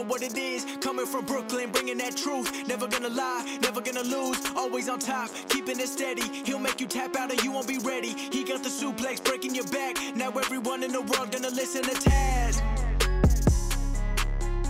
know 0.00 0.06
what 0.06 0.22
it 0.22 0.36
is. 0.36 0.64
Coming 0.80 1.06
from 1.06 1.24
Brooklyn, 1.24 1.70
bringing 1.70 1.98
that 1.98 2.16
truth. 2.16 2.66
Never 2.66 2.86
gonna 2.86 3.08
lie, 3.08 3.58
never 3.62 3.80
gonna 3.80 4.02
lose. 4.02 4.38
Always 4.56 4.88
on 4.88 4.98
top, 4.98 5.30
keeping 5.48 5.78
it 5.78 5.88
steady. 5.88 6.22
He'll 6.44 6.58
make 6.58 6.80
you 6.80 6.86
tap 6.86 7.16
out 7.16 7.30
and 7.30 7.42
you 7.42 7.52
won't 7.52 7.68
be 7.68 7.78
ready. 7.78 8.14
He 8.32 8.44
got 8.44 8.62
the 8.62 8.68
suplex 8.68 9.22
breaking 9.22 9.54
your 9.54 9.66
back. 9.66 9.96
Now 10.14 10.30
everyone 10.30 10.82
in 10.82 10.92
the 10.92 11.02
world 11.02 11.32
gonna 11.32 11.50
listen 11.50 11.82
to 11.82 11.90
Taz. 11.90 12.62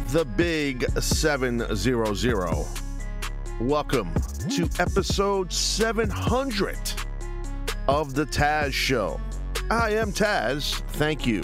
the 0.08 0.24
big 0.24 0.84
700. 1.00 2.66
Welcome 3.60 4.14
to 4.50 4.68
episode 4.80 5.52
700 5.52 6.78
of 7.86 8.14
the 8.14 8.26
Taz 8.26 8.72
Show. 8.72 9.20
I 9.70 9.90
am 9.90 10.12
Taz. 10.12 10.80
Thank 10.92 11.26
you 11.26 11.42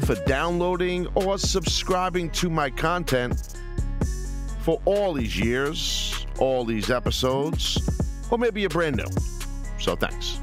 for 0.00 0.14
downloading 0.26 1.06
or 1.14 1.38
subscribing 1.38 2.30
to 2.30 2.50
my 2.50 2.70
content 2.70 3.56
for 4.60 4.80
all 4.84 5.12
these 5.12 5.38
years, 5.38 6.26
all 6.38 6.64
these 6.64 6.90
episodes, 6.90 7.78
or 8.30 8.38
maybe 8.38 8.60
you're 8.60 8.70
brand 8.70 8.96
new. 8.96 9.06
So 9.78 9.96
thanks. 9.96 10.40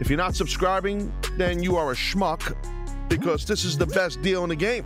If 0.00 0.08
you're 0.08 0.18
not 0.18 0.34
subscribing, 0.34 1.12
then 1.36 1.62
you 1.62 1.76
are 1.76 1.92
a 1.92 1.94
schmuck 1.94 2.56
because 3.08 3.44
this 3.44 3.64
is 3.64 3.76
the 3.76 3.86
best 3.86 4.22
deal 4.22 4.42
in 4.42 4.48
the 4.50 4.56
game. 4.56 4.84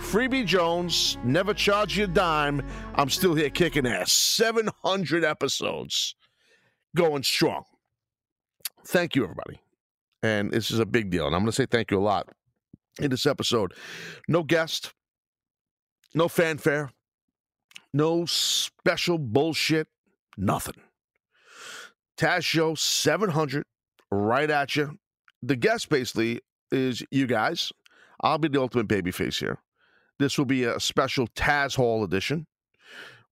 Freebie 0.00 0.44
Jones, 0.44 1.16
never 1.22 1.54
charge 1.54 1.96
you 1.96 2.04
a 2.04 2.08
dime. 2.08 2.62
I'm 2.96 3.08
still 3.08 3.34
here 3.34 3.50
kicking 3.50 3.86
ass. 3.86 4.12
700 4.12 5.24
episodes 5.24 6.16
going 6.96 7.22
strong. 7.22 7.64
Thank 8.84 9.14
you, 9.14 9.22
everybody. 9.22 9.60
And 10.22 10.50
this 10.50 10.70
is 10.70 10.80
a 10.80 10.86
big 10.86 11.10
deal. 11.10 11.26
And 11.26 11.34
I'm 11.34 11.42
going 11.42 11.52
to 11.52 11.56
say 11.56 11.66
thank 11.66 11.90
you 11.90 11.98
a 11.98 12.00
lot 12.00 12.28
in 13.00 13.10
this 13.10 13.26
episode. 13.26 13.72
No 14.28 14.42
guest, 14.42 14.92
no 16.14 16.28
fanfare, 16.28 16.90
no 17.92 18.24
special 18.26 19.18
bullshit, 19.18 19.88
nothing. 20.36 20.80
Taz 22.16 22.44
Show 22.44 22.74
700 22.74 23.64
right 24.10 24.50
at 24.50 24.76
you. 24.76 24.98
The 25.42 25.56
guest 25.56 25.88
basically 25.88 26.40
is 26.70 27.02
you 27.10 27.26
guys. 27.26 27.72
I'll 28.22 28.38
be 28.38 28.48
the 28.48 28.60
ultimate 28.60 28.88
babyface 28.88 29.38
here. 29.38 29.58
This 30.18 30.38
will 30.38 30.44
be 30.44 30.64
a 30.64 30.78
special 30.78 31.26
Taz 31.28 31.74
Hall 31.74 32.04
edition 32.04 32.46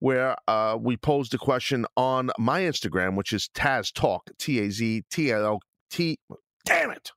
where 0.00 0.34
uh, 0.48 0.76
we 0.80 0.96
posed 0.96 1.32
a 1.34 1.38
question 1.38 1.86
on 1.96 2.30
my 2.38 2.62
Instagram, 2.62 3.16
which 3.16 3.32
is 3.32 3.48
Taz 3.54 3.92
Talk, 3.92 4.30
T 4.38 4.58
A 4.58 4.70
Z 4.70 5.04
T 5.10 5.30
L 5.30 5.60
T. 5.90 6.18
Damn 6.64 6.90
it. 6.90 7.12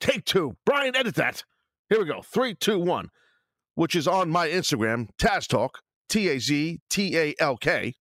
Take 0.00 0.24
two. 0.24 0.56
Brian, 0.64 0.94
edit 0.96 1.14
that. 1.16 1.44
Here 1.88 1.98
we 1.98 2.04
go. 2.06 2.22
Three, 2.22 2.54
two, 2.54 2.78
one, 2.78 3.08
which 3.74 3.94
is 3.94 4.08
on 4.08 4.30
my 4.30 4.48
Instagram, 4.48 5.08
Taz 5.18 5.46
Talk, 5.46 5.80
T 6.08 6.28
A 6.28 6.38
Z 6.38 6.80
T 6.90 7.16
A 7.16 7.34
L 7.38 7.56
K. 7.56 7.94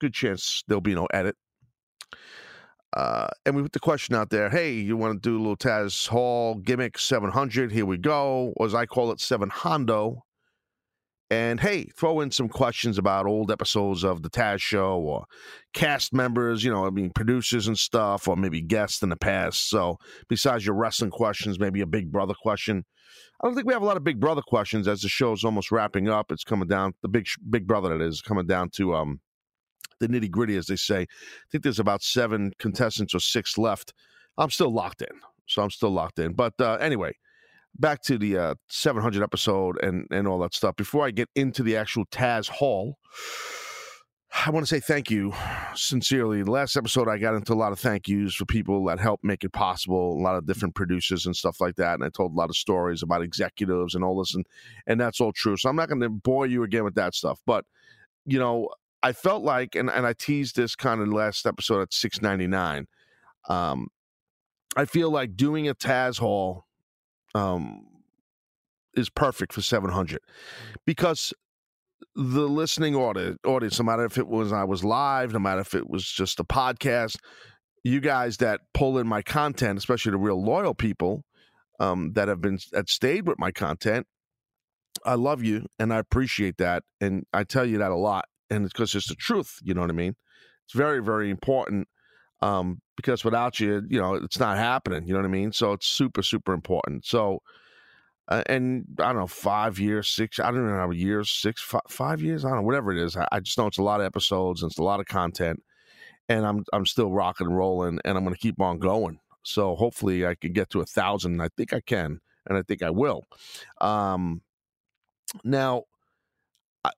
Good 0.00 0.14
chance 0.14 0.62
there'll 0.68 0.80
be 0.80 0.94
no 0.94 1.06
edit. 1.12 1.36
Uh, 2.96 3.28
and 3.44 3.54
we 3.54 3.62
put 3.62 3.72
the 3.72 3.80
question 3.80 4.14
out 4.14 4.30
there 4.30 4.48
hey, 4.48 4.72
you 4.72 4.96
want 4.96 5.22
to 5.22 5.28
do 5.28 5.36
a 5.36 5.38
little 5.38 5.56
Taz 5.56 6.08
Hall 6.08 6.54
gimmick 6.54 6.98
700? 6.98 7.70
Here 7.72 7.84
we 7.84 7.98
go. 7.98 8.52
Or 8.56 8.66
as 8.66 8.74
I 8.74 8.86
call 8.86 9.10
it, 9.12 9.20
7 9.20 9.50
Hondo. 9.50 10.22
And 11.28 11.58
hey, 11.58 11.86
throw 11.98 12.20
in 12.20 12.30
some 12.30 12.48
questions 12.48 12.98
about 12.98 13.26
old 13.26 13.50
episodes 13.50 14.04
of 14.04 14.22
the 14.22 14.30
Taz 14.30 14.60
Show 14.60 14.98
or 14.98 15.24
cast 15.74 16.12
members, 16.12 16.62
you 16.62 16.70
know, 16.70 16.86
I 16.86 16.90
mean, 16.90 17.10
producers 17.10 17.66
and 17.66 17.76
stuff, 17.76 18.28
or 18.28 18.36
maybe 18.36 18.60
guests 18.60 19.02
in 19.02 19.08
the 19.08 19.16
past. 19.16 19.68
So, 19.68 19.98
besides 20.28 20.64
your 20.64 20.76
wrestling 20.76 21.10
questions, 21.10 21.58
maybe 21.58 21.80
a 21.80 21.86
Big 21.86 22.12
Brother 22.12 22.34
question. 22.40 22.84
I 23.40 23.46
don't 23.46 23.54
think 23.54 23.66
we 23.66 23.72
have 23.72 23.82
a 23.82 23.86
lot 23.86 23.96
of 23.96 24.04
Big 24.04 24.20
Brother 24.20 24.42
questions 24.42 24.86
as 24.86 25.02
the 25.02 25.08
show's 25.08 25.44
almost 25.44 25.72
wrapping 25.72 26.08
up. 26.08 26.30
It's 26.30 26.44
coming 26.44 26.68
down, 26.68 26.94
the 27.02 27.08
Big 27.08 27.26
Big 27.50 27.66
Brother 27.66 27.98
that 27.98 28.04
is 28.04 28.20
coming 28.20 28.46
down 28.46 28.70
to 28.76 28.94
um 28.94 29.20
the 29.98 30.08
nitty 30.08 30.30
gritty, 30.30 30.56
as 30.56 30.66
they 30.66 30.76
say. 30.76 31.02
I 31.02 31.06
think 31.50 31.64
there's 31.64 31.80
about 31.80 32.02
seven 32.02 32.52
contestants 32.58 33.14
or 33.14 33.20
six 33.20 33.58
left. 33.58 33.92
I'm 34.38 34.50
still 34.50 34.72
locked 34.72 35.02
in, 35.02 35.20
so 35.46 35.62
I'm 35.62 35.70
still 35.70 35.90
locked 35.90 36.18
in. 36.18 36.34
But 36.34 36.54
uh, 36.60 36.74
anyway, 36.74 37.12
back 37.78 38.02
to 38.02 38.18
the 38.18 38.38
uh, 38.38 38.54
700 38.68 39.22
episode 39.22 39.82
and 39.82 40.06
and 40.10 40.26
all 40.26 40.38
that 40.40 40.54
stuff. 40.54 40.76
Before 40.76 41.06
I 41.06 41.10
get 41.10 41.28
into 41.34 41.62
the 41.62 41.76
actual 41.76 42.06
Taz 42.06 42.48
Hall, 42.48 42.98
I 44.44 44.50
want 44.50 44.66
to 44.66 44.68
say 44.68 44.80
thank 44.80 45.10
you 45.10 45.32
sincerely. 45.74 46.42
The 46.42 46.50
last 46.50 46.76
episode, 46.76 47.08
I 47.08 47.18
got 47.18 47.34
into 47.34 47.52
a 47.52 47.54
lot 47.54 47.72
of 47.72 47.78
thank 47.78 48.08
yous 48.08 48.34
for 48.34 48.44
people 48.44 48.84
that 48.86 48.98
helped 48.98 49.24
make 49.24 49.44
it 49.44 49.52
possible. 49.52 50.12
A 50.12 50.22
lot 50.22 50.36
of 50.36 50.46
different 50.46 50.74
producers 50.74 51.26
and 51.26 51.36
stuff 51.36 51.60
like 51.60 51.76
that, 51.76 51.94
and 51.94 52.04
I 52.04 52.08
told 52.08 52.32
a 52.32 52.36
lot 52.36 52.50
of 52.50 52.56
stories 52.56 53.02
about 53.02 53.22
executives 53.22 53.94
and 53.94 54.04
all 54.04 54.18
this, 54.18 54.34
and 54.34 54.46
and 54.86 55.00
that's 55.00 55.20
all 55.20 55.32
true. 55.32 55.56
So 55.56 55.68
I'm 55.68 55.76
not 55.76 55.88
going 55.88 56.00
to 56.00 56.08
bore 56.08 56.46
you 56.46 56.62
again 56.62 56.84
with 56.84 56.94
that 56.96 57.14
stuff, 57.14 57.40
but 57.46 57.64
you 58.24 58.38
know. 58.38 58.70
I 59.02 59.12
felt 59.12 59.44
like, 59.44 59.76
and, 59.76 59.88
and 59.88 60.04
I 60.04 60.14
teased 60.14 60.56
this 60.56 60.74
kind 60.74 61.00
of 61.00 61.12
last 61.12 61.46
episode 61.46 61.82
at 61.82 61.94
six 61.94 62.22
ninety 62.22 62.48
nine. 62.48 62.88
Um, 63.48 63.86
I 64.76 64.84
feel 64.84 65.10
like 65.10 65.36
doing 65.36 65.68
a 65.68 65.74
Taz 65.74 66.18
Hall 66.18 66.65
um, 67.36 67.86
is 68.94 69.10
perfect 69.10 69.52
for 69.52 69.60
seven 69.60 69.90
hundred 69.90 70.20
because 70.86 71.32
the 72.14 72.48
listening 72.48 72.94
audience, 72.94 73.78
no 73.78 73.84
matter 73.84 74.04
if 74.04 74.18
it 74.18 74.26
was 74.26 74.52
I 74.52 74.64
was 74.64 74.84
live, 74.84 75.32
no 75.32 75.38
matter 75.38 75.60
if 75.60 75.74
it 75.74 75.88
was 75.88 76.06
just 76.06 76.40
a 76.40 76.44
podcast, 76.44 77.16
you 77.84 78.00
guys 78.00 78.38
that 78.38 78.60
pull 78.72 78.98
in 78.98 79.06
my 79.06 79.22
content, 79.22 79.78
especially 79.78 80.12
the 80.12 80.18
real 80.18 80.42
loyal 80.42 80.74
people 80.74 81.24
um, 81.78 82.12
that 82.14 82.28
have 82.28 82.40
been 82.40 82.58
that 82.72 82.88
stayed 82.88 83.26
with 83.26 83.38
my 83.38 83.50
content, 83.50 84.06
I 85.04 85.14
love 85.14 85.44
you 85.44 85.66
and 85.78 85.92
I 85.92 85.98
appreciate 85.98 86.56
that, 86.58 86.84
and 87.00 87.24
I 87.32 87.44
tell 87.44 87.66
you 87.66 87.78
that 87.78 87.90
a 87.90 87.96
lot 87.96 88.26
and 88.48 88.64
it's 88.64 88.72
because 88.72 88.94
it's 88.94 89.08
the 89.08 89.14
truth. 89.14 89.58
You 89.62 89.74
know 89.74 89.82
what 89.82 89.90
I 89.90 89.94
mean? 89.94 90.14
It's 90.64 90.74
very, 90.74 91.02
very 91.02 91.30
important 91.30 91.88
um, 92.42 92.80
because 92.96 93.24
without 93.24 93.60
you, 93.60 93.82
you 93.88 94.00
know, 94.00 94.14
it's 94.14 94.38
not 94.38 94.56
happening. 94.56 95.06
You 95.06 95.14
know 95.14 95.20
what 95.20 95.26
I 95.26 95.30
mean? 95.30 95.52
So 95.52 95.72
it's 95.72 95.86
super, 95.86 96.22
super 96.22 96.52
important. 96.52 97.04
So, 97.04 97.42
uh, 98.28 98.42
and 98.46 98.84
I 98.98 99.12
don't 99.12 99.16
know, 99.16 99.26
five 99.26 99.78
years, 99.78 100.08
six, 100.08 100.38
I 100.38 100.50
don't 100.50 100.66
know 100.66 100.74
how 100.74 100.90
years, 100.90 101.30
six, 101.30 101.62
five, 101.62 101.82
five 101.88 102.20
years, 102.22 102.44
I 102.44 102.48
don't 102.48 102.58
know, 102.58 102.64
whatever 102.64 102.92
it 102.92 102.98
is. 102.98 103.16
I, 103.16 103.26
I 103.32 103.40
just 103.40 103.56
know 103.56 103.66
it's 103.66 103.78
a 103.78 103.82
lot 103.82 104.00
of 104.00 104.06
episodes 104.06 104.62
and 104.62 104.70
it's 104.70 104.78
a 104.78 104.82
lot 104.82 105.00
of 105.00 105.06
content, 105.06 105.62
and 106.28 106.44
I'm 106.44 106.64
I'm 106.72 106.86
still 106.86 107.12
rocking 107.12 107.46
and 107.46 107.56
rolling, 107.56 108.00
and 108.04 108.18
I'm 108.18 108.24
going 108.24 108.34
to 108.34 108.40
keep 108.40 108.60
on 108.60 108.78
going. 108.78 109.20
So 109.44 109.76
hopefully 109.76 110.26
I 110.26 110.34
can 110.34 110.52
get 110.52 110.70
to 110.70 110.80
a 110.80 110.86
thousand. 110.86 111.40
I 111.40 111.48
think 111.56 111.72
I 111.72 111.80
can, 111.80 112.20
and 112.46 112.58
I 112.58 112.62
think 112.62 112.82
I 112.82 112.90
will. 112.90 113.22
Um, 113.80 114.42
now, 115.44 115.84
I, 116.84 116.90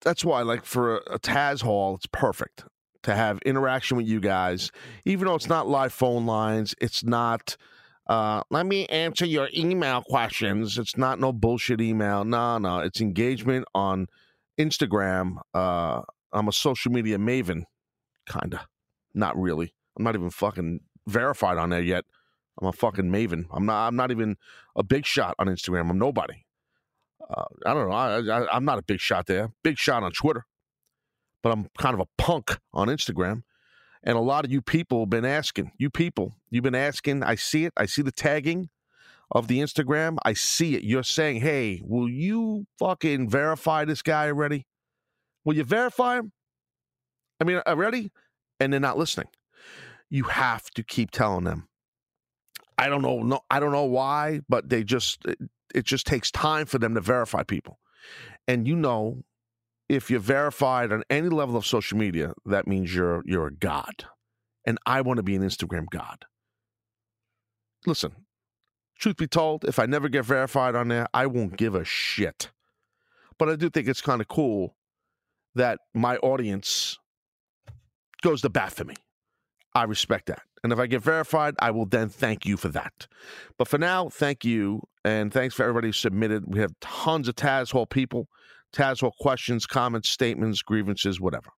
that's 0.00 0.24
why 0.24 0.40
like 0.42 0.64
for 0.64 0.96
a, 0.96 1.14
a 1.14 1.18
Taz 1.18 1.60
Hall, 1.60 1.94
it's 1.96 2.06
perfect 2.06 2.64
to 3.02 3.14
have 3.14 3.38
interaction 3.44 3.96
with 3.96 4.06
you 4.06 4.20
guys, 4.20 4.70
even 5.04 5.26
though 5.26 5.34
it's 5.34 5.48
not 5.48 5.68
live 5.68 5.92
phone 5.92 6.26
lines. 6.26 6.74
It's 6.80 7.04
not. 7.04 7.56
Uh, 8.06 8.42
let 8.50 8.64
me 8.66 8.86
answer 8.86 9.26
your 9.26 9.48
email 9.54 10.02
questions. 10.02 10.78
It's 10.78 10.96
not 10.96 11.20
no 11.20 11.32
bullshit 11.32 11.80
email. 11.80 12.24
No, 12.24 12.58
no. 12.58 12.78
It's 12.78 13.00
engagement 13.00 13.66
on 13.74 14.06
Instagram. 14.58 15.36
Uh, 15.52 16.02
I'm 16.32 16.48
a 16.48 16.52
social 16.52 16.90
media 16.90 17.18
maven, 17.18 17.64
kinda. 18.30 18.66
Not 19.14 19.38
really. 19.38 19.74
I'm 19.96 20.04
not 20.04 20.14
even 20.14 20.30
fucking 20.30 20.80
verified 21.06 21.58
on 21.58 21.70
there 21.70 21.82
yet. 21.82 22.04
I'm 22.60 22.68
a 22.68 22.72
fucking 22.72 23.10
maven. 23.10 23.44
I'm 23.52 23.66
not. 23.66 23.86
I'm 23.86 23.96
not 23.96 24.10
even 24.10 24.36
a 24.74 24.82
big 24.82 25.06
shot 25.06 25.34
on 25.38 25.46
Instagram. 25.46 25.90
I'm 25.90 25.98
nobody. 25.98 26.44
Uh, 27.28 27.44
I 27.66 27.74
don't 27.74 27.88
know. 27.88 27.94
I, 27.94 28.18
I, 28.18 28.56
I'm 28.56 28.64
not 28.64 28.78
a 28.78 28.82
big 28.82 29.00
shot 29.00 29.26
there. 29.26 29.52
Big 29.62 29.78
shot 29.78 30.02
on 30.02 30.12
Twitter, 30.12 30.46
but 31.42 31.50
I'm 31.52 31.68
kind 31.78 31.94
of 31.94 32.00
a 32.00 32.22
punk 32.22 32.58
on 32.72 32.88
Instagram. 32.88 33.42
And 34.02 34.16
a 34.16 34.20
lot 34.20 34.44
of 34.44 34.52
you 34.52 34.62
people 34.62 35.00
have 35.00 35.10
been 35.10 35.24
asking. 35.24 35.72
You 35.78 35.90
people, 35.90 36.36
you've 36.50 36.64
been 36.64 36.74
asking. 36.74 37.22
I 37.22 37.34
see 37.34 37.64
it. 37.64 37.72
I 37.76 37.86
see 37.86 38.02
the 38.02 38.12
tagging 38.12 38.70
of 39.30 39.48
the 39.48 39.58
Instagram. 39.58 40.18
I 40.24 40.34
see 40.34 40.74
it. 40.76 40.84
You're 40.84 41.02
saying, 41.02 41.40
"Hey, 41.40 41.82
will 41.84 42.08
you 42.08 42.66
fucking 42.78 43.28
verify 43.28 43.84
this 43.84 44.02
guy 44.02 44.26
already? 44.26 44.66
Will 45.44 45.56
you 45.56 45.64
verify 45.64 46.18
him? 46.18 46.32
I 47.40 47.44
mean, 47.44 47.56
uh, 47.58 47.62
already?" 47.66 48.12
And 48.60 48.72
they're 48.72 48.80
not 48.80 48.98
listening. 48.98 49.28
You 50.08 50.24
have 50.24 50.70
to 50.70 50.82
keep 50.82 51.10
telling 51.10 51.44
them. 51.44 51.68
I 52.78 52.88
don't 52.88 53.02
know. 53.02 53.22
No, 53.22 53.40
I 53.50 53.58
don't 53.58 53.72
know 53.72 53.84
why, 53.84 54.40
but 54.48 54.68
they 54.68 54.84
just 54.84 55.26
it 55.74 55.84
just 55.84 56.06
takes 56.06 56.30
time 56.30 56.66
for 56.66 56.78
them 56.78 56.94
to 56.94 57.00
verify 57.00 57.42
people. 57.42 57.78
And 58.46 58.66
you 58.66 58.76
know, 58.76 59.24
if 59.88 60.10
you're 60.10 60.20
verified 60.20 60.92
on 60.92 61.02
any 61.10 61.28
level 61.28 61.56
of 61.56 61.66
social 61.66 61.98
media, 61.98 62.32
that 62.46 62.66
means 62.66 62.94
you're 62.94 63.22
you're 63.24 63.46
a 63.46 63.54
god. 63.54 64.06
And 64.66 64.78
I 64.86 65.00
want 65.00 65.16
to 65.18 65.22
be 65.22 65.34
an 65.34 65.42
Instagram 65.42 65.86
god. 65.90 66.24
Listen, 67.86 68.12
truth 68.98 69.16
be 69.16 69.26
told, 69.26 69.64
if 69.64 69.78
I 69.78 69.86
never 69.86 70.08
get 70.08 70.24
verified 70.24 70.74
on 70.74 70.88
there, 70.88 71.06
I 71.14 71.26
won't 71.26 71.56
give 71.56 71.74
a 71.74 71.84
shit. 71.84 72.50
But 73.38 73.48
I 73.48 73.56
do 73.56 73.70
think 73.70 73.88
it's 73.88 74.00
kind 74.00 74.20
of 74.20 74.28
cool 74.28 74.76
that 75.54 75.78
my 75.94 76.16
audience 76.18 76.98
goes 78.20 78.42
to 78.42 78.50
bat 78.50 78.72
for 78.72 78.84
me. 78.84 78.94
I 79.74 79.84
respect 79.84 80.26
that. 80.26 80.42
And 80.64 80.72
if 80.72 80.78
I 80.78 80.86
get 80.86 81.02
verified, 81.02 81.54
I 81.60 81.70
will 81.70 81.86
then 81.86 82.08
thank 82.08 82.44
you 82.44 82.56
for 82.56 82.68
that. 82.68 83.06
But 83.58 83.68
for 83.68 83.78
now, 83.78 84.08
thank 84.08 84.44
you. 84.44 84.82
And 85.04 85.32
thanks 85.32 85.54
for 85.54 85.62
everybody 85.62 85.88
who 85.88 85.92
submitted. 85.92 86.44
We 86.46 86.58
have 86.58 86.72
tons 86.80 87.28
of 87.28 87.36
Taz 87.36 87.70
Hall 87.70 87.86
people, 87.86 88.28
Taz 88.72 89.00
Hall 89.00 89.14
questions, 89.20 89.66
comments, 89.66 90.10
statements, 90.10 90.62
grievances, 90.62 91.20
whatever. 91.20 91.50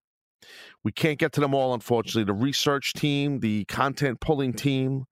We 0.83 0.91
can't 0.91 1.19
get 1.19 1.33
to 1.33 1.41
them 1.41 1.53
all, 1.53 1.73
unfortunately. 1.73 2.23
The 2.23 2.33
research 2.33 2.93
team, 2.93 3.39
the 3.39 3.65
content 3.65 4.19
pulling 4.19 4.53
team, 4.53 5.05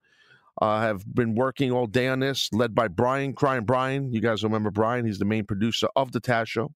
uh, 0.62 0.82
have 0.82 1.04
been 1.14 1.36
working 1.36 1.72
all 1.72 1.86
day 1.86 2.08
on 2.08 2.20
this, 2.20 2.50
led 2.52 2.76
by 2.76 2.88
Brian, 2.88 3.34
Crying 3.34 3.64
Brian. 3.64 4.12
You 4.12 4.22
guys 4.22 4.44
remember 4.44 4.72
Brian? 4.72 5.06
He's 5.06 5.20
the 5.20 5.26
main 5.26 5.46
producer 5.46 5.88
of 5.96 6.12
the 6.12 6.20
Taz 6.20 6.48
Show. 6.48 6.74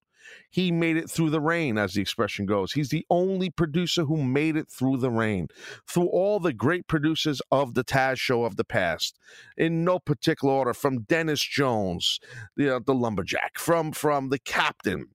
He 0.50 0.72
made 0.72 0.98
it 0.98 1.10
through 1.10 1.30
the 1.30 1.42
rain, 1.42 1.78
as 1.78 1.94
the 1.94 2.02
expression 2.02 2.46
goes. 2.46 2.74
He's 2.74 2.90
the 2.90 3.06
only 3.10 3.50
producer 3.50 4.06
who 4.06 4.24
made 4.24 4.56
it 4.56 4.70
through 4.70 4.98
the 4.98 5.12
rain, 5.12 5.48
through 5.88 6.08
all 6.08 6.40
the 6.40 6.54
great 6.54 6.88
producers 6.88 7.42
of 7.52 7.74
the 7.74 7.84
Taz 7.84 8.18
Show 8.18 8.44
of 8.44 8.56
the 8.56 8.64
past, 8.64 9.20
in 9.58 9.84
no 9.84 10.00
particular 10.00 10.54
order. 10.54 10.74
From 10.74 11.04
Dennis 11.04 11.42
Jones, 11.42 12.20
the, 12.56 12.82
the 12.86 12.94
lumberjack, 12.94 13.58
from 13.58 13.92
from 13.92 14.30
the 14.30 14.40
captain, 14.40 15.08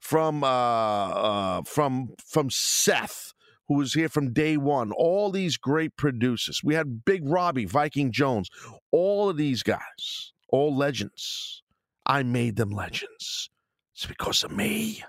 from 0.00 0.44
uh, 0.44 0.46
uh, 0.46 1.62
from 1.62 2.14
from 2.24 2.50
Seth 2.50 3.32
who 3.68 3.74
was 3.74 3.94
here 3.94 4.08
from 4.08 4.32
day 4.32 4.56
one. 4.56 4.92
All 4.92 5.30
these 5.30 5.56
great 5.56 5.96
producers. 5.96 6.62
We 6.62 6.74
had 6.74 7.04
Big 7.04 7.22
Robbie, 7.24 7.64
Viking 7.64 8.12
Jones, 8.12 8.50
all 8.90 9.30
of 9.30 9.36
these 9.36 9.62
guys, 9.62 10.32
all 10.48 10.76
legends. 10.76 11.62
I 12.04 12.22
made 12.22 12.56
them 12.56 12.70
legends. 12.70 13.48
It's 13.94 14.06
because 14.06 14.44
of 14.44 14.50
me. 14.50 15.04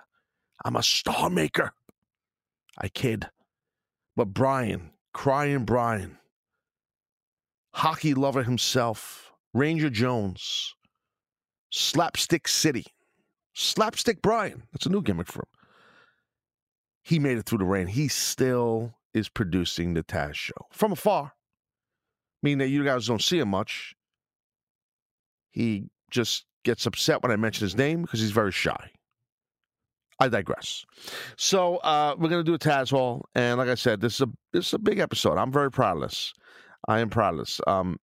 I'm 0.66 0.76
a 0.76 0.84
star 0.84 1.30
maker. 1.30 1.74
I 2.78 2.90
kid. 2.90 3.30
But 4.16 4.34
Brian, 4.34 4.92
crying 5.14 5.66
Brian, 5.66 6.18
hockey 7.74 8.14
lover 8.14 8.44
himself, 8.44 9.32
Ranger 9.54 9.90
Jones, 9.90 10.76
Slapstick 11.72 12.48
City, 12.48 12.86
Slapstick 13.54 14.22
Brian. 14.22 14.64
That's 14.72 14.86
a 14.86 14.90
new 14.90 15.02
gimmick 15.02 15.28
for 15.28 15.42
him 15.42 15.64
he 17.04 17.20
made 17.20 17.38
it 17.38 17.46
through 17.46 17.60
the 17.60 17.66
rain. 17.66 17.88
He 17.88 18.08
still 18.08 18.96
is 19.14 19.30
producing 19.30 19.94
the 19.94 20.04
Taz 20.04 20.34
show 20.36 20.68
from 20.72 20.94
afar, 20.94 21.34
meaning 22.42 22.60
that 22.60 22.70
you 22.70 22.84
guys 22.84 23.08
don't 23.08 23.22
see 23.22 23.40
him 23.40 23.50
much. 23.50 23.94
He 25.52 25.90
just 26.10 26.46
gets 26.64 26.86
upset 26.86 27.22
when 27.22 27.32
I 27.32 27.36
mention 27.36 27.66
his 27.66 27.76
name 27.76 28.02
because 28.02 28.20
he's 28.20 28.32
very 28.32 28.52
shy. 28.52 28.90
I 30.20 30.30
digress. 30.30 30.86
So 31.38 31.78
uh, 31.78 32.16
we're 32.18 32.30
gonna 32.30 32.44
do 32.44 32.54
a 32.54 32.60
Taz 32.60 32.92
Hall, 32.92 33.26
and 33.36 33.58
like 33.58 33.70
I 33.70 33.76
said, 33.76 34.00
this 34.00 34.16
is 34.16 34.22
a 34.22 34.30
this 34.52 34.68
is 34.68 34.74
a 34.74 34.80
big 34.80 35.00
episode. 35.00 35.38
I'm 35.38 35.52
very 35.52 35.72
proud 35.72 35.98
of 35.98 36.04
this. 36.04 36.34
I 36.88 37.00
am 37.00 37.10
proud 37.10 37.34
of 37.34 37.40
this. 37.40 37.60
Um, 37.68 37.98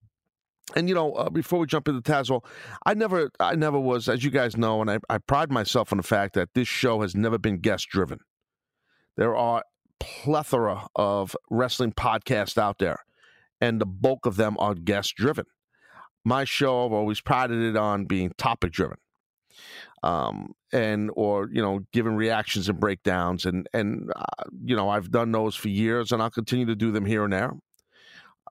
and 0.77 0.89
you 0.89 0.95
know, 0.95 1.13
uh, 1.13 1.31
before 1.31 1.59
we 1.59 1.67
jump 1.67 1.89
into 1.89 2.01
Taz 2.01 2.29
Hall, 2.29 2.45
I 2.87 2.95
never, 2.95 3.31
I 3.41 3.55
never 3.57 3.79
was, 3.79 4.09
as 4.09 4.25
you 4.25 4.31
guys 4.31 4.57
know, 4.57 4.81
and 4.81 4.91
I, 4.91 4.99
I 5.09 5.19
pride 5.19 5.51
myself 5.51 5.93
on 5.93 5.97
the 5.97 6.03
fact 6.03 6.35
that 6.35 6.51
this 6.55 6.69
show 6.69 7.01
has 7.03 7.15
never 7.15 7.39
been 7.39 7.59
guest 7.59 7.89
driven. 7.89 8.21
There 9.17 9.37
are 9.37 9.65
plethora 9.99 10.87
of 10.97 11.37
wrestling 11.51 11.93
podcasts 11.93 12.57
out 12.57 12.79
there, 12.79 13.05
and 13.61 13.81
the 13.81 13.87
bulk 13.87 14.27
of 14.27 14.37
them 14.37 14.57
are 14.59 14.75
guest 14.75 15.17
driven. 15.17 15.47
My 16.25 16.45
show, 16.45 16.87
I've 16.87 16.93
always 16.93 17.21
prided 17.21 17.63
it 17.63 17.77
on 17.77 18.05
being 18.05 18.33
topic 18.37 18.73
driven. 18.73 18.99
Um, 20.03 20.55
and 20.73 21.11
or 21.15 21.51
you 21.53 21.61
know 21.61 21.81
giving 21.93 22.15
reactions 22.15 22.71
and 22.71 22.81
breakdowns 22.81 23.45
and 23.45 23.69
and 23.75 24.11
uh, 24.17 24.45
you 24.65 24.75
know 24.75 24.89
I've 24.89 25.11
done 25.11 25.31
those 25.31 25.55
for 25.55 25.69
years 25.69 26.11
and 26.11 26.23
I'll 26.23 26.31
continue 26.31 26.65
to 26.67 26.77
do 26.77 26.91
them 26.91 27.05
here 27.05 27.25
and 27.25 27.33
there. 27.33 27.53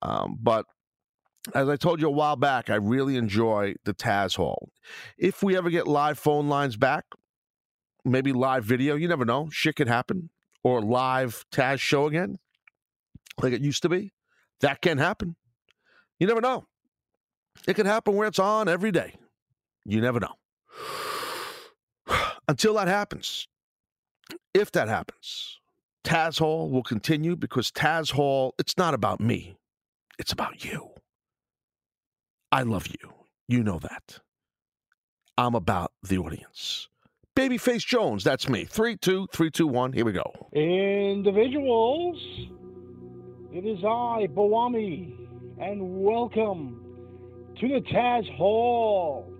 Um, 0.03 0.37
but 0.39 0.65
as 1.55 1.69
I 1.69 1.75
told 1.75 2.01
you 2.01 2.07
a 2.07 2.11
while 2.11 2.35
back, 2.35 2.69
I 2.69 2.75
really 2.75 3.15
enjoy 3.15 3.75
the 3.85 3.93
Taz 3.93 4.35
Hall. 4.35 4.69
If 5.17 5.41
we 5.41 5.57
ever 5.57 5.69
get 5.69 5.87
live 5.87 6.19
phone 6.19 6.49
lines 6.49 6.77
back, 6.77 7.05
maybe 8.05 8.33
live 8.33 8.63
video, 8.63 8.95
you 8.95 9.07
never 9.07 9.25
know. 9.25 9.49
Shit 9.51 9.75
could 9.75 9.87
happen 9.87 10.29
or 10.63 10.81
live 10.81 11.45
Taz 11.51 11.79
show 11.79 12.05
again, 12.07 12.37
like 13.41 13.53
it 13.53 13.61
used 13.61 13.81
to 13.83 13.89
be, 13.89 14.13
that 14.61 14.81
can 14.81 14.97
happen. 14.97 15.35
You 16.19 16.27
never 16.27 16.41
know. 16.41 16.67
It 17.67 17.75
can 17.75 17.85
happen 17.85 18.15
where 18.15 18.27
it's 18.27 18.39
on 18.39 18.67
every 18.67 18.91
day. 18.91 19.15
You 19.85 20.01
never 20.01 20.19
know. 20.19 20.35
Until 22.47 22.73
that 22.75 22.87
happens, 22.87 23.47
if 24.53 24.71
that 24.71 24.87
happens, 24.87 25.59
Taz 26.03 26.39
Hall 26.39 26.69
will 26.69 26.83
continue 26.83 27.35
because 27.35 27.71
Taz 27.71 28.11
Hall, 28.11 28.55
it's 28.57 28.77
not 28.77 28.93
about 28.93 29.19
me, 29.19 29.55
it's 30.17 30.31
about 30.31 30.63
you. 30.63 30.89
I 32.51 32.63
love 32.63 32.87
you. 32.87 33.13
You 33.47 33.63
know 33.63 33.79
that. 33.79 34.19
I'm 35.37 35.55
about 35.55 35.91
the 36.03 36.17
audience. 36.17 36.87
Babyface 37.35 37.85
Jones, 37.85 38.23
that's 38.23 38.49
me. 38.49 38.65
Three, 38.65 38.97
two, 38.97 39.27
three, 39.31 39.49
two, 39.51 39.67
one. 39.67 39.93
Here 39.93 40.03
we 40.03 40.11
go. 40.11 40.49
Individuals, 40.51 42.17
it 43.53 43.65
is 43.65 43.79
I, 43.83 44.27
Bawami, 44.33 45.13
and 45.59 46.03
welcome 46.03 46.88
to 47.59 47.67
the 47.67 47.81
Taz 47.81 48.29
Hall. 48.35 49.33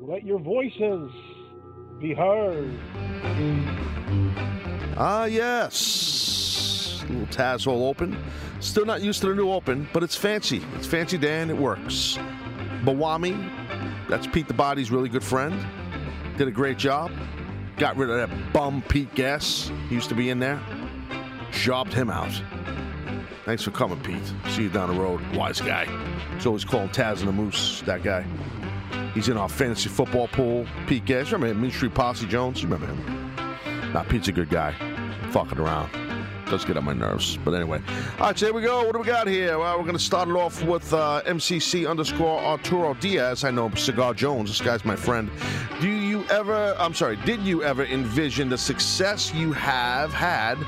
Let 0.00 0.24
your 0.24 0.40
voices 0.40 1.10
be 2.00 2.12
heard. 2.12 2.78
Ah, 4.96 5.26
yes. 5.26 7.04
Little 7.08 7.26
Taz 7.26 7.64
Hall 7.64 7.86
open. 7.86 8.16
Still 8.60 8.84
not 8.84 9.02
used 9.02 9.20
to 9.20 9.28
the 9.28 9.34
new 9.34 9.50
open, 9.52 9.88
but 9.92 10.02
it's 10.02 10.16
fancy. 10.16 10.62
It's 10.74 10.86
fancy, 10.86 11.16
Dan. 11.16 11.48
It 11.48 11.56
works. 11.56 12.18
Bawami, 12.82 13.50
that's 14.08 14.26
Pete 14.26 14.48
the 14.48 14.54
Body's 14.54 14.90
really 14.90 15.08
good 15.08 15.24
friend. 15.24 15.54
Did 16.36 16.48
a 16.48 16.50
great 16.50 16.76
job. 16.76 17.12
Got 17.76 17.96
rid 17.96 18.10
of 18.10 18.16
that 18.16 18.52
bum 18.52 18.82
Pete 18.88 19.14
Gas. 19.14 19.70
He 19.88 19.94
used 19.94 20.08
to 20.08 20.14
be 20.14 20.30
in 20.30 20.38
there. 20.38 20.60
Jobbed 21.52 21.92
him 21.92 22.10
out. 22.10 22.32
Thanks 23.44 23.62
for 23.62 23.72
coming, 23.72 24.00
Pete. 24.00 24.22
See 24.48 24.62
you 24.62 24.68
down 24.70 24.94
the 24.94 25.00
road. 25.00 25.20
Wise 25.34 25.60
guy. 25.60 25.86
He's 26.34 26.46
always 26.46 26.64
calling 26.64 26.88
Taz 26.88 27.18
and 27.18 27.28
the 27.28 27.32
Moose, 27.32 27.82
that 27.82 28.02
guy. 28.02 28.24
He's 29.12 29.28
in 29.28 29.36
our 29.36 29.48
fantasy 29.48 29.90
football 29.90 30.28
pool. 30.28 30.66
Pete 30.86 31.04
Gas. 31.04 31.26
Remember 31.26 31.48
him? 31.48 31.60
Mean 31.60 31.70
Street 31.70 31.94
Posse 31.94 32.26
Jones? 32.26 32.62
You 32.62 32.68
remember 32.68 32.86
him? 32.86 33.92
Nah, 33.92 34.02
Pete's 34.04 34.28
a 34.28 34.32
good 34.32 34.48
guy. 34.48 34.74
Fucking 35.30 35.58
around 35.58 35.90
does 36.54 36.64
get 36.64 36.76
on 36.76 36.84
my 36.84 36.92
nerves. 36.92 37.36
But 37.44 37.54
anyway. 37.54 37.80
All 38.18 38.26
right, 38.26 38.38
so 38.38 38.46
here 38.46 38.54
we 38.54 38.62
go. 38.62 38.84
What 38.84 38.92
do 38.92 39.00
we 39.00 39.06
got 39.06 39.26
here? 39.26 39.58
Well, 39.58 39.76
we're 39.76 39.84
going 39.84 39.96
to 39.96 40.02
start 40.02 40.28
it 40.28 40.36
off 40.36 40.62
with 40.62 40.92
uh, 40.92 41.22
MCC 41.26 41.88
underscore 41.88 42.38
Arturo 42.40 42.94
Diaz. 42.94 43.44
I 43.44 43.50
know 43.50 43.70
Cigar 43.74 44.14
Jones. 44.14 44.50
This 44.50 44.60
guy's 44.60 44.84
my 44.84 44.96
friend. 44.96 45.30
Do 45.80 45.88
you 45.88 46.03
ever, 46.30 46.74
I'm 46.78 46.94
sorry, 46.94 47.16
did 47.16 47.40
you 47.40 47.62
ever 47.62 47.84
envision 47.84 48.48
the 48.48 48.58
success 48.58 49.32
you 49.32 49.52
have 49.52 50.12
had 50.12 50.58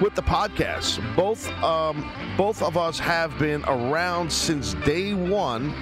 with 0.00 0.14
the 0.14 0.22
podcast? 0.22 1.00
Both, 1.16 1.48
um, 1.62 2.10
both 2.36 2.62
of 2.62 2.76
us 2.76 2.98
have 2.98 3.38
been 3.38 3.64
around 3.64 4.32
since 4.32 4.74
day 4.84 5.14
one. 5.14 5.72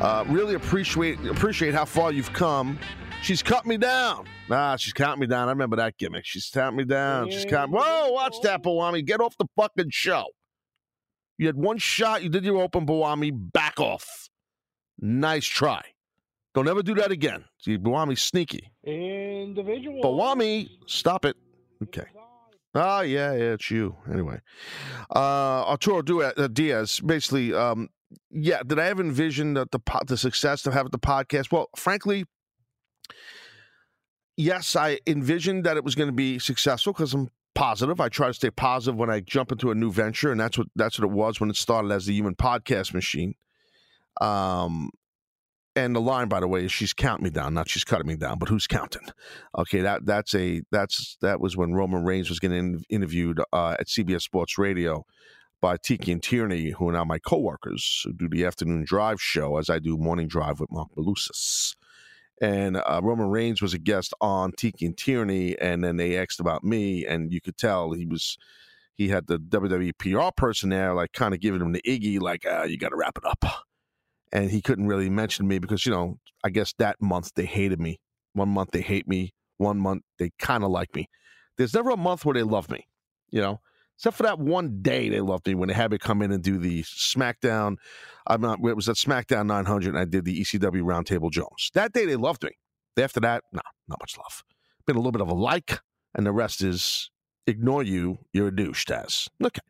Uh, 0.00 0.24
really 0.28 0.54
appreciate 0.54 1.18
appreciate 1.26 1.74
how 1.74 1.84
far 1.84 2.10
you've 2.10 2.32
come. 2.32 2.78
She's 3.22 3.42
cut 3.42 3.66
me 3.66 3.76
down. 3.76 4.26
Ah, 4.50 4.76
she's 4.76 4.94
counting 4.94 5.20
me 5.20 5.26
down. 5.26 5.48
I 5.48 5.50
remember 5.50 5.76
that 5.76 5.98
gimmick. 5.98 6.24
She's 6.24 6.48
counting 6.48 6.78
me 6.78 6.84
down. 6.84 7.30
She's 7.30 7.44
counting. 7.44 7.74
Whoa, 7.78 8.10
watch 8.10 8.36
that, 8.42 8.62
Bawami. 8.62 9.04
Get 9.04 9.20
off 9.20 9.36
the 9.36 9.46
fucking 9.56 9.90
show. 9.90 10.24
You 11.36 11.46
had 11.46 11.56
one 11.56 11.78
shot. 11.78 12.22
You 12.22 12.30
did 12.30 12.44
your 12.44 12.62
open, 12.62 12.86
Bawami. 12.86 13.30
Back 13.34 13.78
off. 13.78 14.28
Nice 14.98 15.44
try. 15.44 15.82
Don't 16.54 16.68
ever 16.68 16.82
do 16.82 16.94
that 16.96 17.12
again. 17.12 17.44
See, 17.58 17.78
Bawami's 17.78 18.22
sneaky. 18.22 18.72
Individual. 18.84 20.02
Bawami, 20.02 20.68
stop 20.86 21.24
it. 21.24 21.36
Okay. 21.82 22.06
Ah, 22.74 23.00
yeah, 23.00 23.32
yeah, 23.32 23.52
it's 23.54 23.70
you. 23.70 23.96
Anyway, 24.12 24.40
uh, 25.14 25.64
Arturo 25.66 26.02
uh, 26.20 26.46
Diaz, 26.48 27.00
basically, 27.00 27.52
um, 27.52 27.88
yeah. 28.30 28.62
Did 28.64 28.78
I 28.78 28.86
ever 28.86 29.02
envision 29.02 29.54
the, 29.54 29.66
the 29.72 29.80
the 30.06 30.16
success 30.16 30.64
of 30.66 30.72
having 30.72 30.90
the 30.90 30.98
podcast? 30.98 31.50
Well, 31.50 31.68
frankly, 31.76 32.26
yes, 34.36 34.76
I 34.76 35.00
envisioned 35.06 35.64
that 35.64 35.76
it 35.76 35.84
was 35.84 35.96
going 35.96 36.08
to 36.08 36.14
be 36.14 36.38
successful 36.38 36.92
because 36.92 37.12
I'm 37.12 37.28
positive. 37.56 38.00
I 38.00 38.08
try 38.08 38.28
to 38.28 38.34
stay 38.34 38.50
positive 38.50 38.96
when 38.96 39.10
I 39.10 39.18
jump 39.20 39.50
into 39.50 39.72
a 39.72 39.74
new 39.74 39.90
venture, 39.90 40.30
and 40.30 40.40
that's 40.40 40.56
what 40.56 40.68
that's 40.76 40.96
what 40.98 41.06
it 41.06 41.12
was 41.12 41.40
when 41.40 41.50
it 41.50 41.56
started 41.56 41.90
as 41.90 42.06
the 42.06 42.14
Human 42.14 42.36
Podcast 42.36 42.94
Machine. 42.94 43.34
Um, 44.20 44.90
and 45.76 45.94
the 45.94 46.00
line, 46.00 46.28
by 46.28 46.40
the 46.40 46.48
way, 46.48 46.64
is 46.64 46.72
she's 46.72 46.92
counting 46.92 47.24
me 47.24 47.30
down, 47.30 47.54
not 47.54 47.68
she's 47.68 47.84
cutting 47.84 48.06
me 48.06 48.16
down, 48.16 48.38
but 48.38 48.48
who's 48.48 48.66
counting? 48.66 49.06
Okay, 49.56 49.80
that 49.80 50.04
that's 50.04 50.34
a 50.34 50.62
that's 50.70 51.16
that 51.20 51.40
was 51.40 51.56
when 51.56 51.74
Roman 51.74 52.04
Reigns 52.04 52.28
was 52.28 52.40
getting 52.40 52.82
interviewed 52.88 53.40
uh, 53.52 53.76
at 53.78 53.86
CBS 53.86 54.22
Sports 54.22 54.58
Radio 54.58 55.04
by 55.60 55.76
Tiki 55.76 56.10
and 56.12 56.22
Tierney, 56.22 56.70
who 56.70 56.88
are 56.88 56.92
now 56.92 57.04
my 57.04 57.18
coworkers, 57.18 58.02
who 58.04 58.12
do 58.12 58.28
the 58.28 58.44
afternoon 58.44 58.84
drive 58.84 59.20
show 59.20 59.58
as 59.58 59.70
I 59.70 59.78
do 59.78 59.96
morning 59.96 60.26
drive 60.26 60.58
with 60.58 60.72
Mark 60.72 60.88
Malusis. 60.96 61.76
And 62.40 62.78
uh, 62.78 63.00
Roman 63.02 63.28
Reigns 63.28 63.60
was 63.60 63.74
a 63.74 63.78
guest 63.78 64.14
on 64.20 64.52
Tiki 64.52 64.86
and 64.86 64.96
Tierney, 64.96 65.58
and 65.58 65.84
then 65.84 65.98
they 65.98 66.18
asked 66.18 66.40
about 66.40 66.64
me, 66.64 67.06
and 67.06 67.30
you 67.32 67.40
could 67.40 67.58
tell 67.58 67.92
he 67.92 68.06
was 68.06 68.38
he 68.94 69.08
had 69.08 69.26
the 69.26 69.38
WWE 69.38 69.92
PR 69.98 70.32
person 70.36 70.70
there, 70.70 70.94
like 70.94 71.12
kind 71.12 71.32
of 71.32 71.40
giving 71.40 71.60
him 71.60 71.72
the 71.72 71.82
iggy, 71.82 72.20
like 72.20 72.44
uh, 72.44 72.64
you 72.64 72.76
got 72.76 72.90
to 72.90 72.96
wrap 72.96 73.18
it 73.18 73.24
up. 73.24 73.44
And 74.32 74.50
he 74.50 74.62
couldn't 74.62 74.86
really 74.86 75.10
mention 75.10 75.48
me 75.48 75.58
because 75.58 75.84
you 75.84 75.92
know 75.92 76.18
I 76.44 76.50
guess 76.50 76.72
that 76.78 76.96
month 77.00 77.32
they 77.34 77.46
hated 77.46 77.80
me. 77.80 78.00
One 78.32 78.48
month 78.48 78.70
they 78.72 78.80
hate 78.80 79.08
me. 79.08 79.32
One 79.58 79.78
month 79.78 80.02
they 80.18 80.30
kind 80.38 80.64
of 80.64 80.70
like 80.70 80.94
me. 80.94 81.08
There's 81.58 81.74
never 81.74 81.90
a 81.90 81.96
month 81.96 82.24
where 82.24 82.34
they 82.34 82.42
love 82.42 82.70
me, 82.70 82.86
you 83.30 83.40
know 83.40 83.60
except 84.00 84.16
for 84.16 84.22
that 84.22 84.38
one 84.38 84.80
day 84.80 85.10
they 85.10 85.20
loved 85.20 85.46
me 85.46 85.54
when 85.54 85.68
they 85.68 85.74
had 85.74 85.90
me 85.90 85.98
come 85.98 86.22
in 86.22 86.32
and 86.32 86.42
do 86.42 86.56
the 86.56 86.82
SmackDown. 86.84 87.76
I'm 88.26 88.40
not. 88.40 88.58
It 88.64 88.74
was 88.74 88.88
at 88.88 88.96
SmackDown 88.96 89.46
900, 89.46 89.90
and 89.90 89.98
I 89.98 90.06
did 90.06 90.24
the 90.24 90.40
ECW 90.40 90.82
Roundtable 90.82 91.30
Jones. 91.30 91.70
That 91.74 91.92
day 91.92 92.06
they 92.06 92.16
loved 92.16 92.42
me. 92.42 92.52
After 92.98 93.20
that, 93.20 93.44
no, 93.52 93.60
not 93.88 94.00
much 94.00 94.16
love. 94.16 94.42
Been 94.86 94.96
a 94.96 95.00
little 95.00 95.12
bit 95.12 95.20
of 95.20 95.28
a 95.28 95.34
like, 95.34 95.80
and 96.14 96.24
the 96.24 96.32
rest 96.32 96.62
is 96.62 97.10
ignore 97.46 97.82
you. 97.82 98.16
You're 98.32 98.48
a 98.48 98.56
douche, 98.56 98.86
Taz. 98.86 99.28
Okay. 99.44 99.60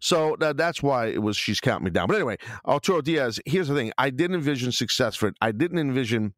So 0.00 0.36
that's 0.38 0.82
why 0.82 1.06
it 1.06 1.22
was 1.22 1.36
she's 1.36 1.60
counting 1.60 1.84
me 1.84 1.90
down. 1.90 2.08
But 2.08 2.16
anyway, 2.16 2.38
Arturo 2.66 3.00
Diaz. 3.00 3.40
Here's 3.46 3.68
the 3.68 3.74
thing: 3.74 3.92
I 3.98 4.10
didn't 4.10 4.36
envision 4.36 4.72
success 4.72 5.16
for 5.16 5.28
it. 5.28 5.36
I 5.40 5.52
didn't 5.52 5.78
envision 5.78 6.34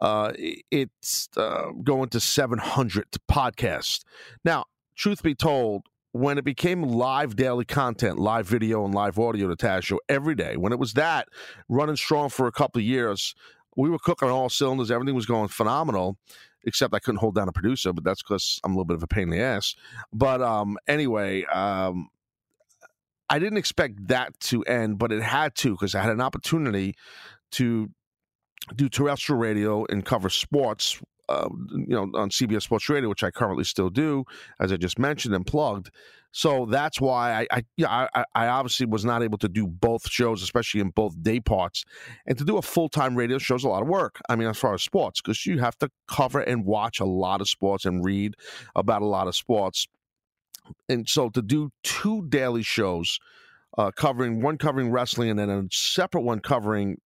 uh, 0.00 0.32
it's 0.70 1.28
uh, 1.36 1.70
going 1.82 2.08
to 2.10 2.20
700 2.20 3.06
podcast. 3.30 4.04
Now, 4.44 4.64
truth 4.94 5.22
be 5.22 5.34
told, 5.34 5.86
when 6.12 6.38
it 6.38 6.44
became 6.44 6.82
live 6.82 7.36
daily 7.36 7.64
content, 7.64 8.18
live 8.18 8.46
video 8.46 8.84
and 8.84 8.94
live 8.94 9.18
audio, 9.18 9.48
to 9.48 9.56
Taz 9.56 9.82
Show 9.82 10.00
every 10.08 10.34
day, 10.34 10.56
when 10.56 10.72
it 10.72 10.78
was 10.78 10.94
that 10.94 11.28
running 11.68 11.96
strong 11.96 12.30
for 12.30 12.46
a 12.46 12.52
couple 12.52 12.78
of 12.78 12.84
years, 12.84 13.34
we 13.76 13.90
were 13.90 13.98
cooking 13.98 14.30
all 14.30 14.48
cylinders. 14.48 14.90
Everything 14.90 15.14
was 15.14 15.26
going 15.26 15.48
phenomenal, 15.48 16.16
except 16.66 16.94
I 16.94 16.98
couldn't 16.98 17.20
hold 17.20 17.36
down 17.36 17.48
a 17.48 17.52
producer, 17.52 17.92
but 17.92 18.04
that's 18.04 18.22
because 18.22 18.60
I'm 18.64 18.72
a 18.72 18.74
little 18.74 18.84
bit 18.84 18.96
of 18.96 19.02
a 19.02 19.06
pain 19.06 19.24
in 19.24 19.30
the 19.30 19.40
ass. 19.40 19.74
But 20.12 20.42
um, 20.42 20.76
anyway, 20.86 21.44
um, 21.44 22.08
I 23.30 23.38
didn't 23.38 23.58
expect 23.58 24.08
that 24.08 24.38
to 24.40 24.62
end, 24.64 24.98
but 24.98 25.12
it 25.12 25.22
had 25.22 25.54
to 25.56 25.70
because 25.70 25.94
I 25.94 26.02
had 26.02 26.12
an 26.12 26.20
opportunity 26.20 26.94
to 27.52 27.88
do 28.74 28.88
terrestrial 28.88 29.38
radio 29.38 29.86
and 29.86 30.04
cover 30.04 30.28
sports 30.28 31.00
uh, 31.28 31.48
you 31.72 31.86
know, 31.88 32.02
on 32.14 32.30
CBS 32.30 32.62
Sports 32.62 32.88
Radio, 32.88 33.08
which 33.08 33.24
I 33.24 33.30
currently 33.30 33.64
still 33.64 33.90
do, 33.90 34.24
as 34.60 34.72
I 34.72 34.76
just 34.76 34.98
mentioned 34.98 35.34
and 35.34 35.44
plugged. 35.44 35.90
So 36.36 36.66
that's 36.66 37.00
why 37.00 37.32
I, 37.32 37.46
I 37.50 37.62
yeah, 37.78 38.08
I, 38.14 38.24
I 38.34 38.48
obviously 38.48 38.84
was 38.84 39.06
not 39.06 39.22
able 39.22 39.38
to 39.38 39.48
do 39.48 39.66
both 39.66 40.06
shows, 40.10 40.42
especially 40.42 40.82
in 40.82 40.90
both 40.90 41.22
day 41.22 41.40
parts. 41.40 41.82
And 42.26 42.36
to 42.36 42.44
do 42.44 42.58
a 42.58 42.62
full 42.62 42.90
time 42.90 43.16
radio 43.16 43.38
show 43.38 43.54
is 43.54 43.64
a 43.64 43.70
lot 43.70 43.80
of 43.80 43.88
work. 43.88 44.20
I 44.28 44.36
mean, 44.36 44.46
as 44.46 44.58
far 44.58 44.74
as 44.74 44.82
sports, 44.82 45.22
because 45.22 45.46
you 45.46 45.60
have 45.60 45.78
to 45.78 45.88
cover 46.06 46.40
and 46.40 46.66
watch 46.66 47.00
a 47.00 47.06
lot 47.06 47.40
of 47.40 47.48
sports 47.48 47.86
and 47.86 48.04
read 48.04 48.34
about 48.74 49.00
a 49.00 49.06
lot 49.06 49.28
of 49.28 49.34
sports. 49.34 49.88
And 50.90 51.08
so 51.08 51.30
to 51.30 51.40
do 51.40 51.70
two 51.82 52.26
daily 52.28 52.62
shows, 52.62 53.18
uh, 53.78 53.90
covering 53.92 54.42
one 54.42 54.58
covering 54.58 54.90
wrestling 54.90 55.30
and 55.30 55.38
then 55.38 55.48
a 55.48 55.62
separate 55.70 56.20
one 56.20 56.40
covering 56.40 57.00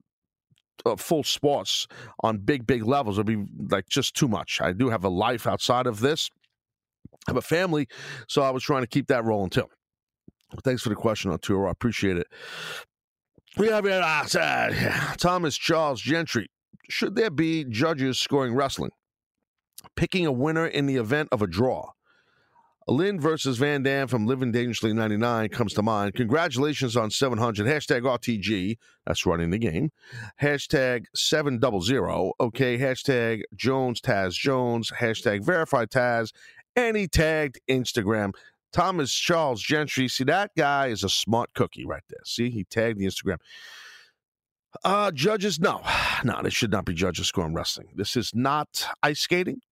uh, 0.84 0.96
full 0.96 1.22
sports 1.22 1.86
on 2.24 2.38
big, 2.38 2.66
big 2.66 2.84
levels 2.84 3.16
would 3.16 3.26
be 3.26 3.44
like 3.70 3.88
just 3.88 4.16
too 4.16 4.26
much. 4.26 4.60
I 4.60 4.72
do 4.72 4.88
have 4.88 5.04
a 5.04 5.08
life 5.08 5.46
outside 5.46 5.86
of 5.86 6.00
this. 6.00 6.30
Have 7.26 7.36
a 7.36 7.42
family, 7.42 7.86
so 8.28 8.42
I 8.42 8.50
was 8.50 8.62
trying 8.62 8.82
to 8.82 8.88
keep 8.88 9.06
that 9.08 9.24
rolling 9.24 9.50
too. 9.50 9.66
Thanks 10.64 10.82
for 10.82 10.88
the 10.88 10.96
question, 10.96 11.30
Arturo. 11.30 11.68
I 11.68 11.70
appreciate 11.70 12.16
it. 12.16 12.26
We 13.56 13.68
have 13.68 13.84
here 13.84 14.00
uh, 14.02 15.14
Thomas 15.16 15.56
Charles 15.56 16.00
Gentry. 16.00 16.48
Should 16.88 17.14
there 17.14 17.30
be 17.30 17.64
judges 17.64 18.18
scoring 18.18 18.54
wrestling? 18.54 18.90
Picking 19.96 20.26
a 20.26 20.32
winner 20.32 20.66
in 20.66 20.86
the 20.86 20.96
event 20.96 21.28
of 21.32 21.42
a 21.42 21.46
draw. 21.46 21.90
Lynn 22.88 23.20
versus 23.20 23.56
Van 23.58 23.82
Dam 23.82 24.08
from 24.08 24.26
Living 24.26 24.50
Dangerously 24.50 24.92
99 24.92 25.48
comes 25.50 25.74
to 25.74 25.82
mind. 25.82 26.14
Congratulations 26.14 26.96
on 26.96 27.10
700. 27.10 27.66
Hashtag 27.66 28.02
RTG. 28.02 28.78
That's 29.06 29.24
running 29.24 29.50
the 29.50 29.58
game. 29.58 29.90
Hashtag 30.42 31.04
700. 31.14 32.32
Okay. 32.40 32.78
Hashtag 32.78 33.42
Jones 33.54 34.00
Taz 34.00 34.32
Jones. 34.32 34.90
Hashtag 34.90 35.44
verified 35.44 35.90
Taz. 35.90 36.32
And 36.76 36.96
he 36.96 37.08
tagged 37.08 37.60
Instagram. 37.68 38.32
Thomas 38.72 39.12
Charles 39.12 39.62
Gentry. 39.62 40.08
See, 40.08 40.24
that 40.24 40.52
guy 40.56 40.88
is 40.88 41.02
a 41.02 41.08
smart 41.08 41.52
cookie 41.54 41.84
right 41.84 42.02
there. 42.08 42.20
See, 42.24 42.50
he 42.50 42.64
tagged 42.64 42.98
the 42.98 43.06
Instagram. 43.06 43.38
Uh, 44.84 45.10
judges, 45.10 45.58
no. 45.58 45.82
No, 46.22 46.42
they 46.42 46.50
should 46.50 46.70
not 46.70 46.84
be 46.84 46.92
judges 46.92 47.28
scoring 47.28 47.54
wrestling. 47.54 47.88
This 47.94 48.14
is 48.14 48.32
not 48.34 48.86
ice 49.02 49.20
skating. 49.20 49.62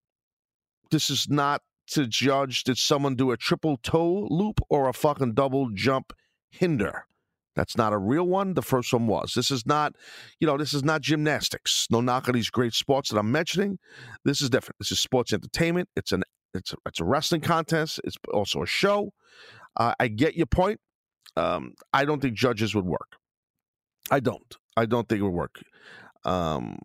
This 0.89 1.11
is 1.11 1.29
not 1.29 1.61
to 1.91 2.07
judge 2.07 2.63
did 2.63 2.79
someone 2.79 3.15
do 3.15 3.29
a 3.29 3.37
triple 3.37 3.77
toe 3.77 4.27
loop 4.31 4.59
or 4.67 4.89
a 4.89 4.93
fucking 4.93 5.35
double 5.35 5.69
jump 5.69 6.11
hinder. 6.49 7.05
That's 7.55 7.77
not 7.77 7.93
a 7.93 7.97
real 7.97 8.23
one. 8.23 8.53
The 8.53 8.61
first 8.61 8.93
one 8.93 9.05
was. 9.05 9.33
This 9.35 9.51
is 9.51 9.65
not, 9.65 9.93
you 10.39 10.47
know, 10.47 10.57
this 10.57 10.73
is 10.73 10.83
not 10.83 11.01
gymnastics. 11.01 11.87
No 11.91 11.99
knock 11.99 12.27
on 12.27 12.33
these 12.33 12.49
great 12.49 12.73
sports 12.73 13.09
that 13.09 13.19
I'm 13.19 13.31
mentioning. 13.31 13.79
This 14.23 14.41
is 14.41 14.49
different. 14.49 14.77
This 14.79 14.91
is 14.91 14.99
sports 14.99 15.33
entertainment. 15.33 15.89
It's 15.95 16.11
an 16.11 16.23
it's 16.53 16.73
a, 16.73 16.77
it's 16.85 16.99
a 16.99 17.03
wrestling 17.03 17.41
contest. 17.41 17.99
It's 18.03 18.17
also 18.33 18.63
a 18.63 18.67
show. 18.67 19.13
Uh, 19.77 19.93
I 19.99 20.07
get 20.07 20.35
your 20.35 20.45
point. 20.47 20.79
Um, 21.35 21.73
I 21.93 22.05
don't 22.05 22.21
think 22.21 22.35
judges 22.35 22.75
would 22.75 22.85
work. 22.85 23.15
I 24.11 24.19
don't. 24.19 24.55
I 24.75 24.85
don't 24.85 25.07
think 25.07 25.19
it 25.19 25.23
would 25.23 25.33
work. 25.33 25.61
Um, 26.25 26.79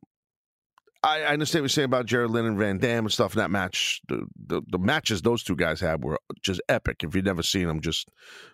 I, 1.04 1.20
I 1.20 1.32
understand 1.34 1.62
what 1.62 1.64
you're 1.64 1.68
saying 1.74 1.84
about 1.84 2.06
Jerry 2.06 2.26
Lynn 2.28 2.46
and 2.46 2.58
Van 2.58 2.78
Dam 2.78 3.04
and 3.04 3.12
stuff 3.12 3.34
in 3.34 3.38
that 3.38 3.50
match. 3.50 4.00
The, 4.08 4.26
the, 4.46 4.62
the 4.66 4.78
matches 4.78 5.20
those 5.20 5.42
two 5.42 5.54
guys 5.54 5.78
had 5.80 6.02
were 6.02 6.18
just 6.40 6.62
epic. 6.68 7.04
If 7.04 7.14
you've 7.14 7.26
never 7.26 7.42
seen 7.42 7.66
them, 7.66 7.80
just 7.82 8.08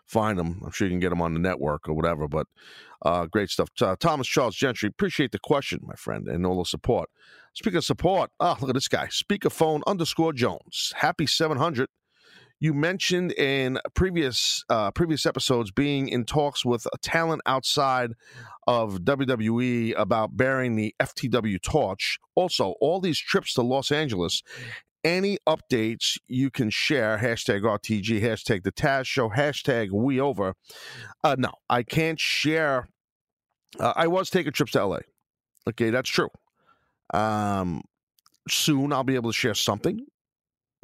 find 0.04 0.36
them. 0.36 0.60
I'm 0.64 0.72
sure 0.72 0.88
you 0.88 0.92
can 0.92 0.98
get 1.00 1.10
them 1.10 1.22
on 1.22 1.32
the 1.32 1.38
network 1.40 1.88
or 1.88 1.94
whatever. 1.94 2.26
But 2.26 2.48
uh, 3.02 3.26
great 3.26 3.50
stuff. 3.50 3.68
Uh, 3.80 3.94
Thomas 3.98 4.26
Charles 4.26 4.56
Gentry, 4.56 4.88
appreciate 4.88 5.30
the 5.30 5.38
question, 5.38 5.80
my 5.84 5.94
friend, 5.94 6.26
and 6.26 6.44
all 6.44 6.58
the 6.58 6.64
support. 6.64 7.08
Speaking 7.54 7.78
of 7.78 7.84
support, 7.84 8.30
oh, 8.40 8.56
look 8.60 8.70
at 8.70 8.74
this 8.74 8.88
guy. 8.88 9.06
Speakerphone 9.06 9.82
underscore 9.86 10.32
Jones. 10.32 10.92
Happy 10.96 11.26
700. 11.26 11.88
You 12.62 12.74
mentioned 12.74 13.32
in 13.32 13.78
previous 13.94 14.64
uh, 14.68 14.90
previous 14.90 15.24
episodes 15.24 15.70
being 15.70 16.08
in 16.08 16.26
talks 16.26 16.62
with 16.62 16.86
a 16.92 16.98
talent 16.98 17.40
outside 17.46 18.12
of 18.66 18.98
WWE 18.98 19.94
about 19.96 20.36
bearing 20.36 20.76
the 20.76 20.94
FTW 21.00 21.60
torch. 21.62 22.18
Also, 22.34 22.74
all 22.82 23.00
these 23.00 23.18
trips 23.18 23.54
to 23.54 23.62
Los 23.62 23.90
Angeles. 23.90 24.42
Any 25.02 25.38
updates 25.48 26.18
you 26.28 26.50
can 26.50 26.68
share? 26.68 27.16
Hashtag 27.16 27.62
RTG, 27.62 28.20
hashtag 28.20 28.64
the 28.64 28.72
Taz 28.72 29.06
Show, 29.06 29.30
hashtag 29.30 29.90
We 29.90 30.20
Over. 30.20 30.54
Uh, 31.24 31.36
no, 31.38 31.52
I 31.70 31.82
can't 31.82 32.20
share. 32.20 32.90
Uh, 33.78 33.94
I 33.96 34.08
was 34.08 34.28
taking 34.28 34.52
trips 34.52 34.72
to 34.72 34.84
LA. 34.84 34.98
Okay, 35.66 35.88
that's 35.88 36.10
true. 36.10 36.28
Um, 37.14 37.80
soon 38.46 38.92
I'll 38.92 39.04
be 39.04 39.14
able 39.14 39.30
to 39.30 39.36
share 39.36 39.54
something. 39.54 40.04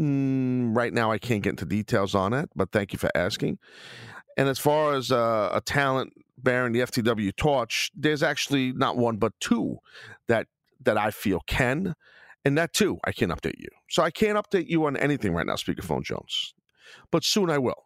Mm, 0.00 0.76
right 0.76 0.92
now, 0.92 1.10
I 1.10 1.18
can't 1.18 1.42
get 1.42 1.50
into 1.50 1.64
details 1.64 2.14
on 2.14 2.32
it, 2.34 2.50
but 2.54 2.70
thank 2.70 2.92
you 2.92 2.98
for 2.98 3.10
asking. 3.14 3.58
And 4.36 4.48
as 4.48 4.58
far 4.58 4.94
as 4.94 5.10
uh, 5.10 5.50
a 5.52 5.60
talent 5.60 6.12
bearing 6.38 6.72
the 6.72 6.80
FTW 6.80 7.34
torch, 7.36 7.90
there's 7.94 8.22
actually 8.22 8.72
not 8.72 8.96
one 8.96 9.16
but 9.16 9.32
two 9.40 9.78
that 10.28 10.46
that 10.84 10.98
I 10.98 11.10
feel 11.10 11.40
can, 11.46 11.94
and 12.44 12.58
that 12.58 12.74
too 12.74 12.98
I 13.04 13.12
can 13.12 13.30
update 13.30 13.58
you. 13.58 13.68
So 13.88 14.02
I 14.02 14.10
can't 14.10 14.36
update 14.36 14.68
you 14.68 14.84
on 14.84 14.96
anything 14.96 15.32
right 15.32 15.46
now, 15.46 15.54
Speakerphone 15.54 16.04
Jones, 16.04 16.52
but 17.10 17.24
soon 17.24 17.48
I 17.48 17.58
will. 17.58 17.84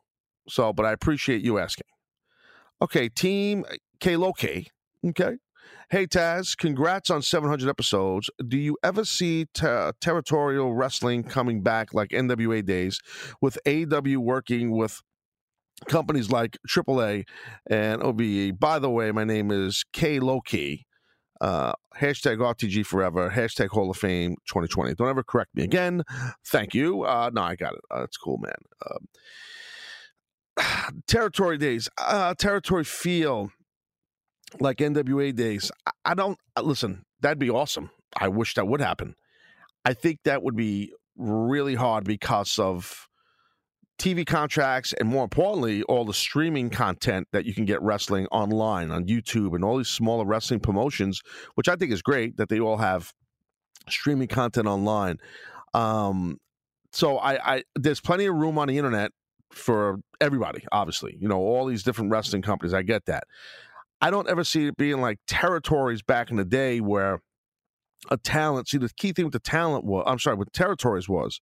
So, 0.48 0.72
but 0.72 0.84
I 0.84 0.92
appreciate 0.92 1.42
you 1.42 1.58
asking. 1.58 1.86
Okay, 2.82 3.08
Team 3.08 3.64
K. 4.00 4.16
Okay, 4.16 5.36
Hey 5.90 6.06
Taz, 6.06 6.56
congrats 6.56 7.10
on 7.10 7.20
700 7.20 7.68
episodes. 7.68 8.30
Do 8.46 8.56
you 8.56 8.78
ever 8.84 9.04
see 9.04 9.46
ter- 9.52 9.92
territorial 10.00 10.72
wrestling 10.72 11.24
coming 11.24 11.62
back 11.62 11.92
like 11.92 12.10
NWA 12.10 12.64
days 12.64 13.00
with 13.40 13.58
AW 13.66 14.20
working 14.20 14.70
with 14.70 15.02
companies 15.88 16.30
like 16.30 16.58
AAA 16.68 17.24
and 17.68 18.04
OVE? 18.04 18.56
By 18.56 18.78
the 18.78 18.88
way, 18.88 19.10
my 19.10 19.24
name 19.24 19.50
is 19.50 19.84
K 19.92 20.20
Loki. 20.20 20.86
Uh, 21.40 21.72
hashtag 21.98 22.36
RTG 22.36 22.86
forever, 22.86 23.30
hashtag 23.30 23.70
Hall 23.70 23.90
of 23.90 23.96
Fame 23.96 24.36
2020. 24.46 24.94
Don't 24.94 25.08
ever 25.08 25.24
correct 25.24 25.56
me 25.56 25.64
again. 25.64 26.04
Thank 26.46 26.74
you. 26.74 27.02
Uh, 27.02 27.30
no, 27.32 27.42
I 27.42 27.56
got 27.56 27.72
it. 27.72 27.80
Uh, 27.90 28.00
that's 28.00 28.16
cool, 28.16 28.38
man. 28.38 28.52
Um, 28.88 29.08
territory 31.06 31.58
days, 31.58 31.88
uh, 31.98 32.34
territory 32.34 32.84
feel 32.84 33.50
like 34.58 34.78
NWA 34.78 35.34
days. 35.34 35.70
I 36.04 36.14
don't 36.14 36.38
uh, 36.56 36.62
listen. 36.62 37.04
That'd 37.20 37.38
be 37.38 37.50
awesome. 37.50 37.90
I 38.16 38.28
wish 38.28 38.54
that 38.54 38.66
would 38.66 38.80
happen. 38.80 39.14
I 39.84 39.94
think 39.94 40.20
that 40.24 40.42
would 40.42 40.56
be 40.56 40.92
really 41.16 41.74
hard 41.74 42.04
because 42.04 42.58
of 42.58 43.08
TV 43.98 44.26
contracts, 44.26 44.94
and 44.94 45.08
more 45.08 45.24
importantly, 45.24 45.82
all 45.82 46.06
the 46.06 46.14
streaming 46.14 46.70
content 46.70 47.28
that 47.32 47.44
you 47.44 47.52
can 47.52 47.66
get 47.66 47.82
wrestling 47.82 48.26
online 48.32 48.90
on 48.90 49.04
YouTube 49.04 49.54
and 49.54 49.62
all 49.62 49.76
these 49.76 49.88
smaller 49.88 50.24
wrestling 50.24 50.60
promotions, 50.60 51.20
which 51.54 51.68
I 51.68 51.76
think 51.76 51.92
is 51.92 52.00
great 52.00 52.38
that 52.38 52.48
they 52.48 52.60
all 52.60 52.78
have 52.78 53.12
streaming 53.88 54.28
content 54.28 54.66
online. 54.66 55.18
Um, 55.74 56.38
so 56.92 57.18
I, 57.18 57.56
I 57.56 57.62
there's 57.76 58.00
plenty 58.00 58.24
of 58.24 58.34
room 58.34 58.58
on 58.58 58.68
the 58.68 58.78
internet 58.78 59.12
for 59.52 60.00
everybody, 60.20 60.64
obviously. 60.72 61.16
You 61.20 61.28
know, 61.28 61.38
all 61.38 61.66
these 61.66 61.82
different 61.82 62.10
wrestling 62.10 62.42
companies. 62.42 62.72
I 62.72 62.82
get 62.82 63.04
that. 63.06 63.24
I 64.00 64.10
don't 64.10 64.28
ever 64.28 64.44
see 64.44 64.66
it 64.66 64.76
being 64.76 65.00
like 65.00 65.18
territories 65.26 66.02
back 66.02 66.30
in 66.30 66.36
the 66.36 66.44
day 66.44 66.80
where 66.80 67.20
a 68.10 68.16
talent. 68.16 68.68
See, 68.68 68.78
the 68.78 68.90
key 68.96 69.12
thing 69.12 69.26
with 69.26 69.32
the 69.32 69.40
talent 69.40 69.84
was, 69.84 70.04
I'm 70.06 70.18
sorry, 70.18 70.36
with 70.36 70.52
territories 70.52 71.08
was. 71.08 71.40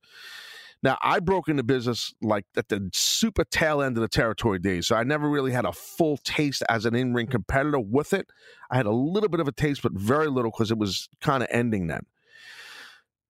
Now, 0.83 0.97
I 1.03 1.19
broke 1.19 1.49
into 1.49 1.65
business 1.65 2.15
like 2.23 2.45
at 2.57 2.69
the 2.69 2.89
super 2.93 3.45
tail 3.45 3.83
end 3.83 3.97
of 3.97 4.01
the 4.01 4.09
territory 4.09 4.61
days. 4.61 4.87
So 4.87 4.95
I 4.95 5.03
never 5.03 5.29
really 5.29 5.51
had 5.51 5.65
a 5.65 5.73
full 5.73 6.19
taste 6.19 6.63
as 6.69 6.85
an 6.85 6.95
in 6.95 7.15
ring 7.15 7.27
competitor 7.27 7.81
with 7.81 8.13
it. 8.13 8.29
I 8.71 8.77
had 8.77 8.87
a 8.87 8.93
little 8.93 9.29
bit 9.29 9.41
of 9.41 9.49
a 9.49 9.53
taste, 9.53 9.83
but 9.83 9.93
very 9.93 10.29
little 10.29 10.53
because 10.53 10.71
it 10.71 10.79
was 10.79 11.09
kind 11.21 11.43
of 11.43 11.49
ending 11.51 11.89
then. 11.89 12.07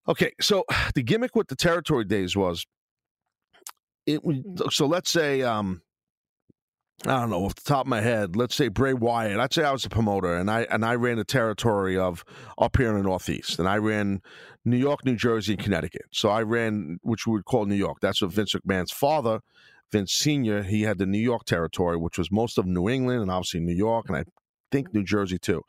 Okay, 0.06 0.32
so 0.40 0.64
the 0.94 1.02
gimmick 1.02 1.34
with 1.34 1.48
the 1.48 1.56
territory 1.56 2.04
days 2.04 2.36
was 2.36 2.66
it. 4.06 4.22
Was 4.24 4.36
so 4.70 4.86
let's 4.86 5.10
say 5.10 5.42
um, 5.42 5.80
I 7.06 7.20
don't 7.20 7.30
know 7.30 7.44
off 7.44 7.54
the 7.54 7.62
top 7.62 7.82
of 7.82 7.86
my 7.86 8.00
head. 8.00 8.34
Let's 8.34 8.56
say 8.56 8.68
Bray 8.68 8.92
Wyatt. 8.92 9.38
I'd 9.38 9.52
say 9.52 9.62
I 9.62 9.70
was 9.70 9.84
a 9.84 9.88
promoter 9.88 10.34
and 10.34 10.50
I 10.50 10.62
and 10.62 10.84
I 10.84 10.96
ran 10.96 11.18
the 11.18 11.24
territory 11.24 11.96
of 11.96 12.24
up 12.58 12.76
here 12.76 12.88
in 12.88 12.96
the 12.96 13.02
Northeast, 13.04 13.60
and 13.60 13.68
I 13.68 13.76
ran 13.76 14.20
New 14.64 14.76
York, 14.76 15.04
New 15.04 15.14
Jersey, 15.14 15.52
and 15.52 15.62
Connecticut. 15.62 16.06
So 16.12 16.28
I 16.28 16.42
ran, 16.42 16.98
which 17.02 17.26
we 17.26 17.34
would 17.34 17.44
call 17.44 17.66
New 17.66 17.76
York. 17.76 17.98
That's 18.00 18.20
what 18.20 18.32
Vince 18.32 18.52
McMahon's 18.54 18.90
father, 18.90 19.40
Vince 19.92 20.12
Senior, 20.12 20.64
he 20.64 20.82
had 20.82 20.98
the 20.98 21.06
New 21.06 21.18
York 21.18 21.44
territory, 21.44 21.96
which 21.96 22.18
was 22.18 22.30
most 22.32 22.58
of 22.58 22.66
New 22.66 22.88
England 22.88 23.22
and 23.22 23.30
obviously 23.30 23.60
New 23.60 23.74
York, 23.74 24.06
and 24.08 24.16
I 24.16 24.24
think 24.72 24.92
New 24.92 25.04
Jersey 25.04 25.38
too. 25.38 25.62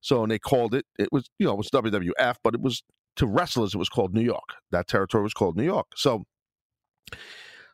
So 0.00 0.22
and 0.22 0.32
they 0.32 0.38
called 0.38 0.74
it. 0.74 0.86
It 0.98 1.08
was 1.12 1.28
you 1.38 1.46
know 1.46 1.52
it 1.52 1.58
was 1.58 1.70
WWF, 1.70 2.36
but 2.42 2.54
it 2.54 2.60
was 2.60 2.82
to 3.16 3.26
wrestlers. 3.26 3.74
It 3.74 3.78
was 3.78 3.88
called 3.88 4.14
New 4.14 4.22
York. 4.22 4.54
That 4.70 4.88
territory 4.88 5.22
was 5.22 5.34
called 5.34 5.56
New 5.56 5.64
York. 5.64 5.88
So 5.94 6.24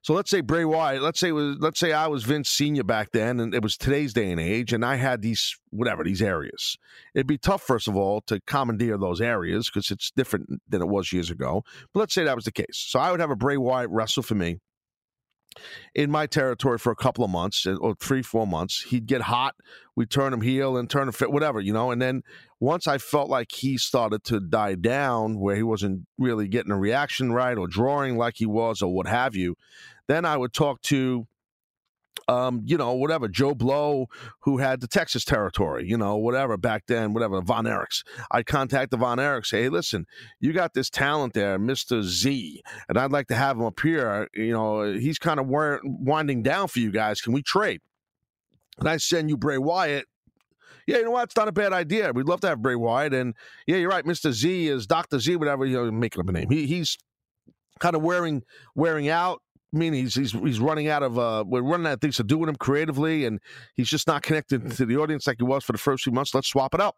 so 0.07 0.15
let's 0.15 0.31
say 0.31 0.41
Bray 0.41 0.65
Wyatt, 0.65 1.03
let's 1.03 1.19
say 1.19 1.33
was 1.33 1.57
let's 1.59 1.81
say 1.81 1.93
I 1.93 2.07
was 2.07 2.23
Vince 2.23 2.49
Senior 2.49 2.85
back 2.85 3.11
then, 3.11 3.41
and 3.41 3.53
it 3.53 3.61
was 3.61 3.77
today's 3.77 4.13
day 4.13 4.31
and 4.31 4.41
age, 4.41 4.73
and 4.73 4.85
I 4.85 4.95
had 4.95 5.21
these 5.21 5.57
whatever 5.71 6.05
these 6.05 6.23
areas. 6.23 6.79
It'd 7.13 7.27
be 7.27 7.39
tough, 7.39 7.61
first 7.61 7.89
of 7.89 7.97
all, 7.97 8.21
to 8.29 8.39
commandeer 8.47 8.99
those 8.99 9.21
areas 9.21 9.69
because 9.69 9.91
it's 9.91 10.13
different 10.13 10.63
than 10.69 10.81
it 10.81 10.87
was 10.87 11.13
years 11.13 11.29
ago. 11.29 11.65
But 11.93 11.99
let's 11.99 12.15
say 12.15 12.23
that 12.23 12.37
was 12.37 12.45
the 12.45 12.53
case. 12.53 12.77
So 12.87 13.01
I 13.01 13.11
would 13.11 13.19
have 13.19 13.33
a 13.33 13.35
Bray 13.35 13.57
Wyatt 13.57 13.91
wrestle 13.91 14.23
for 14.23 14.37
me 14.37 14.61
in 15.95 16.11
my 16.11 16.27
territory 16.27 16.79
for 16.79 16.93
a 16.93 16.97
couple 16.97 17.25
of 17.25 17.31
months 17.31 17.67
uh, 17.67 17.75
or 17.81 17.95
three, 17.95 18.23
four 18.23 18.47
months. 18.47 18.83
He'd 18.83 19.07
get 19.07 19.23
hot. 19.23 19.55
We'd 19.95 20.11
turn 20.11 20.33
him 20.33 20.43
heel 20.43 20.77
and 20.77 20.89
turn 20.89 21.09
him 21.09 21.13
fit, 21.13 21.33
whatever, 21.33 21.61
you 21.61 21.73
know. 21.73 21.91
And 21.91 22.01
then 22.01 22.23
once 22.61 22.87
I 22.87 22.99
felt 22.99 23.29
like 23.29 23.51
he 23.53 23.79
started 23.79 24.25
to 24.25 24.41
die 24.41 24.75
down, 24.75 25.41
where 25.41 25.57
he 25.57 25.63
wasn't 25.63 26.07
really 26.19 26.49
getting 26.49 26.73
a 26.73 26.79
reaction 26.79 27.33
right 27.33 27.57
or 27.57 27.67
drawing 27.67 28.17
like 28.17 28.35
he 28.37 28.47
was 28.47 28.83
or 28.83 28.93
what 28.93 29.07
have 29.07 29.35
you, 29.35 29.57
then 30.09 30.25
I 30.25 30.37
would 30.37 30.53
talk 30.53 30.81
to 30.83 31.27
um, 32.29 32.63
you 32.65 32.77
know, 32.77 32.93
whatever, 32.95 33.29
Joe 33.29 33.55
Blow, 33.55 34.07
who 34.41 34.59
had 34.59 34.81
the 34.81 34.89
Texas 34.89 35.25
territory, 35.25 35.89
you 35.89 35.97
know, 35.97 36.17
whatever 36.17 36.57
back 36.57 36.85
then, 36.89 37.13
whatever, 37.13 37.41
Von 37.41 37.67
Erichs. 37.67 38.03
I'd 38.31 38.47
contact 38.47 38.91
the 38.91 38.97
Von 38.97 39.19
Erichs, 39.19 39.47
say, 39.47 39.63
hey, 39.63 39.69
listen, 39.69 40.07
you 40.41 40.53
got 40.53 40.75
this 40.75 40.91
talent 40.91 41.35
there, 41.35 41.59
Mr. 41.59 42.03
Z, 42.03 42.63
and 42.89 42.99
I'd 42.99 43.13
like 43.13 43.29
to 43.29 43.35
have 43.35 43.57
him 43.57 43.65
up 43.65 43.79
here. 43.81 44.29
You 44.35 44.53
know, 44.53 44.93
he's 44.93 45.19
kind 45.19 45.39
of 45.39 45.47
winding 45.49 46.43
down 46.43 46.69
for 46.69 46.81
you 46.81 46.91
guys. 46.91 47.21
Can 47.21 47.33
we 47.33 47.43
trade? 47.43 47.81
And 48.79 48.89
I 48.89 48.97
send 48.97 49.31
you 49.31 49.37
Bray 49.37 49.59
Wyatt. 49.59 50.07
Yeah, 50.87 50.99
you 50.99 51.05
know 51.05 51.11
what? 51.13 51.25
It's 51.25 51.37
not 51.37 51.49
a 51.49 51.53
bad 51.53 51.73
idea. 51.73 52.13
We'd 52.13 52.29
love 52.29 52.41
to 52.43 52.49
have 52.49 52.63
Bray 52.63 52.77
Wyatt. 52.77 53.13
And 53.13 53.35
yeah, 53.67 53.77
you're 53.77 53.91
right. 53.91 54.05
Mr. 54.05 54.31
Z 54.33 54.69
is 54.69 54.87
Dr. 54.87 55.19
Z, 55.19 55.37
whatever, 55.37 55.65
you 55.65 55.77
know, 55.77 55.91
making 55.91 56.21
up 56.21 56.29
a 56.29 56.33
name. 56.33 56.51
He, 56.51 56.67
he's 56.67 56.97
kind 57.81 57.97
of 57.97 58.03
wearing 58.03 58.43
wearing 58.75 59.09
out 59.09 59.43
mean 59.73 59.93
he's 59.93 60.15
he's 60.15 60.33
he's 60.33 60.61
running 60.61 60.89
out 60.89 61.03
of 61.03 61.19
uh 61.19 61.45
we're 61.47 61.63
running 61.63 61.87
out 61.87 61.95
of 61.95 62.01
things 62.01 62.17
to 62.17 62.25
do 62.25 62.39
with 62.39 62.49
him 62.49 62.57
creatively 62.57 63.25
and 63.25 63.41
he's 63.75 63.89
just 63.89 64.07
not 64.07 64.23
connected 64.23 64.71
to 64.71 64.87
the 64.87 64.97
audience 64.97 65.27
like 65.27 65.39
he 65.39 65.45
was 65.45 65.65
for 65.65 65.73
the 65.73 65.79
first 65.79 66.05
few 66.05 66.13
months. 66.13 66.35
Let's 66.35 66.49
swap 66.49 66.75
it 66.75 66.81
up 66.81 66.97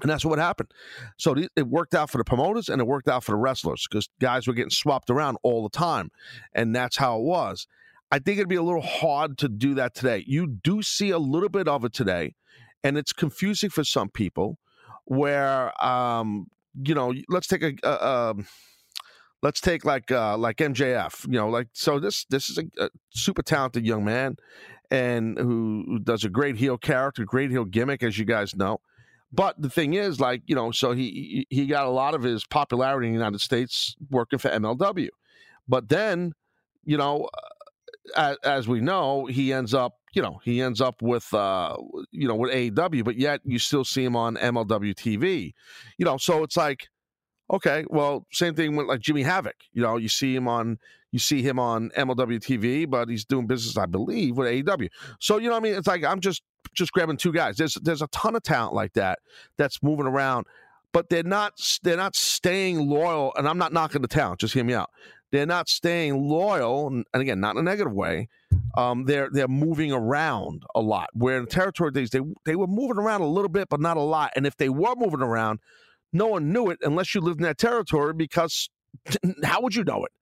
and 0.00 0.10
that's 0.10 0.24
what 0.24 0.38
happened. 0.38 0.70
So 1.18 1.34
it 1.56 1.68
worked 1.68 1.94
out 1.94 2.10
for 2.10 2.18
the 2.18 2.24
promoters 2.24 2.68
and 2.68 2.80
it 2.80 2.86
worked 2.86 3.08
out 3.08 3.22
for 3.22 3.32
the 3.32 3.36
wrestlers 3.36 3.86
because 3.88 4.08
guys 4.20 4.46
were 4.46 4.54
getting 4.54 4.70
swapped 4.70 5.10
around 5.10 5.38
all 5.42 5.62
the 5.62 5.70
time 5.70 6.10
and 6.52 6.74
that's 6.74 6.96
how 6.96 7.18
it 7.18 7.22
was. 7.22 7.66
I 8.10 8.18
think 8.18 8.38
it'd 8.38 8.48
be 8.48 8.56
a 8.56 8.62
little 8.62 8.82
hard 8.82 9.38
to 9.38 9.48
do 9.48 9.74
that 9.74 9.94
today. 9.94 10.24
You 10.26 10.46
do 10.46 10.82
see 10.82 11.10
a 11.10 11.18
little 11.18 11.48
bit 11.48 11.68
of 11.68 11.84
it 11.84 11.92
today 11.92 12.34
and 12.82 12.98
it's 12.98 13.12
confusing 13.12 13.70
for 13.70 13.84
some 13.84 14.08
people 14.08 14.58
where 15.06 15.84
um 15.84 16.46
you 16.82 16.94
know 16.94 17.12
let's 17.28 17.46
take 17.46 17.62
a, 17.62 17.74
a, 17.82 17.88
a 17.88 18.30
um, 18.30 18.46
let's 19.44 19.60
take 19.60 19.84
like 19.84 20.10
uh, 20.10 20.36
like 20.36 20.56
MJF. 20.56 21.26
You 21.26 21.38
know, 21.38 21.48
like 21.48 21.68
so 21.74 22.00
this 22.00 22.24
this 22.30 22.50
is 22.50 22.58
a, 22.58 22.86
a 22.86 22.90
super 23.10 23.42
talented 23.42 23.86
young 23.86 24.04
man, 24.04 24.36
and 24.90 25.38
who, 25.38 25.84
who 25.86 25.98
does 26.00 26.24
a 26.24 26.30
great 26.30 26.56
heel 26.56 26.78
character, 26.78 27.24
great 27.24 27.50
heel 27.50 27.66
gimmick, 27.66 28.02
as 28.02 28.18
you 28.18 28.24
guys 28.24 28.56
know. 28.56 28.80
But 29.30 29.60
the 29.60 29.70
thing 29.70 29.94
is, 29.94 30.18
like 30.18 30.42
you 30.46 30.56
know, 30.56 30.72
so 30.72 30.92
he 30.92 31.46
he 31.50 31.66
got 31.66 31.86
a 31.86 31.90
lot 31.90 32.14
of 32.14 32.22
his 32.22 32.44
popularity 32.44 33.06
in 33.06 33.12
the 33.12 33.18
United 33.18 33.40
States 33.40 33.94
working 34.10 34.38
for 34.38 34.48
MLW, 34.48 35.08
but 35.68 35.88
then, 35.88 36.32
you 36.84 36.96
know, 36.96 37.28
as, 38.16 38.36
as 38.42 38.66
we 38.66 38.80
know, 38.80 39.26
he 39.26 39.52
ends 39.52 39.74
up 39.74 39.94
you 40.14 40.22
know 40.22 40.40
he 40.44 40.62
ends 40.62 40.80
up 40.80 41.02
with 41.02 41.34
uh 41.34 41.76
you 42.12 42.28
know 42.28 42.36
with 42.36 42.52
AEW, 42.52 43.04
but 43.04 43.16
yet 43.16 43.40
you 43.44 43.58
still 43.58 43.84
see 43.84 44.04
him 44.04 44.16
on 44.16 44.36
MLW 44.36 44.94
TV, 44.94 45.52
you 45.98 46.04
know. 46.04 46.16
So 46.16 46.44
it's 46.44 46.56
like 46.56 46.88
Okay, 47.52 47.84
well, 47.88 48.26
same 48.32 48.54
thing 48.54 48.74
with 48.74 48.86
like 48.86 49.00
Jimmy 49.00 49.22
Havoc. 49.22 49.56
You 49.72 49.82
know, 49.82 49.96
you 49.96 50.08
see 50.08 50.34
him 50.34 50.48
on 50.48 50.78
you 51.12 51.18
see 51.18 51.42
him 51.42 51.60
on 51.60 51.90
MLW 51.90 52.40
TV, 52.40 52.90
but 52.90 53.08
he's 53.08 53.24
doing 53.24 53.46
business, 53.46 53.76
I 53.76 53.86
believe, 53.86 54.36
with 54.36 54.48
AEW. 54.48 54.88
So 55.20 55.38
you 55.38 55.50
know, 55.50 55.56
I 55.56 55.60
mean, 55.60 55.74
it's 55.74 55.86
like 55.86 56.04
I'm 56.04 56.20
just 56.20 56.42
just 56.74 56.92
grabbing 56.92 57.16
two 57.18 57.32
guys. 57.32 57.56
There's 57.56 57.74
there's 57.82 58.02
a 58.02 58.08
ton 58.08 58.34
of 58.34 58.42
talent 58.42 58.74
like 58.74 58.94
that 58.94 59.18
that's 59.56 59.82
moving 59.82 60.06
around, 60.06 60.46
but 60.92 61.10
they're 61.10 61.22
not 61.22 61.52
they're 61.82 61.96
not 61.96 62.16
staying 62.16 62.88
loyal. 62.88 63.32
And 63.36 63.46
I'm 63.46 63.58
not 63.58 63.72
knocking 63.72 64.02
the 64.02 64.08
talent. 64.08 64.40
Just 64.40 64.54
hear 64.54 64.64
me 64.64 64.74
out. 64.74 64.90
They're 65.30 65.46
not 65.46 65.68
staying 65.68 66.28
loyal, 66.28 66.86
and 66.88 67.04
again, 67.12 67.40
not 67.40 67.56
in 67.56 67.60
a 67.60 67.62
negative 67.62 67.92
way. 67.92 68.28
Um, 68.76 69.04
they're 69.04 69.28
they're 69.30 69.48
moving 69.48 69.92
around 69.92 70.62
a 70.74 70.80
lot. 70.80 71.10
Where 71.12 71.38
in 71.38 71.46
territory 71.46 71.90
days, 71.90 72.10
they 72.10 72.20
they 72.44 72.56
were 72.56 72.66
moving 72.66 72.98
around 72.98 73.20
a 73.20 73.26
little 73.26 73.48
bit, 73.48 73.68
but 73.68 73.80
not 73.80 73.96
a 73.96 74.02
lot. 74.02 74.32
And 74.36 74.46
if 74.46 74.56
they 74.56 74.68
were 74.68 74.94
moving 74.96 75.22
around, 75.22 75.60
no 76.14 76.26
one 76.28 76.52
knew 76.52 76.70
it 76.70 76.78
unless 76.82 77.14
you 77.14 77.20
lived 77.20 77.40
in 77.40 77.44
that 77.44 77.58
territory 77.58 78.14
because 78.14 78.70
how 79.44 79.60
would 79.60 79.74
you 79.74 79.84
know 79.84 80.04
it? 80.04 80.12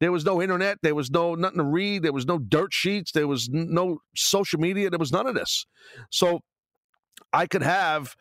There 0.00 0.12
was 0.12 0.24
no 0.24 0.42
internet. 0.42 0.78
There 0.82 0.94
was 0.94 1.10
no 1.10 1.34
nothing 1.34 1.58
to 1.58 1.64
read. 1.64 2.02
There 2.02 2.12
was 2.12 2.26
no 2.26 2.38
dirt 2.38 2.74
sheets. 2.74 3.12
There 3.12 3.28
was 3.28 3.48
no 3.48 4.00
social 4.14 4.60
media. 4.60 4.90
There 4.90 4.98
was 4.98 5.12
none 5.12 5.26
of 5.26 5.34
this. 5.34 5.64
So 6.10 6.40
I 7.32 7.46
could 7.46 7.62
have 7.62 8.14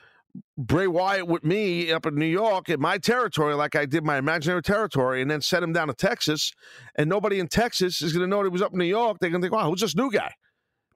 Bray 0.58 0.88
Wyatt 0.88 1.28
with 1.28 1.44
me 1.44 1.92
up 1.92 2.06
in 2.06 2.16
New 2.16 2.26
York 2.26 2.70
in 2.70 2.80
my 2.80 2.98
territory, 2.98 3.56
like 3.56 3.76
I 3.76 3.86
did 3.86 4.04
my 4.04 4.18
imaginary 4.18 4.62
territory, 4.62 5.22
and 5.22 5.30
then 5.30 5.42
set 5.42 5.64
him 5.64 5.74
down 5.74 5.88
to 5.88 5.94
Texas. 5.94 6.52
And 6.96 7.10
nobody 7.10 7.40
in 7.40 7.48
Texas 7.48 8.02
is 8.02 8.14
going 8.14 8.22
to 8.22 8.28
know 8.28 8.44
that 8.44 8.50
he 8.50 8.54
was 8.54 8.62
up 8.62 8.74
in 8.74 8.80
New 8.80 8.86
York. 8.86 9.18
They're 9.20 9.30
going 9.30 9.42
to 9.42 9.46
think, 9.46 9.54
wow, 9.54 9.70
who's 9.70 9.82
this 9.82 9.96
new 9.96 10.12
guy? 10.12 10.32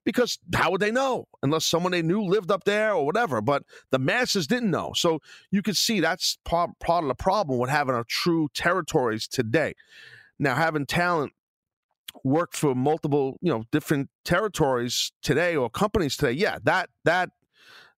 Because 0.04 0.38
how 0.54 0.70
would 0.70 0.80
they 0.80 0.90
know 0.90 1.26
unless 1.42 1.66
someone 1.66 1.92
they 1.92 2.02
knew 2.02 2.22
lived 2.22 2.50
up 2.50 2.64
there 2.64 2.92
or 2.92 3.04
whatever? 3.04 3.40
But 3.40 3.64
the 3.90 3.98
masses 3.98 4.46
didn't 4.46 4.70
know. 4.70 4.92
So 4.94 5.20
you 5.50 5.62
could 5.62 5.76
see 5.76 6.00
that's 6.00 6.38
part, 6.44 6.70
part 6.80 7.04
of 7.04 7.08
the 7.08 7.14
problem 7.14 7.58
with 7.58 7.70
having 7.70 7.94
a 7.94 8.04
true 8.04 8.48
territories 8.54 9.28
today. 9.28 9.74
Now, 10.38 10.54
having 10.54 10.86
talent 10.86 11.32
work 12.24 12.54
for 12.54 12.74
multiple, 12.74 13.38
you 13.40 13.52
know, 13.52 13.64
different 13.70 14.08
territories 14.24 15.12
today 15.22 15.54
or 15.54 15.68
companies 15.68 16.16
today, 16.16 16.32
yeah, 16.32 16.58
that, 16.64 16.88
that, 17.04 17.30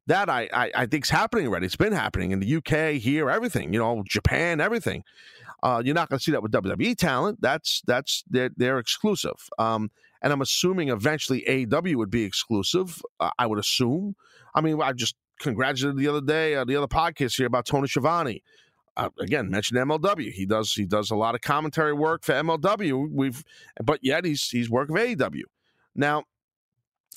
that 0.08 0.28
I, 0.28 0.48
I, 0.52 0.70
I 0.74 0.86
think 0.86 1.04
is 1.04 1.10
happening 1.10 1.46
already. 1.46 1.66
It's 1.66 1.76
been 1.76 1.92
happening 1.92 2.32
in 2.32 2.40
the 2.40 2.56
UK, 2.56 3.00
here, 3.00 3.30
everything, 3.30 3.72
you 3.72 3.78
know, 3.78 4.02
Japan, 4.06 4.60
everything. 4.60 5.04
Uh, 5.62 5.80
you're 5.84 5.94
not 5.94 6.08
going 6.08 6.18
to 6.18 6.22
see 6.22 6.32
that 6.32 6.42
with 6.42 6.50
WWE 6.50 6.96
talent. 6.96 7.40
That's 7.40 7.82
that's 7.86 8.24
they're, 8.28 8.50
they're 8.56 8.80
exclusive. 8.80 9.48
Um, 9.58 9.92
and 10.22 10.32
I'm 10.32 10.40
assuming 10.40 10.88
eventually 10.88 11.44
AEW 11.48 11.96
would 11.96 12.10
be 12.10 12.22
exclusive. 12.22 13.02
Uh, 13.20 13.30
I 13.38 13.46
would 13.46 13.58
assume. 13.58 14.14
I 14.54 14.60
mean, 14.60 14.80
I 14.80 14.92
just 14.92 15.16
congratulated 15.40 15.98
the 15.98 16.08
other 16.08 16.20
day, 16.20 16.54
uh, 16.54 16.64
the 16.64 16.76
other 16.76 16.86
podcast 16.86 17.36
here 17.36 17.46
about 17.46 17.66
Tony 17.66 17.88
Schiavone. 17.88 18.42
Uh, 18.96 19.08
again, 19.18 19.50
mentioned 19.50 19.80
MLW. 19.80 20.30
He 20.32 20.46
does 20.46 20.72
he 20.74 20.84
does 20.84 21.10
a 21.10 21.16
lot 21.16 21.34
of 21.34 21.40
commentary 21.40 21.94
work 21.94 22.24
for 22.24 22.34
MLW. 22.34 23.08
We've, 23.10 23.42
but 23.82 24.00
yet 24.02 24.24
he's 24.24 24.48
he's 24.48 24.70
working 24.70 24.94
for 24.94 25.02
AEW. 25.02 25.42
Now, 25.94 26.24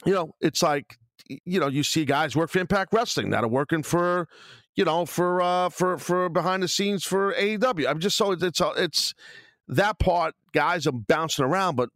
you 0.05 0.13
know, 0.13 0.31
it's 0.39 0.63
like 0.63 0.97
you 1.27 1.59
know 1.59 1.67
you 1.67 1.83
see 1.83 2.05
guys 2.05 2.35
work 2.35 2.49
for 2.49 2.59
Impact 2.59 2.93
Wrestling 2.93 3.31
that 3.31 3.43
are 3.43 3.49
working 3.49 3.83
for 3.83 4.29
you 4.75 4.85
know 4.85 5.05
for 5.05 5.41
uh 5.41 5.69
for 5.69 5.97
for 5.97 6.29
behind 6.29 6.63
the 6.63 6.69
scenes 6.69 7.03
for 7.03 7.33
AEW. 7.33 7.89
I'm 7.89 7.99
just 7.99 8.15
so 8.15 8.31
it's 8.31 8.43
it's, 8.43 8.61
it's 8.77 9.13
that 9.67 9.99
part 9.99 10.33
guys 10.53 10.87
are 10.87 10.93
bouncing 10.93 11.43
around, 11.43 11.75
but 11.75 11.89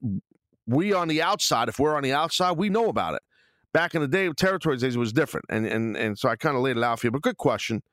we 0.70 0.94
on 0.94 1.08
the 1.08 1.22
outside, 1.22 1.68
if 1.68 1.80
we're 1.80 1.96
on 1.96 2.04
the 2.04 2.14
outside, 2.14 2.58
we 2.58 2.70
know 2.70 2.90
about 2.90 3.16
it. 3.16 3.22
Back 3.74 3.96
in 3.96 4.02
the 4.02 4.08
day, 4.08 4.30
territory 4.30 4.78
days 4.78 4.98
was 4.98 5.14
different, 5.14 5.46
and 5.50 5.66
and 5.66 5.96
and 5.98 6.18
so 6.18 6.30
I 6.30 6.36
kind 6.36 6.56
of 6.56 6.64
laid 6.64 6.78
it 6.78 6.84
out 6.84 7.00
for 7.00 7.08
you. 7.08 7.12
But 7.12 7.22
good 7.22 7.38
question, 7.38 7.84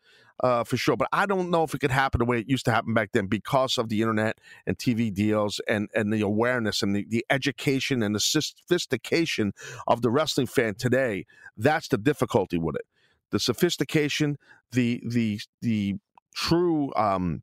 uh, 0.43 0.65
for 0.65 0.77
sure. 0.77 0.97
But 0.97 1.09
I 1.13 1.27
don't 1.27 1.51
know 1.51 1.65
if 1.65 1.75
it 1.75 1.81
could 1.81 1.91
happen 1.91 2.19
the 2.19 2.25
way 2.25 2.39
it 2.39 2.49
used 2.49 2.65
to 2.67 2.71
happen 2.71 2.95
back 2.95 3.11
then 3.13 3.27
because 3.27 3.77
of 3.77 3.91
the 3.91 4.01
internet 4.01 4.39
and 4.67 4.79
TV 4.79 5.13
deals 5.13 5.61
and 5.69 5.91
and 5.95 6.13
the 6.13 6.23
awareness 6.23 6.83
and 6.83 6.97
the, 6.97 7.07
the 7.09 7.27
education 7.29 8.03
and 8.03 8.15
the 8.15 8.21
sophistication 8.21 9.53
of 9.87 10.01
the 10.01 10.11
wrestling 10.11 10.47
fan 10.47 10.75
today. 10.77 11.27
That's 11.59 11.89
the 11.89 11.99
difficulty 11.99 12.57
with 12.57 12.77
it. 12.77 12.87
The 13.31 13.39
sophistication, 13.39 14.39
the 14.73 15.03
the 15.07 15.41
the 15.61 15.97
true 16.35 16.91
um, 16.97 17.43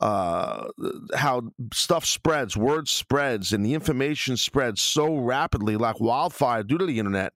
uh, 0.00 0.68
how 1.14 1.42
stuff 1.72 2.04
spreads, 2.04 2.56
word 2.56 2.88
spreads, 2.88 3.52
and 3.52 3.64
the 3.64 3.74
information 3.74 4.36
spreads 4.36 4.80
so 4.80 5.16
rapidly, 5.16 5.76
like 5.76 6.00
wildfire, 6.00 6.62
due 6.62 6.78
to 6.78 6.86
the 6.86 6.98
internet. 6.98 7.32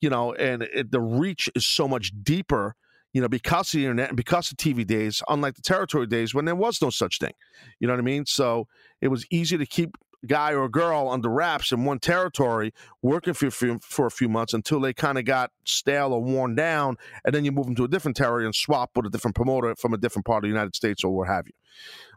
You 0.00 0.10
know, 0.10 0.34
and 0.34 0.62
it, 0.62 0.92
the 0.92 1.00
reach 1.00 1.48
is 1.54 1.66
so 1.66 1.88
much 1.88 2.12
deeper. 2.22 2.74
You 3.12 3.22
know, 3.22 3.28
because 3.28 3.72
of 3.72 3.78
the 3.78 3.84
internet 3.84 4.08
and 4.08 4.16
because 4.16 4.50
of 4.50 4.58
TV 4.58 4.86
days, 4.86 5.22
unlike 5.28 5.54
the 5.54 5.62
territory 5.62 6.06
days 6.06 6.34
when 6.34 6.44
there 6.44 6.54
was 6.54 6.82
no 6.82 6.90
such 6.90 7.18
thing. 7.18 7.32
You 7.80 7.86
know 7.86 7.94
what 7.94 8.00
I 8.00 8.02
mean? 8.02 8.26
So 8.26 8.68
it 9.00 9.08
was 9.08 9.26
easy 9.30 9.56
to 9.56 9.64
keep 9.64 9.96
guy 10.26 10.54
or 10.54 10.68
girl 10.68 11.08
under 11.08 11.28
wraps 11.28 11.72
in 11.72 11.84
one 11.84 11.98
territory, 11.98 12.72
working 13.02 13.34
for, 13.34 13.50
for, 13.50 13.78
for 13.80 14.06
a 14.06 14.10
few 14.10 14.28
months 14.28 14.52
until 14.52 14.80
they 14.80 14.92
kind 14.92 15.18
of 15.18 15.24
got 15.24 15.50
stale 15.64 16.12
or 16.12 16.22
worn 16.22 16.54
down, 16.54 16.96
and 17.24 17.34
then 17.34 17.44
you 17.44 17.52
move 17.52 17.66
them 17.66 17.74
to 17.76 17.84
a 17.84 17.88
different 17.88 18.16
territory 18.16 18.44
and 18.44 18.54
swap 18.54 18.90
with 18.94 19.06
a 19.06 19.10
different 19.10 19.34
promoter 19.34 19.74
from 19.76 19.94
a 19.94 19.98
different 19.98 20.26
part 20.26 20.38
of 20.38 20.42
the 20.42 20.54
United 20.54 20.76
States 20.76 21.02
or 21.04 21.14
what 21.14 21.28
have 21.28 21.46
you. 21.46 21.52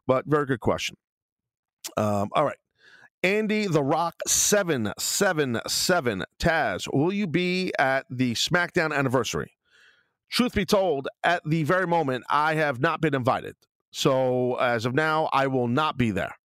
But 0.07 0.25
very 0.25 0.45
good 0.45 0.59
question. 0.59 0.97
Um, 1.97 2.29
all 2.33 2.45
right. 2.45 2.57
Andy 3.21 3.67
the 3.67 3.83
Rock 3.83 4.15
777 4.27 6.23
Taz, 6.39 6.87
will 6.93 7.11
you 7.11 7.27
be 7.27 7.73
at 7.77 8.05
the 8.09 8.33
SmackDown 8.33 8.95
anniversary? 8.95 9.51
Truth 10.29 10.55
be 10.55 10.63
told, 10.63 11.09
at 11.23 11.41
the 11.45 11.63
very 11.63 11.85
moment, 11.85 12.23
I 12.29 12.55
have 12.55 12.79
not 12.79 13.01
been 13.01 13.13
invited. 13.13 13.55
So 13.91 14.55
as 14.55 14.85
of 14.85 14.93
now, 14.93 15.27
I 15.33 15.47
will 15.47 15.67
not 15.67 15.97
be 15.97 16.11
there. 16.11 16.35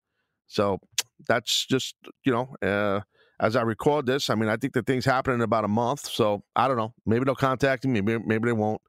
So 0.47 0.81
that's 1.27 1.67
just, 1.67 1.97
you 2.25 2.33
know, 2.33 2.55
uh, 2.63 3.01
as 3.41 3.57
I 3.57 3.63
record 3.63 4.07
this, 4.07 4.31
I 4.31 4.37
mean, 4.37 4.49
I 4.49 4.57
think 4.57 4.75
the 4.75 4.83
thing's 4.83 5.05
happening 5.05 5.37
in 5.37 5.41
about 5.43 5.65
a 5.65 5.69
month. 5.69 6.07
So 6.07 6.45
I 6.55 6.69
don't 6.69 6.77
know. 6.77 6.95
Maybe 7.05 7.25
they'll 7.25 7.35
contact 7.35 7.85
me. 7.85 8.01
Maybe, 8.01 8.23
maybe 8.25 8.47
they 8.47 8.53
won't. 8.53 8.81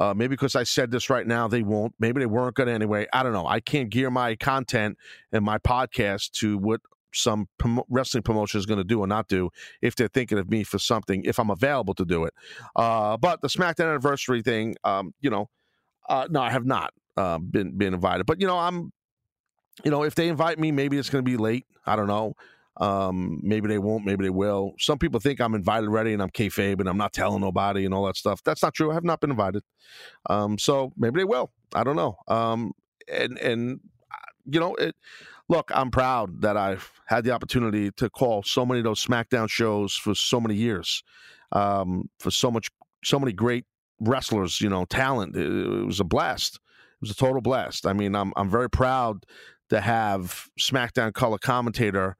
Uh, 0.00 0.14
maybe 0.14 0.30
because 0.30 0.56
I 0.56 0.64
said 0.64 0.90
this 0.90 1.08
right 1.10 1.26
now, 1.26 1.46
they 1.46 1.62
won't. 1.62 1.94
Maybe 2.00 2.18
they 2.18 2.26
weren't 2.26 2.56
going 2.56 2.66
to 2.66 2.72
anyway. 2.72 3.06
I 3.12 3.22
don't 3.22 3.32
know. 3.32 3.46
I 3.46 3.60
can't 3.60 3.90
gear 3.90 4.10
my 4.10 4.34
content 4.36 4.98
and 5.32 5.44
my 5.44 5.58
podcast 5.58 6.32
to 6.32 6.58
what 6.58 6.80
some 7.14 7.46
prom- 7.58 7.84
wrestling 7.88 8.24
promotion 8.24 8.58
is 8.58 8.66
going 8.66 8.78
to 8.78 8.84
do 8.84 8.98
or 9.00 9.06
not 9.06 9.28
do 9.28 9.50
if 9.80 9.94
they're 9.94 10.08
thinking 10.08 10.38
of 10.38 10.50
me 10.50 10.64
for 10.64 10.80
something, 10.80 11.22
if 11.24 11.38
I'm 11.38 11.50
available 11.50 11.94
to 11.94 12.04
do 12.04 12.24
it. 12.24 12.34
Uh, 12.74 13.16
but 13.16 13.40
the 13.40 13.48
SmackDown 13.48 13.88
anniversary 13.90 14.42
thing, 14.42 14.74
um, 14.82 15.14
you 15.20 15.30
know, 15.30 15.48
uh, 16.08 16.26
no, 16.28 16.42
I 16.42 16.50
have 16.50 16.66
not 16.66 16.92
uh, 17.16 17.38
been 17.38 17.78
been 17.78 17.94
invited. 17.94 18.26
But 18.26 18.40
you 18.40 18.46
know, 18.46 18.58
I'm, 18.58 18.92
you 19.82 19.90
know, 19.90 20.04
if 20.04 20.14
they 20.14 20.28
invite 20.28 20.58
me, 20.58 20.70
maybe 20.70 20.98
it's 20.98 21.10
going 21.10 21.24
to 21.24 21.30
be 21.30 21.36
late. 21.36 21.66
I 21.86 21.96
don't 21.96 22.06
know. 22.06 22.34
Um, 22.76 23.40
maybe 23.42 23.68
they 23.68 23.78
won't, 23.78 24.04
maybe 24.04 24.24
they 24.24 24.30
will. 24.30 24.72
Some 24.78 24.98
people 24.98 25.20
think 25.20 25.40
I'm 25.40 25.54
invited 25.54 25.88
already 25.88 26.12
and 26.12 26.20
I'm 26.20 26.30
kayfabe 26.30 26.80
and 26.80 26.88
I'm 26.88 26.96
not 26.96 27.12
telling 27.12 27.40
nobody 27.40 27.84
and 27.84 27.94
all 27.94 28.04
that 28.06 28.16
stuff. 28.16 28.42
That's 28.42 28.62
not 28.62 28.74
true. 28.74 28.90
I 28.90 28.94
have 28.94 29.04
not 29.04 29.20
been 29.20 29.30
invited. 29.30 29.62
Um, 30.28 30.58
so 30.58 30.92
maybe 30.96 31.20
they 31.20 31.24
will. 31.24 31.50
I 31.74 31.84
don't 31.84 31.96
know. 31.96 32.16
Um, 32.26 32.72
and 33.12 33.38
and 33.38 33.80
uh, 34.10 34.16
you 34.46 34.60
know, 34.60 34.74
it. 34.74 34.96
Look, 35.46 35.70
I'm 35.74 35.90
proud 35.90 36.40
that 36.40 36.56
I've 36.56 36.90
had 37.04 37.24
the 37.24 37.32
opportunity 37.32 37.90
to 37.92 38.08
call 38.08 38.42
so 38.42 38.64
many 38.64 38.80
of 38.80 38.84
those 38.84 39.04
SmackDown 39.04 39.48
shows 39.48 39.94
for 39.94 40.14
so 40.14 40.40
many 40.40 40.54
years, 40.54 41.02
um, 41.52 42.08
for 42.18 42.30
so 42.30 42.50
much, 42.50 42.70
so 43.04 43.18
many 43.18 43.32
great 43.34 43.66
wrestlers. 44.00 44.60
You 44.60 44.70
know, 44.70 44.86
talent. 44.86 45.36
It, 45.36 45.46
it 45.46 45.84
was 45.84 46.00
a 46.00 46.04
blast. 46.04 46.56
It 46.56 47.02
was 47.02 47.10
a 47.10 47.14
total 47.14 47.42
blast. 47.42 47.86
I 47.86 47.92
mean, 47.92 48.14
I'm 48.14 48.32
I'm 48.36 48.48
very 48.48 48.70
proud 48.70 49.26
to 49.74 49.80
have 49.80 50.48
SmackDown 50.58 51.12
color 51.12 51.36
commentator 51.36 52.16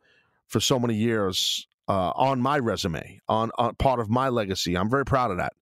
for 0.49 0.59
so 0.59 0.79
many 0.79 0.95
years 0.95 1.69
uh, 1.89 2.11
on 2.17 2.41
my 2.41 2.59
resume, 2.59 3.21
on, 3.29 3.53
on, 3.59 3.77
part 3.77 4.01
of 4.01 4.11
my 4.11 4.29
legacy. 4.29 4.77
I'm 4.77 4.91
very 4.91 5.05
proud 5.05 5.31
of 5.31 5.37
that. 5.37 5.53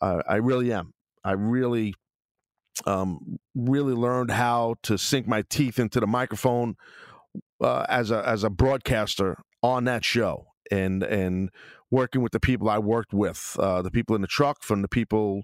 Uh, 0.00 0.22
I 0.28 0.36
really 0.36 0.72
am. 0.72 0.94
I 1.24 1.32
really, 1.32 1.94
um, 2.86 3.40
really 3.56 3.92
learned 3.92 4.30
how 4.30 4.76
to 4.84 4.96
sink 4.96 5.26
my 5.26 5.42
teeth 5.50 5.80
into 5.80 5.98
the 5.98 6.06
microphone 6.06 6.76
uh, 7.60 7.86
as 7.88 8.10
a 8.10 8.26
as 8.26 8.44
a 8.44 8.50
broadcaster 8.50 9.36
on 9.62 9.84
that 9.84 10.04
show, 10.04 10.46
and 10.70 11.02
and 11.02 11.50
working 11.90 12.22
with 12.22 12.32
the 12.32 12.40
people 12.40 12.70
I 12.70 12.78
worked 12.78 13.12
with, 13.12 13.56
uh, 13.58 13.82
the 13.82 13.90
people 13.90 14.16
in 14.16 14.22
the 14.22 14.28
truck, 14.28 14.62
from 14.62 14.82
the 14.82 14.88
people. 14.88 15.42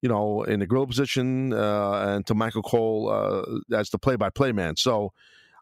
You 0.00 0.08
know, 0.08 0.44
in 0.44 0.60
the 0.60 0.66
grill 0.66 0.86
position, 0.86 1.52
uh, 1.52 2.14
and 2.14 2.24
to 2.28 2.34
Michael 2.36 2.62
Cole 2.62 3.10
uh, 3.10 3.76
as 3.76 3.90
the 3.90 3.98
play-by-play 3.98 4.52
man. 4.52 4.76
So, 4.76 5.12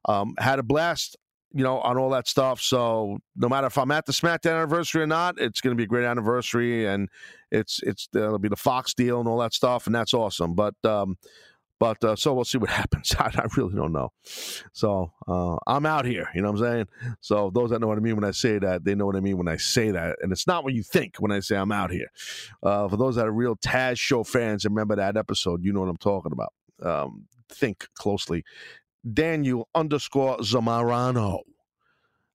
um, 0.05 0.35
had 0.38 0.59
a 0.59 0.62
blast 0.62 1.16
you 1.57 1.62
know, 1.62 1.81
on 1.81 1.97
all 1.97 2.11
that 2.11 2.29
stuff. 2.29 2.61
So 2.61 3.19
no 3.35 3.49
matter 3.49 3.66
if 3.66 3.79
I'm 3.79 3.90
at 3.90 4.05
the 4.05 4.12
SmackDown 4.12 4.59
anniversary 4.59 5.03
or 5.03 5.07
not, 5.07 5.40
it's 5.40 5.62
going 5.62 5.75
to 5.75 5.77
be 5.77 5.85
a 5.85 5.87
great 5.87 6.05
anniversary, 6.05 6.87
and 6.87 7.09
it's 7.51 7.81
it's 7.83 8.09
it'll 8.14 8.38
be 8.38 8.51
the 8.51 8.57
Fox 8.57 8.92
deal 8.92 9.21
and 9.21 9.29
all 9.29 9.38
that 9.38 9.55
stuff, 9.55 9.87
and 9.87 9.95
that's 9.95 10.12
awesome. 10.12 10.55
But 10.55 10.75
um, 10.85 11.16
but 11.79 12.03
uh, 12.05 12.17
so 12.17 12.35
we'll 12.35 12.45
see 12.45 12.59
what 12.59 12.71
happens. 12.83 13.15
I, 13.19 13.31
I 13.35 13.47
really 13.57 13.75
don't 13.75 13.93
know. 13.93 14.12
So 14.73 15.12
uh, 15.29 15.57
I'm 15.67 15.87
out 15.87 16.05
here. 16.05 16.29
You 16.35 16.43
know 16.43 16.51
what 16.51 16.61
I'm 16.61 16.65
saying? 16.65 17.17
So 17.21 17.51
those 17.55 17.71
that 17.71 17.81
know 17.81 17.87
what 17.87 17.99
I 17.99 18.01
mean 18.01 18.17
when 18.17 18.25
I 18.25 18.31
say 18.31 18.59
that, 18.59 18.85
they 18.85 18.95
know 18.95 19.07
what 19.07 19.17
I 19.17 19.21
mean 19.21 19.39
when 19.39 19.49
I 19.49 19.57
say 19.57 19.91
that, 19.91 20.17
and 20.23 20.33
it's 20.33 20.47
not 20.47 20.65
what 20.65 20.75
you 20.75 20.83
think 20.83 21.17
when 21.19 21.33
I 21.33 21.41
say 21.41 21.57
I'm 21.57 21.73
out 21.73 21.91
here. 21.91 22.09
Uh, 22.62 22.89
for 22.89 22.97
those 22.97 23.17
that 23.17 23.27
are 23.27 23.33
real 23.33 23.57
Taz 23.57 23.99
show 23.99 24.25
fans, 24.25 24.65
remember 24.65 24.97
that 24.97 25.17
episode. 25.17 25.65
You 25.65 25.73
know 25.73 25.81
what 25.81 25.89
I'm 25.91 25.97
talking 25.97 26.33
about. 26.33 26.53
Um, 26.83 27.27
think 27.49 27.87
closely 27.95 28.45
Daniel 29.12 29.69
underscore 29.75 30.39
Zamarano. 30.39 31.41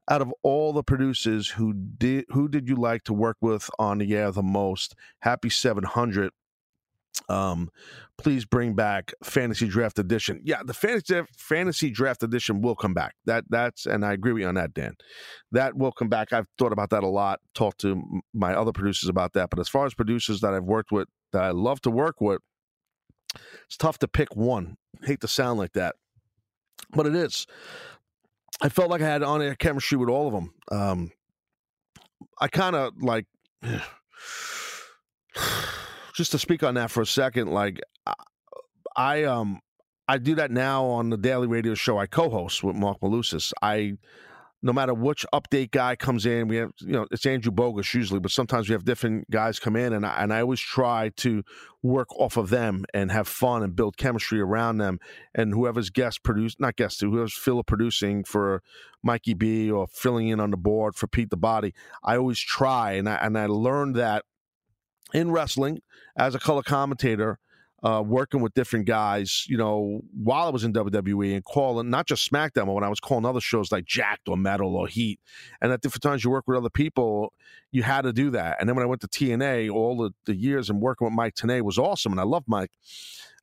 Out 0.09 0.21
of 0.21 0.33
all 0.43 0.73
the 0.73 0.83
producers 0.83 1.47
who 1.49 1.73
did 1.73 2.25
who 2.29 2.49
did 2.49 2.67
you 2.67 2.75
like 2.75 3.03
to 3.03 3.13
work 3.13 3.37
with 3.39 3.69
on 3.79 3.99
the 3.99 4.15
air 4.15 4.31
the 4.31 4.43
most? 4.43 4.95
Happy 5.19 5.49
700. 5.49 6.31
Um, 7.29 7.69
please 8.17 8.45
bring 8.45 8.73
back 8.73 9.13
Fantasy 9.23 9.67
Draft 9.67 9.99
Edition. 9.99 10.41
Yeah, 10.43 10.61
the 10.63 10.73
Fantasy 10.73 11.21
Fantasy 11.37 11.91
Draft 11.91 12.23
Edition 12.23 12.61
will 12.61 12.75
come 12.75 12.93
back. 12.93 13.15
That 13.25 13.45
that's 13.49 13.85
and 13.85 14.05
I 14.05 14.13
agree 14.13 14.33
with 14.33 14.41
you 14.41 14.47
on 14.47 14.55
that, 14.55 14.73
Dan. 14.73 14.93
That 15.51 15.75
will 15.75 15.91
come 15.91 16.09
back. 16.09 16.33
I've 16.33 16.47
thought 16.57 16.71
about 16.71 16.89
that 16.91 17.03
a 17.03 17.07
lot. 17.07 17.39
Talked 17.53 17.81
to 17.81 18.01
my 18.33 18.53
other 18.53 18.71
producers 18.71 19.09
about 19.09 19.33
that. 19.33 19.49
But 19.49 19.59
as 19.59 19.69
far 19.69 19.85
as 19.85 19.93
producers 19.93 20.41
that 20.41 20.53
I've 20.53 20.63
worked 20.63 20.91
with 20.91 21.07
that 21.33 21.43
I 21.43 21.51
love 21.51 21.81
to 21.81 21.91
work 21.91 22.21
with, 22.21 22.41
it's 23.65 23.77
tough 23.77 23.97
to 23.99 24.07
pick 24.07 24.35
one. 24.35 24.77
hate 25.03 25.21
to 25.21 25.27
sound 25.27 25.59
like 25.59 25.73
that 25.73 25.95
but 26.91 27.05
it 27.05 27.15
is. 27.15 27.47
I 28.61 28.69
felt 28.69 28.89
like 28.89 29.01
I 29.01 29.07
had 29.07 29.23
on 29.23 29.41
air 29.41 29.55
chemistry 29.55 29.97
with 29.97 30.09
all 30.09 30.27
of 30.27 30.33
them. 30.33 30.53
Um, 30.71 31.11
I 32.39 32.47
kind 32.47 32.75
of 32.75 32.93
like, 33.01 33.25
just 36.13 36.31
to 36.31 36.39
speak 36.39 36.63
on 36.63 36.75
that 36.75 36.91
for 36.91 37.01
a 37.01 37.05
second, 37.05 37.47
like, 37.51 37.79
I, 38.95 39.23
um, 39.23 39.59
I 40.07 40.17
do 40.17 40.35
that 40.35 40.51
now 40.51 40.85
on 40.85 41.09
the 41.09 41.17
daily 41.17 41.47
radio 41.47 41.73
show 41.73 41.97
I 41.97 42.05
co-host 42.05 42.63
with 42.63 42.75
Mark 42.75 42.99
Malusis. 43.01 43.53
I 43.61 43.93
no 44.63 44.73
matter 44.73 44.93
which 44.93 45.25
update 45.33 45.71
guy 45.71 45.95
comes 45.95 46.25
in, 46.25 46.47
we 46.47 46.57
have, 46.57 46.71
you 46.79 46.91
know, 46.91 47.07
it's 47.09 47.25
Andrew 47.25 47.51
Bogus 47.51 47.93
usually, 47.93 48.19
but 48.19 48.31
sometimes 48.31 48.69
we 48.69 48.73
have 48.73 48.85
different 48.85 49.29
guys 49.31 49.59
come 49.59 49.75
in, 49.75 49.91
and 49.91 50.05
I, 50.05 50.21
and 50.21 50.31
I 50.31 50.41
always 50.41 50.59
try 50.59 51.09
to 51.17 51.43
work 51.81 52.07
off 52.15 52.37
of 52.37 52.49
them 52.49 52.85
and 52.93 53.11
have 53.11 53.27
fun 53.27 53.63
and 53.63 53.75
build 53.75 53.97
chemistry 53.97 54.39
around 54.39 54.77
them. 54.77 54.99
And 55.33 55.53
whoever's 55.53 55.89
guest 55.89 56.23
produce, 56.23 56.59
not 56.59 56.75
guest, 56.75 57.01
whoever's 57.01 57.33
fill 57.33 57.63
producing 57.63 58.23
for 58.23 58.61
Mikey 59.01 59.33
B 59.33 59.71
or 59.71 59.87
filling 59.87 60.27
in 60.27 60.39
on 60.39 60.51
the 60.51 60.57
board 60.57 60.95
for 60.95 61.07
Pete 61.07 61.31
the 61.31 61.37
Body, 61.37 61.73
I 62.03 62.17
always 62.17 62.39
try, 62.39 62.91
and 62.93 63.09
I 63.09 63.15
and 63.15 63.37
I 63.37 63.47
learned 63.47 63.95
that 63.95 64.25
in 65.13 65.31
wrestling 65.31 65.81
as 66.17 66.35
a 66.35 66.39
color 66.39 66.63
commentator 66.63 67.39
uh, 67.83 68.03
working 68.05 68.41
with 68.41 68.53
different 68.53 68.85
guys, 68.85 69.45
you 69.47 69.57
know, 69.57 70.01
while 70.13 70.45
I 70.45 70.49
was 70.49 70.63
in 70.63 70.73
WWE 70.73 71.33
and 71.33 71.43
calling 71.43 71.89
not 71.89 72.05
just 72.05 72.29
SmackDown, 72.29 72.67
but 72.67 72.73
when 72.73 72.83
I 72.83 72.89
was 72.89 72.99
calling 72.99 73.25
other 73.25 73.41
shows 73.41 73.71
like 73.71 73.85
Jakked 73.85 74.27
or 74.27 74.37
Metal 74.37 74.75
or 74.75 74.87
Heat. 74.87 75.19
And 75.61 75.71
at 75.71 75.81
different 75.81 76.03
times 76.03 76.23
you 76.23 76.29
work 76.29 76.47
with 76.47 76.57
other 76.57 76.69
people, 76.69 77.33
you 77.71 77.81
had 77.81 78.01
to 78.01 78.13
do 78.13 78.29
that. 78.31 78.57
And 78.59 78.69
then 78.69 78.75
when 78.75 78.83
I 78.83 78.87
went 78.87 79.01
to 79.01 79.07
TNA, 79.07 79.71
all 79.71 79.97
the, 79.97 80.11
the 80.25 80.35
years 80.35 80.69
and 80.69 80.79
working 80.79 81.05
with 81.05 81.13
Mike 81.13 81.33
Tenay 81.33 81.61
was 81.63 81.79
awesome. 81.79 82.11
And 82.11 82.21
I 82.21 82.25
love 82.25 82.43
Mike. 82.47 82.71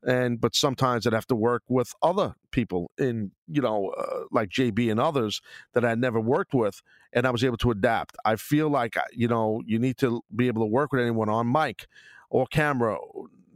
And 0.07 0.41
but 0.41 0.55
sometimes 0.55 1.07
I'd 1.07 1.13
have 1.13 1.27
to 1.27 1.35
work 1.35 1.65
with 1.69 1.93
other 2.03 2.37
people 2.53 2.91
in, 2.99 3.33
you 3.49 3.61
know, 3.63 3.89
uh, 3.99 4.25
like 4.31 4.51
JB 4.51 4.91
and 4.91 5.01
others 5.01 5.41
that 5.75 5.85
I 5.85 5.95
never 5.95 6.21
worked 6.21 6.55
with. 6.55 6.83
And 7.13 7.27
I 7.27 7.31
was 7.31 7.45
able 7.45 7.57
to 7.59 7.71
adapt. 7.73 8.17
I 8.25 8.37
feel 8.37 8.69
like, 8.69 8.97
uh, 8.97 9.03
you 9.13 9.29
know, 9.29 9.63
you 9.67 9.79
need 9.79 9.99
to 9.99 10.23
be 10.35 10.47
able 10.49 10.63
to 10.63 10.67
work 10.71 10.93
with 10.93 11.01
anyone 11.03 11.29
on 11.29 11.51
mic 11.51 11.87
or 12.31 12.47
camera 12.47 12.99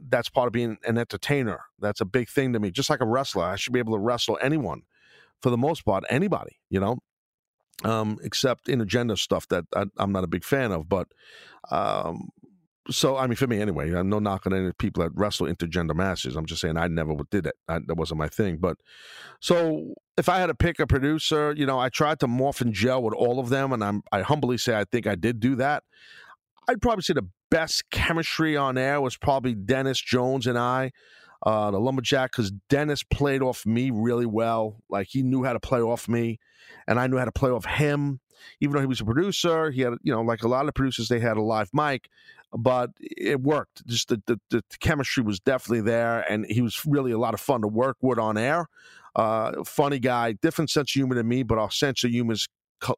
that's 0.09 0.29
part 0.29 0.47
of 0.47 0.53
being 0.53 0.77
an 0.85 0.97
entertainer. 0.97 1.61
That's 1.79 2.01
a 2.01 2.05
big 2.05 2.29
thing 2.29 2.53
to 2.53 2.59
me. 2.59 2.71
Just 2.71 2.89
like 2.89 3.01
a 3.01 3.05
wrestler, 3.07 3.45
I 3.45 3.55
should 3.55 3.73
be 3.73 3.79
able 3.79 3.93
to 3.93 3.99
wrestle 3.99 4.37
anyone 4.41 4.81
for 5.41 5.49
the 5.49 5.57
most 5.57 5.85
part, 5.85 6.03
anybody, 6.09 6.59
you 6.69 6.79
know. 6.79 6.97
um, 7.83 8.17
except 8.23 8.67
intergender 8.67 9.17
stuff 9.17 9.47
that 9.49 9.65
I, 9.75 9.85
am 9.99 10.11
not 10.11 10.23
a 10.23 10.27
big 10.27 10.43
fan 10.43 10.71
of. 10.71 10.87
But 10.89 11.07
um, 11.71 12.29
so 12.89 13.17
I 13.17 13.27
mean, 13.27 13.35
for 13.35 13.47
me 13.47 13.61
anyway, 13.61 13.93
I'm 13.93 14.09
no 14.09 14.19
knocking 14.19 14.53
any 14.53 14.71
people 14.77 15.03
that 15.03 15.11
wrestle 15.15 15.47
intergender 15.47 15.95
matches. 15.95 16.35
I'm 16.35 16.45
just 16.45 16.61
saying 16.61 16.77
I 16.77 16.87
never 16.87 17.15
did 17.31 17.47
it. 17.47 17.55
I, 17.67 17.79
that 17.87 17.95
wasn't 17.95 18.19
my 18.19 18.27
thing. 18.27 18.57
But 18.57 18.77
so 19.39 19.93
if 20.17 20.27
I 20.27 20.39
had 20.39 20.47
to 20.47 20.55
pick 20.55 20.79
a 20.79 20.87
producer, 20.87 21.53
you 21.55 21.65
know, 21.65 21.79
I 21.79 21.89
tried 21.89 22.19
to 22.21 22.27
morph 22.27 22.61
and 22.61 22.73
gel 22.73 23.01
with 23.01 23.13
all 23.13 23.39
of 23.39 23.49
them, 23.49 23.71
and 23.71 23.83
I'm 23.83 24.03
I 24.11 24.21
humbly 24.21 24.57
say 24.57 24.77
I 24.77 24.83
think 24.83 25.07
I 25.07 25.15
did 25.15 25.39
do 25.39 25.55
that. 25.55 25.83
I'd 26.67 26.81
probably 26.81 27.03
say 27.03 27.13
the 27.13 27.27
best 27.49 27.89
chemistry 27.89 28.57
on 28.57 28.77
air 28.77 28.99
was 29.01 29.17
probably 29.17 29.53
Dennis 29.53 30.01
Jones 30.01 30.47
and 30.47 30.57
I. 30.57 30.91
Uh, 31.45 31.71
the 31.71 31.79
lumberjack 31.79 32.31
because 32.31 32.51
Dennis 32.69 33.03
played 33.03 33.41
off 33.41 33.65
me 33.65 33.91
really 33.91 34.25
well. 34.25 34.81
Like 34.89 35.07
he 35.09 35.23
knew 35.23 35.43
how 35.43 35.51
to 35.51 35.59
play 35.59 35.81
off 35.81 36.07
me, 36.07 36.39
and 36.87 36.99
I 36.99 37.07
knew 37.07 37.17
how 37.17 37.25
to 37.25 37.33
play 37.33 37.49
off 37.49 37.65
him. 37.65 38.21
Even 38.59 38.75
though 38.75 38.81
he 38.81 38.87
was 38.87 39.01
a 39.01 39.05
producer, 39.05 39.71
he 39.71 39.81
had 39.81 39.93
you 40.03 40.13
know 40.13 40.21
like 40.21 40.43
a 40.43 40.47
lot 40.47 40.67
of 40.67 40.73
producers, 40.73 41.09
they 41.09 41.19
had 41.19 41.37
a 41.37 41.41
live 41.41 41.69
mic 41.73 42.09
but 42.55 42.91
it 42.99 43.41
worked. 43.41 43.85
Just 43.87 44.09
the, 44.09 44.21
the, 44.27 44.39
the, 44.49 44.63
chemistry 44.79 45.23
was 45.23 45.39
definitely 45.39 45.81
there, 45.81 46.19
and 46.31 46.45
he 46.45 46.61
was 46.61 46.85
really 46.85 47.11
a 47.11 47.17
lot 47.17 47.33
of 47.33 47.39
fun 47.39 47.61
to 47.61 47.67
work 47.67 47.97
with 48.01 48.19
on 48.19 48.37
air. 48.37 48.67
Uh, 49.15 49.63
funny 49.63 49.99
guy, 49.99 50.33
different 50.33 50.69
sense 50.69 50.91
of 50.91 50.93
humor 50.93 51.15
than 51.15 51.27
me, 51.27 51.43
but 51.43 51.57
our 51.57 51.71
sense 51.71 52.03
of 52.03 52.11
humor 52.11 52.35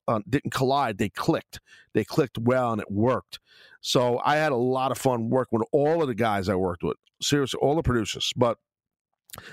uh, 0.07 0.19
didn't 0.29 0.51
collide. 0.51 0.97
They 0.97 1.09
clicked. 1.09 1.59
They 1.93 2.03
clicked 2.03 2.37
well, 2.37 2.73
and 2.73 2.81
it 2.81 2.91
worked. 2.91 3.39
So 3.81 4.19
I 4.25 4.37
had 4.37 4.51
a 4.51 4.57
lot 4.57 4.91
of 4.91 4.97
fun 4.97 5.29
working 5.29 5.59
with 5.59 5.67
all 5.71 6.01
of 6.01 6.07
the 6.07 6.15
guys 6.15 6.49
I 6.49 6.55
worked 6.55 6.83
with. 6.83 6.97
Seriously, 7.21 7.59
all 7.61 7.75
the 7.75 7.83
producers. 7.83 8.33
But 8.35 8.57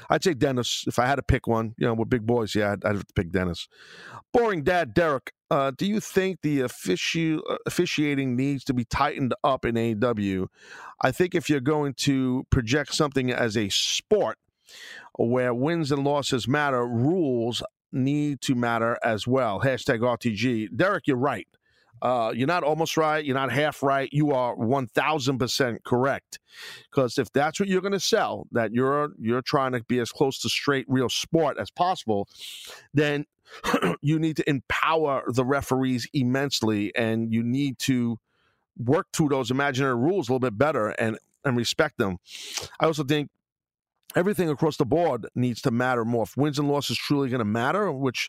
I'd 0.08 0.24
say 0.24 0.34
Dennis. 0.34 0.84
If 0.86 0.98
I 0.98 1.06
had 1.06 1.16
to 1.16 1.22
pick 1.22 1.46
one, 1.46 1.74
you 1.76 1.86
know, 1.86 1.94
with 1.94 2.08
big 2.08 2.26
boys, 2.26 2.54
yeah, 2.54 2.72
I'd, 2.72 2.84
I'd 2.84 2.96
have 2.96 3.06
to 3.06 3.14
pick 3.14 3.30
Dennis. 3.30 3.68
Boring 4.32 4.62
dad, 4.62 4.94
Derek. 4.94 5.32
Uh, 5.52 5.70
do 5.70 5.84
you 5.84 6.00
think 6.00 6.40
the 6.40 6.60
offici- 6.60 7.38
uh, 7.38 7.58
officiating 7.66 8.34
needs 8.34 8.64
to 8.64 8.72
be 8.72 8.86
tightened 8.86 9.34
up 9.44 9.66
in 9.66 9.74
AEW? 9.74 10.46
I 11.02 11.10
think 11.10 11.34
if 11.34 11.50
you're 11.50 11.60
going 11.60 11.92
to 11.98 12.46
project 12.48 12.94
something 12.94 13.30
as 13.30 13.54
a 13.54 13.68
sport 13.68 14.38
where 15.18 15.52
wins 15.52 15.92
and 15.92 16.04
losses 16.04 16.48
matter, 16.48 16.86
rules 16.86 17.62
need 17.92 18.40
to 18.40 18.54
matter 18.54 18.96
as 19.04 19.26
well. 19.26 19.60
Hashtag 19.60 20.00
RTG. 20.00 20.74
Derek, 20.74 21.06
you're 21.06 21.18
right. 21.18 21.46
Uh, 22.02 22.32
you're 22.34 22.48
not 22.48 22.64
almost 22.64 22.96
right. 22.96 23.24
You're 23.24 23.36
not 23.36 23.52
half 23.52 23.80
right. 23.80 24.08
You 24.12 24.32
are 24.32 24.56
1000% 24.56 25.84
correct. 25.84 26.40
Because 26.90 27.16
if 27.16 27.32
that's 27.32 27.60
what 27.60 27.68
you're 27.68 27.80
going 27.80 27.92
to 27.92 28.00
sell, 28.00 28.48
that 28.50 28.72
you're 28.72 29.12
you're 29.20 29.40
trying 29.40 29.72
to 29.72 29.84
be 29.84 30.00
as 30.00 30.10
close 30.10 30.40
to 30.40 30.48
straight 30.48 30.84
real 30.88 31.08
sport 31.08 31.58
as 31.58 31.70
possible, 31.70 32.28
then 32.92 33.24
you 34.02 34.18
need 34.18 34.36
to 34.36 34.50
empower 34.50 35.22
the 35.28 35.44
referees 35.44 36.08
immensely 36.12 36.92
and 36.96 37.32
you 37.32 37.42
need 37.44 37.78
to 37.78 38.18
work 38.76 39.06
through 39.12 39.28
those 39.28 39.50
imaginary 39.50 39.94
rules 39.94 40.28
a 40.28 40.32
little 40.32 40.40
bit 40.40 40.58
better 40.58 40.88
and 40.88 41.18
and 41.44 41.56
respect 41.56 41.98
them. 41.98 42.18
I 42.80 42.86
also 42.86 43.04
think 43.04 43.30
everything 44.16 44.48
across 44.48 44.76
the 44.76 44.84
board 44.84 45.28
needs 45.36 45.62
to 45.62 45.70
matter 45.70 46.04
more. 46.04 46.24
If 46.24 46.36
wins 46.36 46.58
and 46.58 46.68
losses 46.68 46.98
truly 46.98 47.28
going 47.28 47.38
to 47.38 47.44
matter, 47.44 47.92
which 47.92 48.28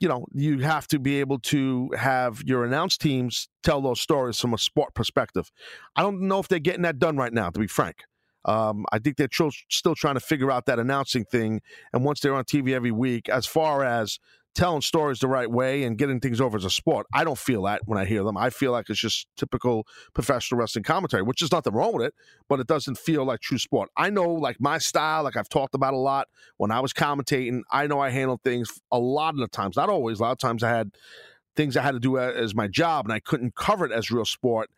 you 0.00 0.08
know, 0.08 0.26
you 0.32 0.60
have 0.60 0.86
to 0.88 0.98
be 0.98 1.20
able 1.20 1.38
to 1.40 1.90
have 1.96 2.42
your 2.44 2.64
announce 2.64 2.96
teams 2.96 3.48
tell 3.62 3.80
those 3.80 4.00
stories 4.00 4.38
from 4.38 4.54
a 4.54 4.58
sport 4.58 4.94
perspective. 4.94 5.50
I 5.96 6.02
don't 6.02 6.22
know 6.22 6.38
if 6.38 6.48
they're 6.48 6.58
getting 6.58 6.82
that 6.82 6.98
done 6.98 7.16
right 7.16 7.32
now, 7.32 7.50
to 7.50 7.58
be 7.58 7.66
frank. 7.66 8.04
Um, 8.44 8.86
I 8.92 8.98
think 8.98 9.16
they're 9.16 9.28
tr- 9.28 9.48
still 9.68 9.94
trying 9.94 10.14
to 10.14 10.20
figure 10.20 10.50
out 10.50 10.66
that 10.66 10.78
announcing 10.78 11.24
thing. 11.24 11.60
And 11.92 12.04
once 12.04 12.20
they're 12.20 12.34
on 12.34 12.44
TV 12.44 12.72
every 12.72 12.92
week, 12.92 13.28
as 13.28 13.46
far 13.46 13.84
as 13.84 14.18
telling 14.58 14.82
stories 14.82 15.20
the 15.20 15.28
right 15.28 15.48
way 15.48 15.84
and 15.84 15.96
getting 15.96 16.18
things 16.18 16.40
over 16.40 16.56
as 16.56 16.64
a 16.64 16.70
sport. 16.70 17.06
I 17.14 17.22
don't 17.22 17.38
feel 17.38 17.62
that 17.62 17.82
when 17.86 17.96
I 17.96 18.04
hear 18.04 18.24
them. 18.24 18.36
I 18.36 18.50
feel 18.50 18.72
like 18.72 18.90
it's 18.90 18.98
just 18.98 19.28
typical 19.36 19.86
professional 20.14 20.58
wrestling 20.58 20.82
commentary, 20.82 21.22
which 21.22 21.42
is 21.42 21.52
nothing 21.52 21.74
wrong 21.74 21.92
with 21.92 22.06
it, 22.06 22.14
but 22.48 22.58
it 22.58 22.66
doesn't 22.66 22.98
feel 22.98 23.24
like 23.24 23.40
true 23.40 23.58
sport. 23.58 23.88
I 23.96 24.10
know, 24.10 24.28
like 24.28 24.56
my 24.60 24.78
style, 24.78 25.22
like 25.22 25.36
I've 25.36 25.48
talked 25.48 25.76
about 25.76 25.94
a 25.94 25.98
lot 25.98 26.26
when 26.56 26.72
I 26.72 26.80
was 26.80 26.92
commentating, 26.92 27.60
I 27.70 27.86
know 27.86 28.00
I 28.00 28.10
handled 28.10 28.42
things 28.42 28.80
a 28.90 28.98
lot 28.98 29.34
of 29.34 29.40
the 29.40 29.46
times, 29.46 29.76
not 29.76 29.90
always, 29.90 30.18
a 30.18 30.22
lot 30.24 30.32
of 30.32 30.38
times 30.38 30.64
I 30.64 30.70
had 30.70 30.90
things 31.54 31.76
I 31.76 31.82
had 31.82 31.92
to 31.92 32.00
do 32.00 32.18
as 32.18 32.52
my 32.52 32.66
job 32.66 33.06
and 33.06 33.12
I 33.12 33.20
couldn't 33.20 33.54
cover 33.54 33.86
it 33.86 33.92
as 33.92 34.10
real 34.10 34.24
sport. 34.24 34.70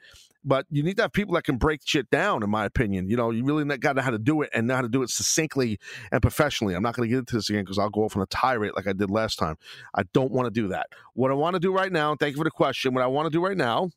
But 0.43 0.67
you 0.71 0.83
need 0.83 0.97
to 0.97 1.03
have 1.03 1.13
people 1.13 1.35
that 1.35 1.45
can 1.45 1.57
break 1.57 1.83
shit 1.85 2.11
down, 2.11 2.43
in 2.43 2.49
my 2.49 2.65
opinion. 2.65 3.11
You 3.11 3.17
know, 3.17 3.31
you 3.31 3.45
really 3.45 3.65
got 3.77 3.93
to 3.93 3.97
know 3.97 4.03
how 4.03 4.11
to 4.11 4.19
do 4.19 4.41
it 4.41 4.51
and 4.55 4.67
know 4.67 4.75
how 4.75 4.81
to 4.81 4.89
do 4.89 5.03
it 5.03 5.11
succinctly 5.11 5.79
and 6.11 6.23
professionally. 6.23 6.75
I'm 6.75 6.83
not 6.83 6.95
going 6.95 7.09
to 7.09 7.11
get 7.11 7.19
into 7.19 7.37
this 7.37 7.51
again 7.51 7.65
because 7.65 7.79
I'll 7.79 7.91
go 7.91 8.05
off 8.05 8.17
on 8.17 8.23
a 8.23 8.27
tirade 8.27 8.73
like 8.75 8.87
I 8.87 8.95
did 8.95 9.11
last 9.11 9.39
time. 9.39 9.57
I 9.95 10.05
don't 10.15 10.31
want 10.31 10.47
to 10.47 10.51
do 10.51 10.69
that. 10.69 10.87
What 11.13 11.31
I 11.31 11.35
want 11.35 11.55
to 11.55 11.61
do 11.61 11.73
right 11.73 11.93
now, 11.93 12.17
thank 12.17 12.33
you 12.33 12.39
for 12.39 12.45
the 12.45 12.51
question. 12.51 12.95
What 12.95 13.05
I 13.05 13.07
want 13.07 13.27
to 13.27 13.31
do 13.31 13.45
right 13.45 13.57
now 13.57 13.91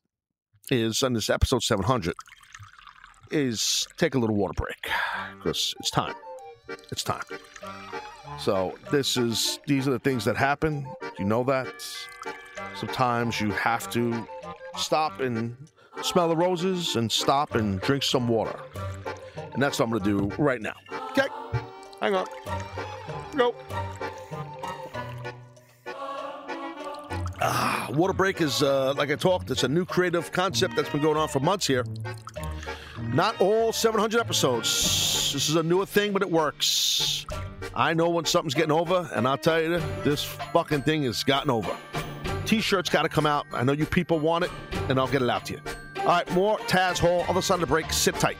is 0.69 1.01
on 1.01 1.13
this 1.13 1.29
episode 1.29 1.63
700 1.63 2.13
is 3.31 3.87
take 3.97 4.15
a 4.15 4.19
little 4.19 4.35
water 4.35 4.53
break 4.55 4.89
because 5.37 5.73
it's 5.79 5.89
time. 5.89 6.15
It's 6.91 7.03
time. 7.03 7.23
So 8.39 8.77
this 8.91 9.17
is 9.17 9.59
these 9.67 9.87
are 9.87 9.91
the 9.91 9.99
things 9.99 10.25
that 10.25 10.37
happen. 10.37 10.87
You 11.19 11.25
know 11.25 11.43
that. 11.45 11.73
Sometimes 12.75 13.39
you 13.39 13.51
have 13.51 13.89
to 13.91 14.27
stop 14.77 15.19
and 15.19 15.55
smell 16.03 16.27
the 16.27 16.35
roses 16.35 16.95
and 16.95 17.11
stop 17.11 17.55
and 17.55 17.79
drink 17.81 18.03
some 18.03 18.27
water. 18.27 18.59
And 19.53 19.61
that's 19.61 19.79
what 19.79 19.85
I'm 19.85 19.91
going 19.91 20.03
to 20.03 20.29
do 20.29 20.35
right 20.41 20.61
now. 20.61 20.75
Okay, 21.11 21.27
hang 22.01 22.15
on. 22.15 22.25
Go. 23.35 23.55
Ah, 27.45 27.89
water 27.91 28.13
break 28.13 28.41
is, 28.41 28.63
uh, 28.63 28.93
like 28.93 29.11
I 29.11 29.15
talked, 29.15 29.51
it's 29.51 29.63
a 29.63 29.67
new 29.67 29.85
creative 29.85 30.31
concept 30.31 30.75
that's 30.75 30.89
been 30.89 31.01
going 31.01 31.17
on 31.17 31.27
for 31.27 31.39
months 31.39 31.67
here. 31.67 31.85
Not 33.13 33.39
all 33.41 33.73
700 33.73 34.19
episodes. 34.19 35.33
This 35.33 35.49
is 35.49 35.55
a 35.55 35.63
newer 35.63 35.85
thing, 35.85 36.13
but 36.13 36.21
it 36.21 36.31
works. 36.31 37.25
I 37.75 37.93
know 37.93 38.09
when 38.09 38.25
something's 38.25 38.53
getting 38.53 38.71
over, 38.71 39.09
and 39.13 39.27
I'll 39.27 39.37
tell 39.37 39.61
you, 39.61 39.81
this 40.03 40.23
fucking 40.23 40.83
thing 40.83 41.03
has 41.03 41.23
gotten 41.23 41.49
over. 41.49 41.75
T 42.45 42.61
shirts 42.61 42.89
got 42.89 43.03
to 43.03 43.09
come 43.09 43.25
out. 43.25 43.45
I 43.51 43.63
know 43.63 43.73
you 43.73 43.85
people 43.85 44.19
want 44.19 44.45
it, 44.45 44.51
and 44.89 44.99
I'll 44.99 45.07
get 45.07 45.21
it 45.21 45.29
out 45.29 45.45
to 45.45 45.53
you. 45.53 45.61
All 46.03 46.09
right, 46.09 46.29
more 46.33 46.57
Taz 46.59 46.99
Hall. 46.99 47.25
Other 47.29 47.41
side 47.41 47.55
of 47.55 47.61
the 47.61 47.67
break. 47.67 47.93
Sit 47.93 48.15
tight. 48.15 48.37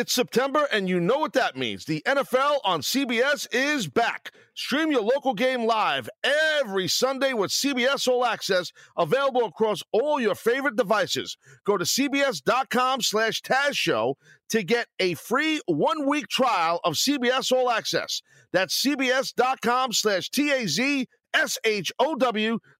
It's 0.00 0.14
September, 0.14 0.66
and 0.72 0.88
you 0.88 0.98
know 0.98 1.18
what 1.18 1.34
that 1.34 1.58
means. 1.58 1.84
The 1.84 2.02
NFL 2.06 2.60
on 2.64 2.80
CBS 2.80 3.46
is 3.52 3.86
back. 3.86 4.30
Stream 4.54 4.90
your 4.90 5.02
local 5.02 5.34
game 5.34 5.66
live 5.66 6.08
every 6.24 6.88
Sunday 6.88 7.34
with 7.34 7.50
CBS 7.50 8.08
All 8.08 8.24
Access, 8.24 8.72
available 8.96 9.44
across 9.44 9.82
all 9.92 10.18
your 10.18 10.34
favorite 10.34 10.76
devices. 10.76 11.36
Go 11.66 11.76
to 11.76 11.84
cbs.com 11.84 13.02
slash 13.02 13.42
Taz 13.42 13.74
Show 13.74 14.16
to 14.48 14.62
get 14.62 14.86
a 15.00 15.12
free 15.16 15.60
one-week 15.66 16.28
trial 16.28 16.80
of 16.82 16.94
CBS 16.94 17.52
All 17.52 17.70
Access. 17.70 18.22
That's 18.54 18.82
cbs.com 18.82 19.92
slash 19.92 20.30
T-A-Z-S-H-O-W 20.30 21.08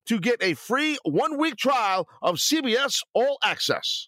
to 0.07 0.19
get 0.19 0.41
a 0.41 0.55
free 0.55 0.97
one-week 1.03 1.57
trial 1.57 2.07
of 2.23 2.37
CBS 2.37 3.03
All 3.13 3.37
Access. 3.43 4.07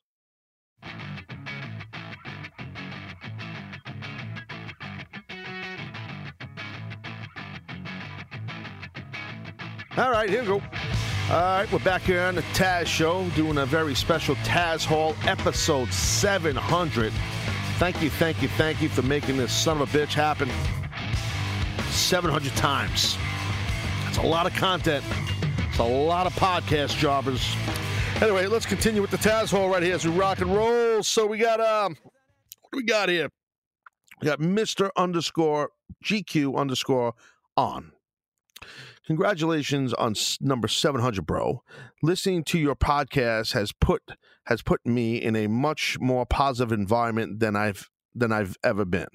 All 9.95 10.10
right, 10.10 10.27
here 10.27 10.41
we 10.41 10.47
go. 10.47 10.53
All 10.56 10.62
right, 11.29 11.71
we're 11.71 11.77
back 11.77 12.01
here 12.01 12.21
on 12.21 12.34
the 12.34 12.41
Taz 12.53 12.88
Show 12.88 13.29
doing 13.36 13.60
a 13.60 13.65
very 13.67 13.93
special 13.93 14.34
Taz 14.38 14.84
Hall 14.84 15.15
episode 15.27 15.93
700. 15.93 17.13
Thank 17.77 18.01
you, 18.01 18.10
thank 18.10 18.41
you, 18.41 18.47
thank 18.47 18.82
you 18.82 18.89
for 18.89 19.03
making 19.03 19.38
this 19.38 19.53
son 19.53 19.79
of 19.79 19.93
a 19.93 19.97
bitch 19.99 20.13
happen 20.13 20.49
700 21.91 22.51
times. 22.56 23.19
That's 24.06 24.17
a 24.17 24.23
lot 24.23 24.47
of 24.47 24.56
content. 24.56 25.06
It's 25.69 25.77
a 25.77 25.84
lot 25.84 26.25
of 26.25 26.34
podcast 26.34 26.97
jobbers. 26.97 27.56
Anyway, 28.19 28.47
let's 28.47 28.65
continue 28.65 28.99
with 28.99 29.12
the 29.12 29.17
Taz 29.17 29.51
Hall 29.51 29.69
right 29.69 29.84
here 29.84 29.93
as 29.93 30.08
we 30.08 30.12
rock 30.13 30.41
and 30.41 30.56
roll. 30.56 31.03
So 31.03 31.27
we 31.27 31.38
got 31.38 31.62
um, 31.62 31.95
what 32.62 32.71
do 32.71 32.77
we 32.77 32.84
got 32.84 33.10
here? 33.10 33.29
We 34.21 34.25
got 34.25 34.39
Mister 34.39 34.91
underscore 34.97 35.69
GQ 36.03 36.58
underscore 36.58 37.13
on. 37.56 37.92
Congratulations 39.06 39.94
on 39.94 40.16
number 40.39 40.68
700, 40.68 41.26
bro. 41.26 41.62
Listening 42.02 42.44
to 42.46 42.58
your 42.58 42.76
podcast 42.76 43.54
has 43.54 43.74
put 43.74 44.02
has 44.46 44.62
put 44.62 44.86
me 44.86 45.18
in 45.18 45.36
a 45.36 45.48
much 45.48 45.98
more 46.00 46.26
positive 46.26 46.72
environment 46.72 47.39
than 47.39 47.56
I've 47.56 47.89
than 48.16 48.32
I've 48.32 48.58
ever 48.63 48.86
been. 48.86 49.08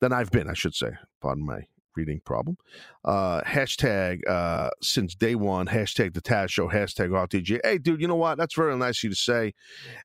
Than 0.00 0.12
I've 0.12 0.30
been, 0.30 0.48
I 0.48 0.54
should 0.54 0.74
say. 0.74 0.90
Pardon 1.22 1.46
my 1.46 1.60
reading 1.96 2.20
problem. 2.24 2.58
Uh, 3.02 3.40
hashtag 3.42 4.20
uh, 4.28 4.68
since 4.82 5.14
day 5.14 5.34
one, 5.34 5.66
hashtag 5.66 6.12
the 6.12 6.20
Taz 6.20 6.50
Show, 6.50 6.68
hashtag 6.68 7.08
RTG. 7.08 7.60
Hey, 7.64 7.78
dude, 7.78 8.00
you 8.00 8.06
know 8.06 8.14
what? 8.14 8.36
That's 8.36 8.54
very 8.54 8.76
nice 8.76 8.98
of 8.98 9.04
you 9.04 9.10
to 9.10 9.16
say. 9.16 9.54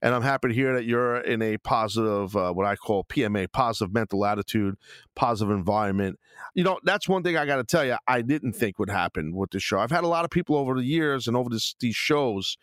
And 0.02 0.16
I'm 0.16 0.22
happy 0.22 0.48
to 0.48 0.54
hear 0.54 0.74
that 0.74 0.86
you're 0.86 1.18
in 1.18 1.42
a 1.42 1.58
positive, 1.58 2.38
uh, 2.38 2.54
what 2.54 2.66
I 2.66 2.78
call 2.78 3.04
PMA, 3.04 3.52
positive 3.52 3.94
mental 3.94 4.26
attitude, 4.26 4.76
positive 5.14 5.54
environment. 5.54 6.20
You 6.54 6.64
know, 6.64 6.80
that's 6.84 7.10
one 7.10 7.22
thing 7.22 7.36
I 7.36 7.46
got 7.46 7.58
to 7.58 7.66
tell 7.66 7.84
you, 7.84 7.98
I 8.08 8.22
didn't 8.22 8.54
think 8.54 8.80
would 8.80 8.90
happen 8.90 9.36
with 9.36 9.52
the 9.52 9.60
show. 9.60 9.80
I've 9.80 9.92
had 9.92 10.06
a 10.06 10.10
lot 10.10 10.24
of 10.24 10.32
people 10.32 10.56
over 10.56 10.76
the 10.76 10.84
years 10.84 11.28
and 11.28 11.36
over 11.36 11.50
this, 11.50 11.76
these 11.82 11.96
shows, 11.96 12.58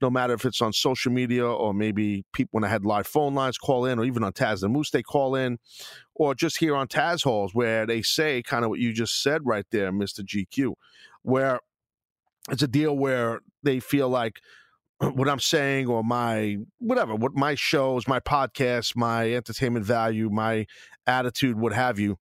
no 0.00 0.10
matter 0.10 0.32
if 0.32 0.46
it's 0.46 0.62
on 0.62 0.72
social 0.72 1.12
media 1.12 1.46
or 1.46 1.74
maybe 1.74 2.24
people 2.32 2.50
when 2.52 2.64
I 2.64 2.68
had 2.68 2.84
live 2.84 3.06
phone 3.06 3.34
lines 3.34 3.58
call 3.58 3.84
in 3.84 3.98
or 3.98 4.04
even 4.04 4.24
on 4.24 4.32
Taz 4.32 4.62
and 4.62 4.72
Moose, 4.72 4.90
they 4.90 5.02
call 5.02 5.34
in 5.34 5.58
or 6.14 6.34
just 6.34 6.58
here 6.58 6.76
on 6.76 6.86
Taz 6.88 7.24
Halls 7.24 7.54
where 7.54 7.86
they 7.86 8.02
say 8.02 8.42
kind 8.42 8.64
of 8.64 8.70
what 8.70 8.80
you 8.80 8.92
just 8.92 9.22
said 9.22 9.42
right 9.44 9.66
there, 9.74 9.92
Mr. 9.92 10.20
GQ, 10.20 10.74
where 11.22 11.60
it's 12.50 12.62
a 12.62 12.68
deal 12.68 12.96
where 12.96 13.40
they 13.62 13.80
feel 13.80 14.08
like 14.08 14.40
what 14.98 15.28
I'm 15.28 15.40
saying 15.40 15.88
or 15.88 16.04
my 16.04 16.58
whatever, 16.78 17.14
what 17.14 17.34
my 17.34 17.54
shows, 17.54 18.06
my 18.06 18.20
podcast, 18.20 18.96
my 18.96 19.32
entertainment 19.34 19.84
value, 19.84 20.30
my 20.30 20.66
attitude, 21.06 21.58
what 21.58 21.72
have 21.72 21.98
you, 21.98 22.18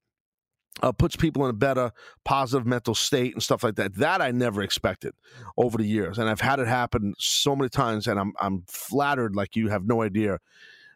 uh, 0.82 0.92
puts 0.92 1.16
people 1.16 1.44
in 1.44 1.50
a 1.50 1.54
better 1.54 1.92
positive 2.26 2.66
mental 2.66 2.96
state 2.96 3.34
and 3.34 3.44
stuff 3.44 3.63
like 3.63 3.76
that. 3.76 3.96
That 3.96 4.22
I 4.22 4.32
never 4.32 4.62
expected 4.63 5.13
over 5.58 5.78
the 5.78 5.86
years, 5.86 6.18
and 6.18 6.30
I've 6.30 6.42
had 6.42 6.60
it 6.60 6.68
happen 6.68 7.13
so 7.20 7.56
many 7.56 7.70
times, 7.70 8.08
and 8.08 8.20
I'm 8.20 8.34
I'm 8.39 8.63
flattered 8.68 9.36
like 9.36 9.56
you 9.56 9.70
have 9.70 9.86
no 9.86 10.02
idea 10.02 10.39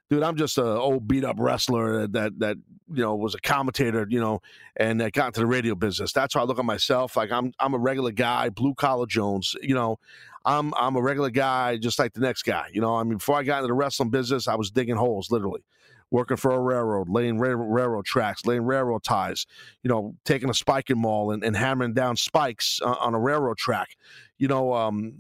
dude, 0.10 0.24
I'm 0.24 0.36
just 0.36 0.58
a 0.58 0.66
old 0.66 1.08
beat 1.08 1.24
up 1.24 1.38
wrestler 1.40 2.08
that 2.08 2.40
that 2.40 2.58
you 2.90 3.02
know 3.02 3.16
was 3.16 3.36
a 3.36 3.40
commentator, 3.40 4.06
you 4.10 4.20
know, 4.20 4.42
and 4.76 5.02
that 5.02 5.14
got 5.14 5.28
into 5.28 5.42
the 5.42 5.46
radio 5.46 5.76
business. 5.76 6.14
That's 6.14 6.34
how 6.34 6.42
I 6.42 6.44
look 6.44 6.60
at 6.60 6.66
myself. 6.66 7.16
Like 7.16 7.32
I'm 7.32 7.54
I'm 7.60 7.74
a 7.74 7.80
regular 7.80 8.12
guy, 8.12 8.50
blue 8.50 8.74
collar 8.74 9.06
Jones. 9.06 9.56
You 9.62 9.76
know, 9.76 10.00
I'm 10.46 10.74
I'm 10.76 10.96
a 10.96 11.02
regular 11.02 11.30
guy, 11.30 11.78
just 11.78 12.00
like 12.00 12.14
the 12.14 12.22
next 12.22 12.44
guy. 12.44 12.68
You 12.72 12.82
know, 12.82 12.96
I 12.96 13.04
mean, 13.04 13.18
before 13.18 13.38
I 13.38 13.44
got 13.44 13.58
into 13.58 13.68
the 13.68 13.74
wrestling 13.74 14.10
business, 14.10 14.48
I 14.48 14.56
was 14.56 14.72
digging 14.72 14.96
holes, 14.96 15.32
literally. 15.32 15.64
Working 16.10 16.38
for 16.38 16.52
a 16.52 16.60
railroad, 16.62 17.10
laying 17.10 17.38
railroad 17.38 18.06
tracks, 18.06 18.46
laying 18.46 18.62
railroad 18.62 19.04
ties, 19.04 19.46
you 19.84 19.90
know, 19.90 20.16
taking 20.24 20.50
a 20.50 20.54
spiking 20.54 20.98
maul 20.98 21.32
and, 21.32 21.44
and 21.44 21.54
hammering 21.54 21.94
down 21.94 22.16
spikes 22.16 22.80
on 22.80 23.14
a 23.14 23.20
railroad 23.20 23.58
track. 23.58 23.90
You 24.38 24.48
know, 24.48 24.74
um, 24.74 25.20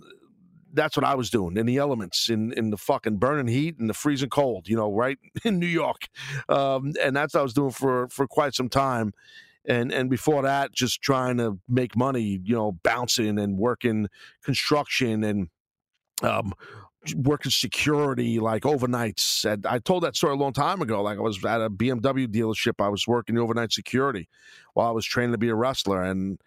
that's 0.77 0.95
what 0.95 1.03
I 1.03 1.15
was 1.15 1.29
doing 1.29 1.57
in 1.57 1.65
the 1.65 1.77
elements, 1.77 2.29
in 2.29 2.53
in 2.53 2.69
the 2.69 2.77
fucking 2.77 3.17
burning 3.17 3.47
heat 3.47 3.77
and 3.77 3.89
the 3.89 3.93
freezing 3.93 4.29
cold, 4.29 4.69
you 4.69 4.77
know, 4.77 4.91
right 4.91 5.17
in 5.43 5.59
New 5.59 5.67
York, 5.67 6.07
um, 6.47 6.93
and 7.01 7.15
that's 7.15 7.33
what 7.33 7.41
I 7.41 7.43
was 7.43 7.53
doing 7.53 7.71
for 7.71 8.07
for 8.09 8.27
quite 8.27 8.53
some 8.53 8.69
time. 8.69 9.13
And 9.65 9.91
and 9.91 10.09
before 10.09 10.43
that, 10.43 10.71
just 10.71 11.01
trying 11.01 11.37
to 11.37 11.59
make 11.67 11.97
money, 11.97 12.39
you 12.43 12.55
know, 12.55 12.71
bouncing 12.83 13.37
and 13.37 13.57
working 13.57 14.07
construction 14.43 15.23
and 15.25 15.49
um, 16.23 16.53
working 17.15 17.51
security 17.51 18.39
like 18.39 18.63
overnights. 18.63 19.45
And 19.45 19.65
I 19.65 19.79
told 19.79 20.03
that 20.03 20.15
story 20.15 20.33
a 20.33 20.37
long 20.37 20.53
time 20.53 20.81
ago. 20.81 21.01
Like 21.01 21.17
I 21.17 21.21
was 21.21 21.43
at 21.43 21.61
a 21.61 21.69
BMW 21.69 22.27
dealership, 22.27 22.83
I 22.83 22.89
was 22.89 23.07
working 23.07 23.37
overnight 23.37 23.71
security 23.71 24.29
while 24.73 24.87
I 24.87 24.91
was 24.91 25.05
training 25.05 25.33
to 25.33 25.37
be 25.37 25.49
a 25.49 25.55
wrestler, 25.55 26.01
and 26.01 26.39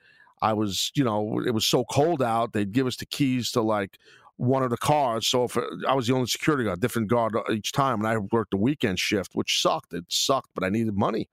I 0.42 0.54
was, 0.54 0.90
you 0.94 1.04
know, 1.04 1.42
it 1.46 1.52
was 1.52 1.66
so 1.66 1.84
cold 1.84 2.22
out. 2.22 2.52
They'd 2.52 2.72
give 2.72 2.86
us 2.86 2.96
the 2.96 3.06
keys 3.06 3.50
to 3.52 3.62
like 3.62 3.98
one 4.40 4.62
of 4.62 4.70
the 4.70 4.78
cars. 4.78 5.26
So 5.26 5.44
if 5.44 5.56
I 5.86 5.94
was 5.94 6.06
the 6.06 6.14
only 6.14 6.26
security 6.26 6.64
guard, 6.64 6.80
different 6.80 7.08
guard 7.08 7.36
each 7.52 7.72
time, 7.72 7.98
and 8.00 8.08
I 8.08 8.16
worked 8.16 8.52
the 8.52 8.56
weekend 8.56 8.98
shift, 8.98 9.32
which 9.34 9.60
sucked. 9.60 9.92
It 9.92 10.04
sucked, 10.08 10.50
but 10.54 10.64
I 10.64 10.70
needed 10.70 10.96
money. 10.96 11.28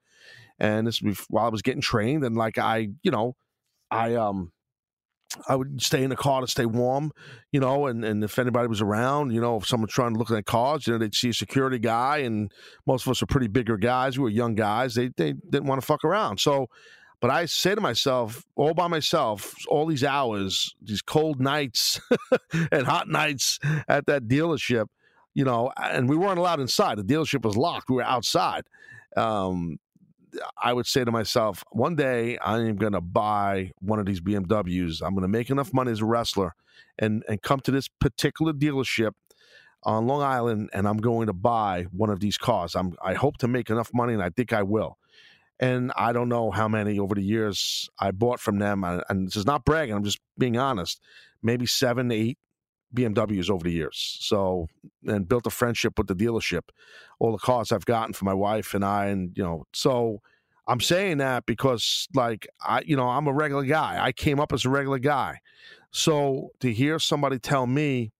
And 0.59 0.85
this 0.85 1.01
was 1.01 1.25
while 1.29 1.45
I 1.45 1.49
was 1.49 1.61
getting 1.61 1.81
trained, 1.81 2.23
and 2.25 2.35
like 2.35 2.57
I, 2.57 2.89
you 3.01 3.11
know, 3.11 3.35
I 3.89 4.15
um. 4.15 4.51
I 5.49 5.57
would 5.57 5.81
stay 5.81 6.03
in 6.03 6.09
the 6.09 6.15
car 6.15 6.39
to 6.39 6.47
stay 6.47 6.65
warm, 6.65 7.11
you 7.51 7.59
know, 7.59 7.87
and, 7.87 8.05
and 8.05 8.23
if 8.23 8.39
anybody 8.39 8.69
was 8.69 8.81
around, 8.81 9.33
you 9.33 9.41
know, 9.41 9.57
if 9.57 9.67
someone 9.67 9.89
trying 9.89 10.13
to 10.13 10.19
look 10.19 10.31
at 10.31 10.45
cars, 10.45 10.87
you 10.87 10.93
know, 10.93 10.99
they'd 10.99 11.13
see 11.13 11.29
a 11.29 11.33
security 11.33 11.77
guy, 11.79 12.19
and 12.19 12.49
most 12.87 13.05
of 13.05 13.11
us 13.11 13.21
are 13.21 13.25
pretty 13.25 13.47
bigger 13.47 13.75
guys. 13.75 14.17
We 14.17 14.23
were 14.23 14.29
young 14.29 14.55
guys. 14.55 14.95
They 14.95 15.09
they 15.17 15.33
didn't 15.33 15.65
want 15.65 15.81
to 15.81 15.85
fuck 15.85 16.05
around. 16.05 16.39
So 16.39 16.67
but 17.19 17.31
I 17.31 17.45
say 17.45 17.73
to 17.73 17.81
myself, 17.81 18.45
all 18.55 18.73
by 18.73 18.87
myself, 18.87 19.55
all 19.67 19.85
these 19.87 20.03
hours, 20.03 20.75
these 20.81 21.01
cold 21.01 21.39
nights 21.39 21.99
and 22.71 22.85
hot 22.85 23.07
nights 23.07 23.59
at 23.87 24.05
that 24.05 24.27
dealership, 24.27 24.87
you 25.33 25.43
know, 25.43 25.71
and 25.77 26.07
we 26.07 26.15
weren't 26.15 26.37
allowed 26.37 26.59
inside. 26.59 26.97
The 26.97 27.03
dealership 27.03 27.43
was 27.43 27.57
locked. 27.57 27.89
We 27.89 27.95
were 27.95 28.03
outside. 28.03 28.65
Um, 29.15 29.79
I 30.61 30.73
would 30.73 30.85
say 30.85 31.03
to 31.03 31.11
myself, 31.11 31.63
one 31.71 31.95
day 31.95 32.37
I 32.37 32.59
am 32.59 32.75
going 32.75 32.93
to 32.93 33.01
buy 33.01 33.71
one 33.79 33.97
of 33.97 34.05
these 34.05 34.21
BMWs. 34.21 35.01
I'm 35.01 35.13
going 35.13 35.23
to 35.23 35.27
make 35.27 35.49
enough 35.49 35.73
money 35.73 35.91
as 35.91 36.01
a 36.01 36.05
wrestler 36.05 36.53
and, 36.99 37.23
and 37.27 37.41
come 37.41 37.61
to 37.61 37.71
this 37.71 37.87
particular 37.87 38.53
dealership 38.53 39.13
on 39.83 40.05
Long 40.05 40.21
Island 40.21 40.69
and 40.73 40.87
I'm 40.87 40.97
going 40.97 41.27
to 41.27 41.33
buy 41.33 41.87
one 41.91 42.11
of 42.11 42.19
these 42.19 42.37
cars. 42.37 42.75
I'm, 42.75 42.95
I 43.01 43.15
hope 43.15 43.37
to 43.37 43.47
make 43.47 43.71
enough 43.71 43.89
money 43.91 44.13
and 44.13 44.21
I 44.21 44.29
think 44.29 44.53
I 44.53 44.61
will 44.61 44.97
and 45.59 45.91
I 45.95 46.13
don't 46.13 46.29
know 46.29 46.51
how 46.51 46.67
many 46.67 46.99
over 46.99 47.15
the 47.15 47.23
years 47.23 47.89
I 47.99 48.11
bought 48.11 48.39
from 48.39 48.59
them. 48.59 48.83
And 48.83 49.27
this 49.27 49.35
is 49.35 49.45
not 49.45 49.65
bragging; 49.65 49.95
I'm 49.95 50.03
just 50.03 50.19
being 50.37 50.57
honest. 50.57 51.01
Maybe 51.41 51.65
seven, 51.65 52.11
eight 52.11 52.37
BMWs 52.93 53.49
over 53.49 53.63
the 53.63 53.71
years. 53.71 54.17
So, 54.21 54.67
and 55.05 55.27
built 55.27 55.47
a 55.47 55.51
friendship 55.51 55.97
with 55.97 56.07
the 56.07 56.15
dealership. 56.15 56.63
All 57.19 57.31
the 57.31 57.37
cars 57.37 57.71
I've 57.71 57.85
gotten 57.85 58.13
for 58.13 58.25
my 58.25 58.33
wife 58.33 58.73
and 58.73 58.83
I, 58.85 59.05
and 59.07 59.35
you 59.35 59.43
know, 59.43 59.65
so 59.73 60.21
I'm 60.67 60.81
saying 60.81 61.17
that 61.19 61.45
because, 61.45 62.07
like, 62.13 62.47
I, 62.61 62.81
you 62.85 62.95
know, 62.95 63.07
I'm 63.07 63.27
a 63.27 63.33
regular 63.33 63.63
guy. 63.63 64.03
I 64.03 64.11
came 64.11 64.39
up 64.39 64.51
as 64.53 64.65
a 64.65 64.69
regular 64.69 64.99
guy. 64.99 65.39
So 65.91 66.51
to 66.59 66.71
hear 66.71 66.99
somebody 66.99 67.39
tell 67.39 67.65
me, 67.65 68.11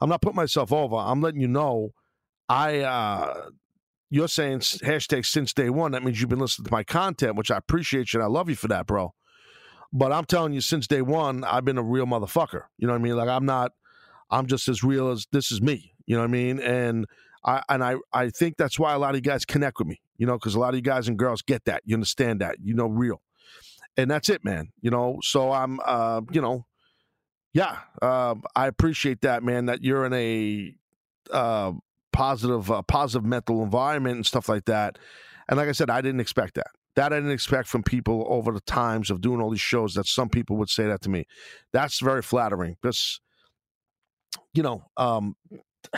I'm 0.00 0.08
not 0.08 0.22
putting 0.22 0.36
myself 0.36 0.72
over. 0.72 0.96
I'm 0.96 1.20
letting 1.20 1.40
you 1.40 1.48
know 1.48 1.90
I 2.48 2.80
uh, 2.80 3.48
you're 4.14 4.28
saying 4.28 4.60
hashtag 4.60 5.26
since 5.26 5.52
day 5.52 5.70
one. 5.70 5.90
That 5.90 6.04
means 6.04 6.20
you've 6.20 6.30
been 6.30 6.38
listening 6.38 6.66
to 6.66 6.72
my 6.72 6.84
content, 6.84 7.34
which 7.34 7.50
I 7.50 7.56
appreciate 7.56 8.12
you 8.12 8.20
and 8.20 8.24
I 8.24 8.28
love 8.28 8.48
you 8.48 8.54
for 8.54 8.68
that, 8.68 8.86
bro. 8.86 9.12
But 9.92 10.12
I'm 10.12 10.24
telling 10.24 10.52
you, 10.52 10.60
since 10.60 10.86
day 10.86 11.02
one, 11.02 11.42
I've 11.42 11.64
been 11.64 11.78
a 11.78 11.82
real 11.82 12.06
motherfucker. 12.06 12.62
You 12.78 12.86
know 12.86 12.92
what 12.92 13.00
I 13.00 13.02
mean? 13.02 13.16
Like 13.16 13.28
I'm 13.28 13.44
not. 13.44 13.72
I'm 14.30 14.46
just 14.46 14.68
as 14.68 14.84
real 14.84 15.10
as 15.10 15.26
this 15.32 15.50
is 15.50 15.60
me. 15.60 15.94
You 16.06 16.14
know 16.14 16.22
what 16.22 16.28
I 16.28 16.32
mean? 16.32 16.60
And 16.60 17.06
I 17.44 17.62
and 17.68 17.82
I 17.82 17.96
I 18.12 18.30
think 18.30 18.56
that's 18.56 18.78
why 18.78 18.94
a 18.94 18.98
lot 18.98 19.10
of 19.10 19.16
you 19.16 19.22
guys 19.22 19.44
connect 19.44 19.78
with 19.80 19.88
me. 19.88 20.00
You 20.16 20.26
know, 20.26 20.34
because 20.34 20.54
a 20.54 20.60
lot 20.60 20.70
of 20.70 20.76
you 20.76 20.82
guys 20.82 21.08
and 21.08 21.18
girls 21.18 21.42
get 21.42 21.64
that. 21.64 21.82
You 21.84 21.96
understand 21.96 22.40
that. 22.40 22.58
You 22.62 22.74
know, 22.74 22.86
real. 22.86 23.20
And 23.96 24.08
that's 24.08 24.28
it, 24.28 24.44
man. 24.44 24.70
You 24.80 24.90
know, 24.90 25.18
so 25.22 25.50
I'm. 25.50 25.80
uh, 25.84 26.20
You 26.30 26.40
know, 26.40 26.66
yeah, 27.52 27.78
uh, 28.00 28.36
I 28.54 28.68
appreciate 28.68 29.22
that, 29.22 29.42
man. 29.42 29.66
That 29.66 29.82
you're 29.82 30.04
in 30.06 30.12
a 30.12 30.74
uh, 31.32 31.72
positive 32.14 32.70
uh, 32.70 32.80
positive 32.82 33.26
mental 33.26 33.62
environment 33.62 34.16
and 34.16 34.24
stuff 34.24 34.48
like 34.48 34.64
that. 34.66 34.98
And 35.48 35.58
like 35.58 35.68
I 35.68 35.72
said, 35.72 35.90
I 35.90 36.00
didn't 36.00 36.20
expect 36.20 36.54
that. 36.54 36.68
That 36.96 37.12
I 37.12 37.16
didn't 37.16 37.32
expect 37.32 37.68
from 37.68 37.82
people 37.82 38.24
over 38.28 38.52
the 38.52 38.60
times 38.60 39.10
of 39.10 39.20
doing 39.20 39.40
all 39.40 39.50
these 39.50 39.60
shows. 39.60 39.94
That 39.94 40.06
some 40.06 40.28
people 40.28 40.56
would 40.56 40.70
say 40.70 40.86
that 40.86 41.02
to 41.02 41.10
me. 41.10 41.26
That's 41.72 42.00
very 42.00 42.22
flattering 42.22 42.76
because, 42.80 43.20
you 44.54 44.62
know, 44.62 44.84
um, 44.96 45.34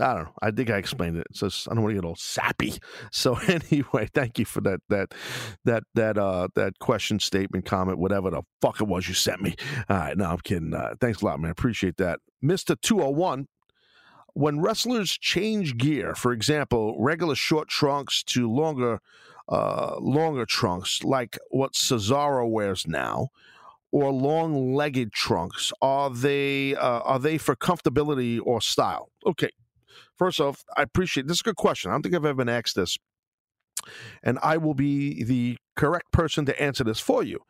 I 0.00 0.14
don't 0.14 0.24
know. 0.24 0.32
I 0.40 0.50
think 0.50 0.70
I 0.70 0.78
explained 0.78 1.18
it. 1.18 1.26
So 1.32 1.48
I 1.70 1.74
don't 1.74 1.82
want 1.82 1.94
to 1.94 2.00
get 2.00 2.06
all 2.06 2.16
sappy. 2.16 2.74
So 3.12 3.34
anyway, 3.48 4.08
thank 4.14 4.38
you 4.38 4.44
for 4.44 4.60
that 4.62 4.80
that 4.88 5.12
that 5.64 5.82
that 5.94 6.16
uh 6.16 6.48
that 6.54 6.78
question 6.78 7.18
statement 7.18 7.66
comment 7.66 7.98
whatever 7.98 8.30
the 8.30 8.42
fuck 8.62 8.80
it 8.80 8.86
was 8.86 9.06
you 9.08 9.14
sent 9.14 9.42
me. 9.42 9.54
All 9.88 9.96
right, 9.96 10.16
no, 10.16 10.26
I'm 10.26 10.38
kidding. 10.38 10.72
Uh, 10.72 10.94
thanks 11.00 11.20
a 11.20 11.26
lot, 11.26 11.40
man. 11.40 11.50
Appreciate 11.50 11.96
that, 11.98 12.20
Mister 12.40 12.76
Two 12.76 12.98
Hundred 12.98 13.08
oh 13.08 13.10
One 13.10 13.46
when 14.34 14.60
wrestlers 14.60 15.16
change 15.18 15.76
gear, 15.76 16.14
for 16.14 16.32
example, 16.32 16.96
regular 16.98 17.34
short 17.34 17.68
trunks 17.68 18.22
to 18.24 18.50
longer, 18.50 19.00
uh, 19.48 19.96
longer 20.00 20.46
trunks, 20.46 21.02
like 21.04 21.38
what 21.50 21.72
Cesaro 21.72 22.48
wears 22.48 22.86
now, 22.86 23.28
or 23.92 24.12
long-legged 24.12 25.12
trunks, 25.12 25.72
are 25.82 26.10
they 26.10 26.76
uh, 26.76 27.00
are 27.00 27.18
they 27.18 27.38
for 27.38 27.56
comfortability 27.56 28.40
or 28.42 28.60
style? 28.60 29.10
Okay, 29.26 29.50
first 30.16 30.40
off, 30.40 30.64
I 30.76 30.82
appreciate 30.82 31.26
this 31.26 31.38
is 31.38 31.40
a 31.40 31.44
good 31.44 31.56
question. 31.56 31.90
I 31.90 31.94
don't 31.94 32.02
think 32.02 32.14
I've 32.14 32.24
ever 32.24 32.34
been 32.34 32.48
asked 32.48 32.76
this, 32.76 32.96
and 34.22 34.38
I 34.42 34.58
will 34.58 34.74
be 34.74 35.24
the 35.24 35.58
correct 35.76 36.12
person 36.12 36.46
to 36.46 36.62
answer 36.62 36.84
this 36.84 37.00
for 37.00 37.22
you. 37.22 37.40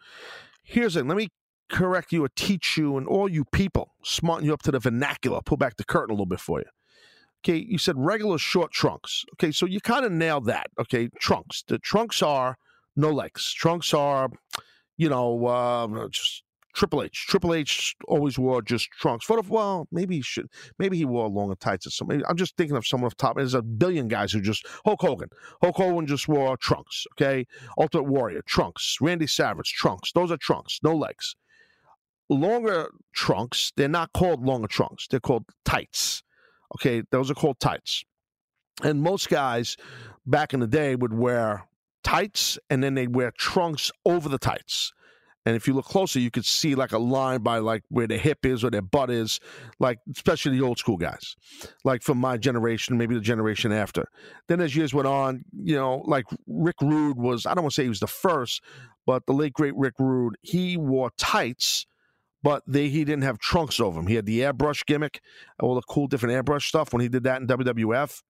Here's 0.63 0.97
it. 0.97 1.07
Let 1.07 1.17
me 1.17 1.29
correct 1.71 2.13
you 2.13 2.25
or 2.25 2.29
teach 2.35 2.77
you 2.77 2.97
and 2.97 3.07
all 3.07 3.29
you 3.29 3.45
people, 3.45 3.95
smarten 4.03 4.47
you 4.47 4.53
up 4.53 4.63
to 4.63 4.71
the 4.71 4.79
vernacular, 4.79 5.41
pull 5.45 5.57
back 5.57 5.77
the 5.77 5.85
curtain 5.85 6.11
a 6.11 6.15
little 6.15 6.27
bit 6.27 6.41
for 6.41 6.61
you. 6.61 6.67
Okay, 7.43 7.65
you 7.67 7.79
said 7.79 7.95
regular 7.97 8.37
short 8.37 8.71
trunks. 8.71 9.25
Okay, 9.35 9.51
so 9.51 9.65
you 9.65 9.81
kind 9.81 10.05
of 10.05 10.13
nailed 10.13 10.45
that. 10.47 10.67
Okay, 10.79 11.09
trunks. 11.19 11.63
The 11.67 11.79
trunks 11.79 12.23
are 12.23 12.57
no 12.97 13.11
legs. 13.11 13.53
Trunks 13.55 13.95
are, 13.95 14.29
you 14.99 15.09
know, 15.09 15.47
uh, 15.47 16.09
just 16.09 16.43
Triple 16.75 17.03
H. 17.03 17.27
Triple 17.29 17.55
H 17.55 17.97
always 18.07 18.39
wore 18.39 18.63
just 18.63 18.91
trunks. 18.91 19.25
For 19.25 19.41
well, 19.41 19.89
maybe 19.91 20.17
he 20.17 20.23
should. 20.23 20.49
Maybe 20.79 20.97
he 20.97 21.05
wore 21.05 21.29
longer 21.29 21.57
tights 21.57 21.87
or 21.87 21.91
something. 21.91 22.23
I'm 22.29 22.37
just 22.37 22.57
thinking 22.57 22.77
of 22.77 22.87
someone 22.87 23.07
off 23.07 23.17
top. 23.17 23.37
There's 23.37 23.55
a 23.55 23.63
billion 23.63 24.09
guys 24.09 24.33
who 24.33 24.41
just 24.41 24.67
Hulk 24.85 25.01
Hogan. 25.01 25.31
Hulk 25.63 25.77
Hogan 25.77 26.07
just 26.07 26.29
wore 26.29 26.57
trunks. 26.57 27.07
Okay, 27.15 27.47
Ultimate 27.79 28.05
Warrior 28.05 28.43
trunks. 28.47 28.99
Randy 29.01 29.27
Savage 29.27 29.73
trunks. 29.73 30.13
Those 30.13 30.31
are 30.31 30.37
trunks, 30.37 30.79
no 30.83 30.95
legs. 30.95 31.35
Longer 32.31 32.89
trunks. 33.13 33.73
They're 33.77 33.89
not 33.89 34.13
called 34.15 34.43
longer 34.43 34.69
trunks. 34.69 35.07
They're 35.09 35.21
called 35.21 35.45
tights. 35.65 36.23
Okay, 36.77 37.03
those 37.11 37.31
are 37.31 37.35
called 37.35 37.61
tights. 37.61 38.05
And 38.83 39.03
most 39.03 39.29
guys 39.29 39.77
back 40.25 40.55
in 40.55 40.61
the 40.61 40.67
day 40.67 40.95
would 40.95 41.13
wear 41.13 41.65
tights 42.05 42.59
and 42.71 42.83
then 42.83 42.95
they'd 42.95 43.15
wear 43.15 43.31
trunks 43.33 43.91
over 44.07 44.29
the 44.29 44.39
tights. 44.39 44.93
And 45.47 45.57
if 45.57 45.67
you 45.67 45.73
look 45.73 45.87
closer, 45.87 46.21
you 46.21 46.31
could 46.31 46.45
see 46.45 46.75
like 46.75 46.93
a 46.93 46.99
line 46.99 47.43
by 47.43 47.59
like 47.59 47.83
where 47.89 48.07
their 48.07 48.19
hip 48.19 48.45
is 48.45 48.63
or 48.63 48.71
their 48.71 48.83
butt 48.83 49.11
is, 49.11 49.41
like 49.79 49.99
especially 50.15 50.59
the 50.59 50.65
old 50.65 50.79
school 50.79 50.99
guys, 50.99 51.35
like 51.83 52.03
from 52.03 52.19
my 52.19 52.37
generation, 52.37 52.99
maybe 52.99 53.15
the 53.15 53.21
generation 53.23 53.73
after. 53.73 54.07
Then 54.49 54.61
as 54.61 54.77
years 54.77 54.93
went 54.93 55.09
on, 55.09 55.45
you 55.53 55.75
know, 55.75 56.05
like 56.07 56.27
Rick 56.47 56.77
Rude 56.83 57.17
was, 57.17 57.47
I 57.47 57.55
don't 57.55 57.65
want 57.65 57.73
to 57.73 57.75
say 57.75 57.85
he 57.85 57.89
was 57.89 58.01
the 58.01 58.07
first, 58.07 58.63
but 59.07 59.25
the 59.27 59.33
late 59.33 59.55
great 59.55 59.75
Rick 59.77 59.95
Rude, 59.99 60.37
he 60.43 60.77
wore 60.77 61.11
tights, 61.17 61.87
but 62.43 62.63
they 62.67 62.89
he 62.89 63.05
didn't 63.05 63.23
have 63.23 63.39
trunks 63.39 63.81
over 63.81 64.01
him. 64.01 64.07
He 64.07 64.15
had 64.15 64.27
the 64.27 64.41
airbrush 64.41 64.87
gimmick, 64.87 65.21
all 65.61 65.75
the 65.75 65.83
cool 65.83 66.07
different 66.07 66.35
airbrush 66.35 66.63
stuff 66.63 66.93
when 66.93 67.03
he 67.03 67.09
did 67.09 67.25
that 67.25 67.41
in 67.41 67.47
WWF. 67.47 68.23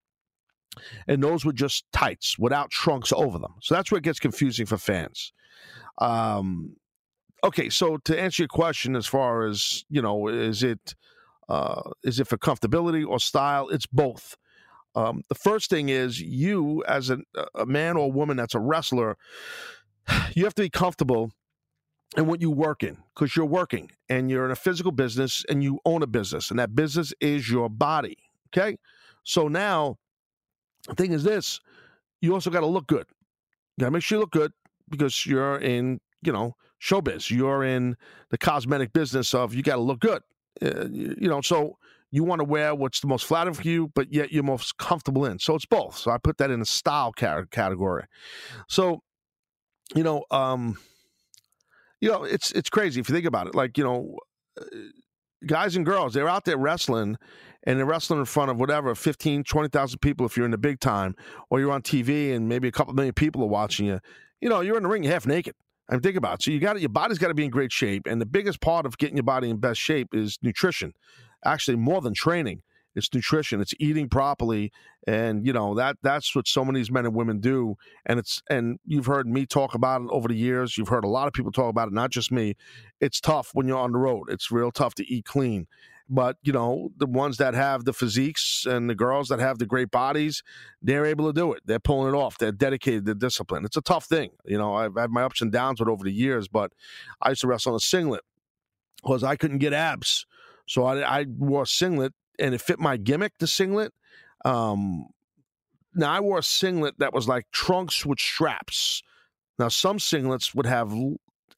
And 1.08 1.22
those 1.22 1.44
were 1.44 1.52
just 1.52 1.84
tights 1.92 2.38
without 2.38 2.70
trunks 2.70 3.12
over 3.12 3.38
them. 3.38 3.54
So 3.60 3.74
that's 3.74 3.90
where 3.90 3.98
it 3.98 4.04
gets 4.04 4.20
confusing 4.20 4.66
for 4.66 4.78
fans. 4.78 5.32
Um, 5.98 6.76
okay, 7.44 7.68
so 7.68 7.96
to 7.98 8.18
answer 8.18 8.42
your 8.42 8.48
question, 8.48 8.94
as 8.96 9.06
far 9.06 9.46
as 9.46 9.84
you 9.88 10.00
know, 10.00 10.28
is 10.28 10.62
it 10.62 10.94
uh, 11.48 11.82
is 12.04 12.20
it 12.20 12.28
for 12.28 12.38
comfortability 12.38 13.06
or 13.06 13.18
style? 13.18 13.68
It's 13.68 13.86
both. 13.86 14.36
Um, 14.94 15.22
the 15.28 15.34
first 15.34 15.70
thing 15.70 15.88
is 15.88 16.20
you, 16.20 16.82
as 16.86 17.10
a, 17.10 17.18
a 17.54 17.66
man 17.66 17.96
or 17.96 18.10
woman 18.10 18.36
that's 18.36 18.54
a 18.54 18.60
wrestler, 18.60 19.16
you 20.34 20.44
have 20.44 20.54
to 20.54 20.62
be 20.62 20.70
comfortable 20.70 21.32
in 22.16 22.26
what 22.26 22.40
you 22.40 22.50
work 22.50 22.82
in 22.82 22.96
because 23.14 23.36
you're 23.36 23.46
working 23.46 23.90
and 24.08 24.30
you're 24.30 24.44
in 24.44 24.50
a 24.50 24.56
physical 24.56 24.92
business 24.92 25.44
and 25.48 25.62
you 25.62 25.78
own 25.84 26.02
a 26.02 26.06
business, 26.06 26.50
and 26.50 26.58
that 26.58 26.74
business 26.74 27.12
is 27.20 27.50
your 27.50 27.68
body. 27.68 28.16
Okay, 28.48 28.76
so 29.24 29.48
now 29.48 29.96
the 30.88 30.94
thing 30.94 31.12
is 31.12 31.22
this: 31.22 31.60
you 32.20 32.34
also 32.34 32.50
got 32.50 32.60
to 32.60 32.66
look 32.66 32.86
good. 32.86 33.06
You 33.76 33.82
got 33.82 33.86
to 33.86 33.90
make 33.92 34.02
sure 34.02 34.16
you 34.16 34.20
look 34.20 34.32
good 34.32 34.52
because 34.88 35.24
you're 35.24 35.58
in, 35.58 36.00
you 36.22 36.32
know, 36.32 36.54
showbiz. 36.82 37.30
You're 37.30 37.64
in 37.64 37.96
the 38.30 38.38
cosmetic 38.38 38.92
business 38.92 39.34
of 39.34 39.54
you 39.54 39.62
got 39.62 39.76
to 39.76 39.82
look 39.82 40.00
good. 40.00 40.22
Uh, 40.62 40.86
you, 40.90 41.14
you 41.18 41.28
know, 41.28 41.40
so 41.40 41.76
you 42.10 42.24
want 42.24 42.40
to 42.40 42.44
wear 42.44 42.74
what's 42.74 43.00
the 43.00 43.06
most 43.06 43.24
flattering 43.24 43.54
for 43.54 43.62
you, 43.62 43.88
but 43.94 44.12
yet 44.12 44.32
you're 44.32 44.42
most 44.42 44.76
comfortable 44.78 45.24
in. 45.24 45.38
So 45.38 45.54
it's 45.54 45.66
both. 45.66 45.96
So 45.96 46.10
I 46.10 46.18
put 46.18 46.38
that 46.38 46.50
in 46.50 46.60
a 46.60 46.64
style 46.64 47.12
category. 47.12 48.04
So, 48.68 49.00
you 49.94 50.02
know, 50.02 50.24
um, 50.30 50.76
you 52.00 52.08
know, 52.08 52.24
it's 52.24 52.52
it's 52.52 52.70
crazy 52.70 53.00
if 53.00 53.08
you 53.08 53.14
think 53.14 53.26
about 53.26 53.46
it. 53.46 53.54
Like, 53.54 53.78
you 53.78 53.84
know, 53.84 54.16
uh, 54.60 54.64
guys 55.46 55.76
and 55.76 55.84
girls, 55.84 56.14
they're 56.14 56.28
out 56.28 56.44
there 56.44 56.56
wrestling 56.56 57.16
and 57.64 57.78
they're 57.78 57.86
wrestling 57.86 58.20
in 58.20 58.24
front 58.24 58.50
of 58.50 58.58
whatever 58.58 58.94
15 58.94 59.44
20,000 59.44 59.98
people 59.98 60.26
if 60.26 60.36
you're 60.36 60.46
in 60.46 60.50
the 60.50 60.58
big 60.58 60.80
time 60.80 61.14
or 61.50 61.60
you're 61.60 61.72
on 61.72 61.82
TV 61.82 62.34
and 62.34 62.48
maybe 62.48 62.68
a 62.68 62.72
couple 62.72 62.94
million 62.94 63.12
people 63.12 63.42
are 63.42 63.48
watching 63.48 63.84
you 63.84 64.00
you 64.40 64.48
know 64.48 64.62
you're 64.62 64.78
in 64.78 64.82
the 64.82 64.88
ring 64.88 65.02
half 65.02 65.26
naked 65.26 65.54
I 65.90 65.94
mean, 65.94 66.02
think 66.02 66.16
about 66.16 66.34
it. 66.34 66.42
So 66.44 66.50
you 66.52 66.60
got 66.60 66.80
your 66.80 66.88
body's 66.88 67.18
got 67.18 67.28
to 67.28 67.34
be 67.34 67.44
in 67.44 67.50
great 67.50 67.72
shape, 67.72 68.06
and 68.06 68.20
the 68.20 68.26
biggest 68.26 68.60
part 68.60 68.86
of 68.86 68.96
getting 68.96 69.16
your 69.16 69.24
body 69.24 69.50
in 69.50 69.56
best 69.56 69.80
shape 69.80 70.14
is 70.14 70.38
nutrition. 70.40 70.92
Actually, 71.44 71.78
more 71.78 72.00
than 72.00 72.14
training, 72.14 72.62
it's 72.94 73.12
nutrition. 73.14 73.60
It's 73.60 73.74
eating 73.78 74.08
properly, 74.08 74.72
and 75.06 75.46
you 75.46 75.52
know 75.52 75.74
that 75.74 75.96
that's 76.02 76.34
what 76.34 76.48
so 76.48 76.64
many 76.64 76.84
men 76.90 77.06
and 77.06 77.14
women 77.14 77.40
do. 77.40 77.76
And 78.06 78.18
it's 78.18 78.42
and 78.50 78.78
you've 78.84 79.06
heard 79.06 79.26
me 79.26 79.46
talk 79.46 79.74
about 79.74 80.02
it 80.02 80.08
over 80.10 80.28
the 80.28 80.36
years. 80.36 80.76
You've 80.76 80.88
heard 80.88 81.04
a 81.04 81.08
lot 81.08 81.28
of 81.28 81.32
people 81.32 81.52
talk 81.52 81.70
about 81.70 81.88
it, 81.88 81.94
not 81.94 82.10
just 82.10 82.32
me. 82.32 82.54
It's 83.00 83.20
tough 83.20 83.50
when 83.52 83.68
you're 83.68 83.78
on 83.78 83.92
the 83.92 83.98
road. 83.98 84.24
It's 84.28 84.50
real 84.50 84.72
tough 84.72 84.94
to 84.96 85.12
eat 85.12 85.24
clean. 85.24 85.66
But 86.12 86.38
you 86.42 86.52
know, 86.52 86.90
the 86.96 87.06
ones 87.06 87.36
that 87.36 87.54
have 87.54 87.84
the 87.84 87.92
physiques 87.92 88.66
and 88.66 88.90
the 88.90 88.96
girls 88.96 89.28
that 89.28 89.38
have 89.38 89.58
the 89.58 89.66
great 89.66 89.92
bodies, 89.92 90.42
they're 90.82 91.06
able 91.06 91.26
to 91.28 91.32
do 91.32 91.52
it. 91.52 91.62
They're 91.64 91.78
pulling 91.78 92.12
it 92.12 92.16
off. 92.16 92.36
They're 92.38 92.50
dedicated 92.50 93.06
to 93.06 93.14
discipline. 93.14 93.64
It's 93.64 93.76
a 93.76 93.82
tough 93.82 94.06
thing. 94.06 94.30
You 94.44 94.58
know, 94.58 94.74
I've 94.74 94.96
had 94.96 95.10
my 95.10 95.22
ups 95.22 95.40
and 95.40 95.52
downs 95.52 95.78
with 95.78 95.88
over 95.88 96.02
the 96.02 96.12
years, 96.12 96.48
but 96.48 96.72
I 97.22 97.28
used 97.28 97.42
to 97.42 97.46
wrestle 97.46 97.72
on 97.72 97.76
a 97.76 97.80
singlet 97.80 98.24
because 99.00 99.22
I 99.22 99.36
couldn't 99.36 99.58
get 99.58 99.72
abs. 99.72 100.26
So 100.66 100.84
I, 100.84 101.20
I 101.20 101.26
wore 101.28 101.62
a 101.62 101.66
singlet 101.66 102.12
and 102.40 102.54
it 102.54 102.60
fit 102.60 102.78
my 102.78 102.96
gimmick, 102.96 103.32
the 103.38 103.46
singlet. 103.46 103.92
Um, 104.44 105.06
now 105.94 106.12
I 106.12 106.20
wore 106.20 106.38
a 106.38 106.42
singlet 106.42 106.94
that 106.98 107.12
was 107.12 107.28
like 107.28 107.46
trunks 107.52 108.06
with 108.06 108.18
straps. 108.18 109.02
Now 109.58 109.68
some 109.68 109.98
singlets 109.98 110.54
would 110.54 110.66
have 110.66 110.92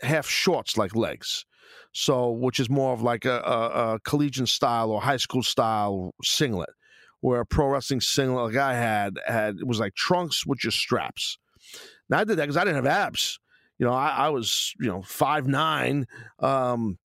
half 0.02 0.28
shorts 0.28 0.76
like 0.76 0.96
legs 0.96 1.44
so 1.92 2.30
which 2.30 2.58
is 2.58 2.70
more 2.70 2.92
of 2.92 3.02
like 3.02 3.24
a, 3.24 3.40
a, 3.40 3.94
a 3.94 4.00
collegiate 4.00 4.48
style 4.48 4.90
or 4.90 5.00
high 5.00 5.16
school 5.18 5.42
style 5.42 6.14
singlet, 6.22 6.70
where 7.20 7.40
a 7.40 7.46
pro 7.46 7.68
wrestling 7.68 8.00
singlet 8.00 8.54
like 8.54 8.56
I 8.56 8.74
had 8.74 9.18
had 9.26 9.56
it 9.60 9.66
was 9.66 9.78
like 9.78 9.94
trunks 9.94 10.46
with 10.46 10.58
just 10.58 10.78
straps. 10.78 11.38
Now 12.08 12.18
I 12.18 12.24
did 12.24 12.38
that 12.38 12.44
because 12.44 12.56
I 12.56 12.64
didn't 12.64 12.84
have 12.84 12.86
abs. 12.86 13.38
You 13.78 13.86
know, 13.86 13.92
I, 13.92 14.08
I 14.08 14.28
was 14.30 14.72
you 14.80 14.88
know 14.88 15.02
five 15.02 15.46
nine. 15.46 16.06
Um, 16.38 16.98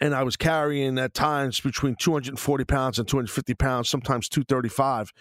and 0.00 0.14
I 0.14 0.22
was 0.22 0.36
carrying 0.36 0.98
at 0.98 1.14
times 1.14 1.60
between 1.60 1.96
240 1.96 2.64
pounds 2.64 2.98
and 2.98 3.08
250 3.08 3.54
pounds, 3.54 3.88
sometimes 3.88 4.28
235 4.28 5.12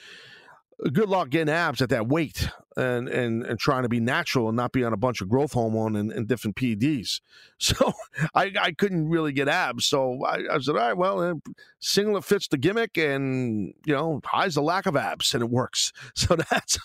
good 0.94 1.10
luck 1.10 1.30
getting 1.30 1.54
abs 1.54 1.82
at 1.82 1.90
that 1.90 2.08
weight 2.08 2.50
and 2.78 3.10
and 3.10 3.44
and 3.44 3.60
trying 3.60 3.84
to 3.84 3.90
be 3.90 4.00
natural 4.00 4.48
and 4.48 4.56
not 4.56 4.72
be 4.72 4.84
on 4.84 4.94
a 4.94 4.98
bunch 4.98 5.22
of 5.22 5.28
growth 5.28 5.54
hormone 5.54 5.96
and, 5.96 6.12
and 6.12 6.28
different 6.28 6.56
PEDs. 6.56 7.22
So 7.62 7.92
I, 8.34 8.54
I 8.58 8.72
couldn't 8.72 9.10
really 9.10 9.34
get 9.34 9.50
abs. 9.50 9.86
So 9.86 10.24
I, 10.24 10.44
I 10.50 10.60
said, 10.60 10.78
all 10.78 10.82
right, 10.82 10.96
well, 10.96 11.42
singlet 11.82 12.24
fits 12.24 12.48
the 12.48 12.58
gimmick, 12.58 12.98
and 12.98 13.74
you 13.86 13.94
know, 13.94 14.22
hides 14.24 14.56
the 14.56 14.62
lack 14.62 14.86
of 14.86 14.96
abs, 14.96 15.34
and 15.34 15.44
it 15.44 15.50
works. 15.50 15.92
So 16.16 16.38
that's 16.38 16.80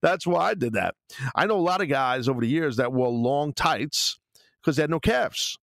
that's 0.00 0.26
why 0.26 0.50
I 0.50 0.54
did 0.54 0.74
that. 0.74 0.94
I 1.34 1.46
know 1.46 1.56
a 1.56 1.58
lot 1.58 1.80
of 1.80 1.88
guys 1.88 2.28
over 2.28 2.40
the 2.40 2.48
years 2.48 2.76
that 2.76 2.92
wore 2.92 3.08
long 3.08 3.52
tights 3.52 4.20
because 4.60 4.76
they 4.76 4.82
had 4.82 4.90
no 4.90 5.00
calves. 5.00 5.58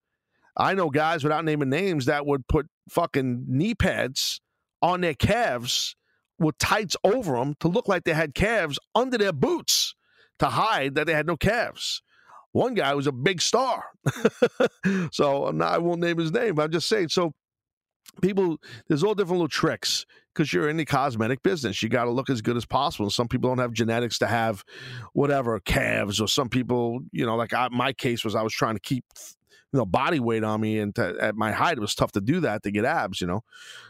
I 0.57 0.73
know 0.73 0.89
guys 0.89 1.23
without 1.23 1.45
naming 1.45 1.69
names 1.69 2.05
that 2.05 2.25
would 2.25 2.47
put 2.47 2.67
fucking 2.89 3.45
knee 3.47 3.75
pads 3.75 4.41
on 4.81 5.01
their 5.01 5.13
calves 5.13 5.95
with 6.39 6.57
tights 6.57 6.97
over 7.03 7.33
them 7.33 7.55
to 7.59 7.67
look 7.67 7.87
like 7.87 8.03
they 8.03 8.13
had 8.13 8.33
calves 8.33 8.79
under 8.95 9.17
their 9.17 9.31
boots 9.33 9.95
to 10.39 10.47
hide 10.47 10.95
that 10.95 11.07
they 11.07 11.13
had 11.13 11.27
no 11.27 11.37
calves. 11.37 12.01
One 12.51 12.73
guy 12.73 12.93
was 12.95 13.07
a 13.07 13.11
big 13.11 13.41
star. 13.41 13.85
so 15.11 15.45
I'm 15.45 15.57
not, 15.57 15.73
I 15.73 15.77
won't 15.77 16.01
name 16.01 16.17
his 16.17 16.31
name, 16.31 16.55
but 16.55 16.63
I'm 16.63 16.71
just 16.71 16.89
saying. 16.89 17.09
So 17.09 17.31
people, 18.21 18.57
there's 18.87 19.03
all 19.03 19.13
different 19.13 19.37
little 19.37 19.47
tricks 19.47 20.05
because 20.33 20.51
you're 20.51 20.69
in 20.69 20.77
the 20.77 20.85
cosmetic 20.85 21.43
business. 21.43 21.81
You 21.81 21.89
got 21.89 22.05
to 22.05 22.11
look 22.11 22.29
as 22.29 22.41
good 22.41 22.57
as 22.57 22.65
possible. 22.65 23.09
Some 23.09 23.27
people 23.27 23.49
don't 23.49 23.59
have 23.59 23.71
genetics 23.71 24.17
to 24.19 24.27
have 24.27 24.63
whatever 25.13 25.59
calves, 25.61 26.19
or 26.19 26.27
some 26.27 26.49
people, 26.49 26.99
you 27.11 27.25
know, 27.25 27.35
like 27.35 27.53
I, 27.53 27.69
my 27.71 27.93
case 27.93 28.25
was 28.25 28.35
I 28.35 28.41
was 28.41 28.53
trying 28.53 28.75
to 28.75 28.81
keep 28.81 29.05
you 29.71 29.77
know 29.77 29.85
body 29.85 30.19
weight 30.19 30.43
on 30.43 30.61
me 30.61 30.79
and 30.79 30.95
to, 30.95 31.15
at 31.19 31.35
my 31.35 31.51
height 31.51 31.77
it 31.77 31.81
was 31.81 31.95
tough 31.95 32.11
to 32.11 32.21
do 32.21 32.39
that 32.39 32.63
to 32.63 32.71
get 32.71 32.85
abs 32.85 33.21
you 33.21 33.27
know 33.27 33.41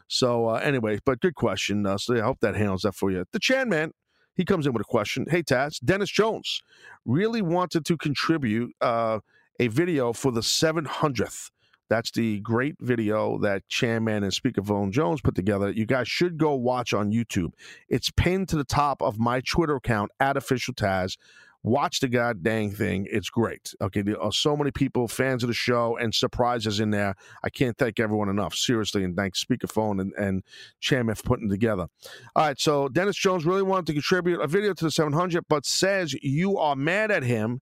so 0.08 0.48
uh, 0.48 0.56
anyway 0.56 1.00
but 1.06 1.20
good 1.20 1.36
question 1.36 1.86
uh, 1.86 1.98
so 1.98 2.16
i 2.16 2.22
hope 2.22 2.40
that 2.42 2.56
handles 2.56 2.82
that 2.84 2.96
for 2.96 3.12
you 3.12 3.26
the 3.32 3.40
chan 3.40 3.70
man 3.70 3.92
he 4.36 4.46
comes 4.46 4.66
in 4.66 4.74
with 4.74 4.82
a 4.82 4.86
question 4.86 5.26
hey 5.30 5.44
taz 5.44 5.80
dennis 5.84 6.10
jones 6.10 6.62
really 7.06 7.42
wanted 7.42 7.86
to 7.86 7.98
contribute 7.98 8.72
uh, 8.82 9.20
a 9.60 9.68
video 9.68 10.14
for 10.14 10.32
the 10.32 10.42
700th 10.42 11.50
that's 11.92 12.12
the 12.12 12.40
great 12.40 12.76
video 12.80 13.38
that 13.40 13.68
Chan 13.68 14.06
Man 14.06 14.24
and 14.24 14.32
Speakerphone 14.32 14.92
Jones 14.92 15.20
put 15.20 15.36
together. 15.36 15.70
You 15.70 15.86
guys 15.86 16.08
should 16.08 16.38
go 16.38 16.56
watch 16.56 16.94
on 16.94 17.12
YouTube. 17.12 17.52
It's 17.90 18.10
pinned 18.10 18.48
to 18.48 18.56
the 18.56 18.64
top 18.64 19.02
of 19.02 19.20
my 19.20 19.42
Twitter 19.42 19.76
account 19.76 20.10
at 20.18 20.38
official 20.38 20.74
Taz. 20.74 21.18
Watch 21.64 22.00
the 22.00 22.08
goddamn 22.08 22.72
thing. 22.72 23.08
It's 23.12 23.30
great. 23.30 23.74
Okay, 23.82 24.02
there 24.02 24.20
are 24.20 24.32
so 24.32 24.58
many 24.58 24.72
people, 24.72 25.08
fans 25.08 25.44
of 25.44 25.48
the 25.48 25.54
show, 25.54 25.96
and 25.98 26.14
surprises 26.14 26.80
in 26.80 26.90
there. 26.90 27.16
I 27.44 27.50
can't 27.50 27.78
thank 27.78 28.00
everyone 28.00 28.30
enough, 28.30 28.56
seriously, 28.56 29.04
and 29.04 29.16
thank 29.16 29.36
Speakerphone 29.36 30.02
and, 30.02 30.14
and 30.18 30.44
Chan 30.80 31.06
Man 31.06 31.16
for 31.16 31.24
putting 31.24 31.50
together. 31.50 31.88
All 32.36 32.46
right, 32.46 32.60
so 32.60 32.88
Dennis 32.90 33.16
Jones 33.16 33.46
really 33.46 33.62
wanted 33.62 33.86
to 33.88 33.94
contribute 33.94 34.42
a 34.42 34.48
video 34.48 34.74
to 34.74 34.86
the 34.86 34.92
700, 34.92 35.46
but 35.48 35.66
says 35.66 36.16
you 36.24 36.58
are 36.58 36.76
mad 36.76 37.12
at 37.12 37.24
him 37.24 37.62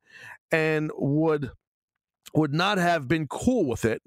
and 0.52 0.92
would 0.96 1.52
would 2.34 2.54
not 2.54 2.78
have 2.78 3.08
been 3.08 3.28
cool 3.28 3.66
with 3.66 3.86
it. 3.86 4.02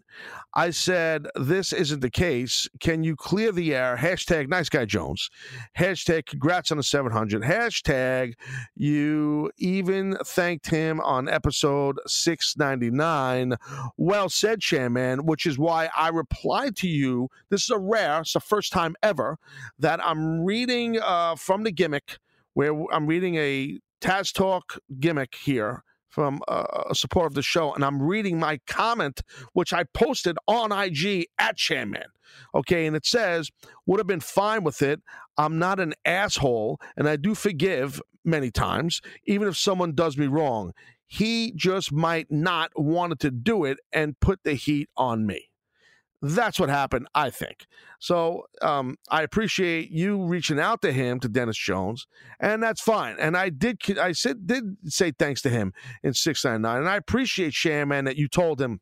I 0.55 0.71
said, 0.71 1.27
This 1.35 1.73
isn't 1.73 2.01
the 2.01 2.11
case. 2.11 2.69
Can 2.81 3.03
you 3.03 3.17
clear 3.17 3.53
the 3.53 3.75
air? 3.75 3.97
Hashtag 3.97 4.49
nice 4.49 4.69
guy 4.69 4.85
Jones. 4.85 5.31
Hashtag 5.79 6.27
congrats 6.27 6.71
on 6.71 6.77
the 6.77 6.83
700. 6.83 7.43
Hashtag 7.43 8.35
you 8.75 9.51
even 9.59 10.17
thanked 10.25 10.69
him 10.69 11.01
on 11.01 11.29
episode 11.29 11.99
699. 12.07 13.55
Well 13.97 14.29
said, 14.29 14.61
Chan 14.61 14.93
Man, 14.93 15.25
which 15.25 15.47
is 15.47 15.59
why 15.59 15.89
I 15.97 16.09
replied 16.09 16.77
to 16.77 16.89
you. 16.89 17.29
This 17.49 17.65
is 17.65 17.71
a 17.71 17.79
rare, 17.79 18.21
it's 18.21 18.35
the 18.35 18.41
first 18.41 18.73
time 18.73 18.95
ever 19.03 19.39
that 19.79 20.05
I'm 20.05 20.43
reading 20.45 20.99
uh, 21.01 21.37
from 21.37 21.63
the 21.63 21.73
gimmick 21.73 22.19
where 22.55 22.75
I'm 22.93 23.07
reading 23.07 23.37
a 23.37 23.79
Taz 24.01 24.33
Talk 24.33 24.79
gimmick 25.01 25.35
here 25.35 25.85
from 26.13 26.41
uh, 26.47 26.85
a 26.91 26.95
supporter 26.95 27.27
of 27.27 27.35
the 27.35 27.43
show, 27.43 27.73
and 27.75 27.85
I'm 27.85 28.03
reading 28.03 28.39
my 28.39 28.61
comment, 28.67 29.23
which 29.55 29.73
I 29.73 29.85
posted 29.95 30.37
on 30.47 30.71
IG 30.71 31.27
at 31.39 31.57
Chan 31.57 31.91
Man. 31.91 32.05
Okay, 32.55 32.87
and 32.87 32.95
it 32.95 33.07
says, 33.07 33.51
would 33.87 33.99
have 33.99 34.07
been 34.07 34.21
fine 34.21 34.63
with 34.63 34.83
it. 34.83 35.01
I'm 35.39 35.59
not 35.59 35.81
an 35.81 35.95
asshole, 36.05 36.81
and 36.97 37.09
I 37.09 37.17
do 37.17 37.35
forgive 37.35 38.01
many 38.25 38.51
times, 38.51 39.01
even 39.25 39.49
if 39.49 39.57
someone 39.57 39.95
does 39.95 40.17
me 40.17 40.27
wrong. 40.27 40.73
He 41.07 41.53
just 41.57 41.93
might 41.93 42.31
not 42.31 42.71
wanted 42.77 43.21
to 43.21 43.31
do 43.31 43.65
it 43.65 43.79
and 43.93 44.19
put 44.21 44.45
the 44.45 44.55
heat 44.55 44.89
on 44.97 45.27
me. 45.27 45.52
That's 46.25 46.61
what 46.61 46.69
happened, 46.69 47.09
I 47.17 47.31
think. 47.31 47.67
So 47.99 48.45
um, 48.63 48.97
I 49.11 49.23
appreciate 49.23 49.91
you 49.91 50.25
reaching 50.25 50.61
out 50.61 50.81
to 50.83 50.93
him, 50.93 51.19
to 51.21 51.29
Dennis 51.29 51.59
Jones, 51.59 52.07
and 52.39 52.63
that's 52.63 52.81
fine. 52.81 53.17
And 53.19 53.37
I 53.37 53.49
did, 53.49 53.99
I 53.99 54.13
said, 54.13 54.47
did 54.47 54.77
say 54.85 55.13
thanks 55.19 55.43
to 55.43 55.51
him 55.51 55.73
in 56.05 56.15
six 56.15 56.45
nine 56.45 56.63
nine, 56.63 56.79
and 56.79 56.89
I 56.89 56.97
appreciate 56.97 57.55
Chan 57.55 57.89
Man 57.89 58.05
that 58.05 58.17
you 58.17 58.29
told 58.29 58.61
him 58.61 58.81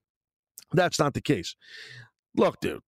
that's 0.72 0.98
not 0.98 1.14
the 1.14 1.22
case. 1.22 1.56
Look, 2.36 2.60
dude, 2.60 2.82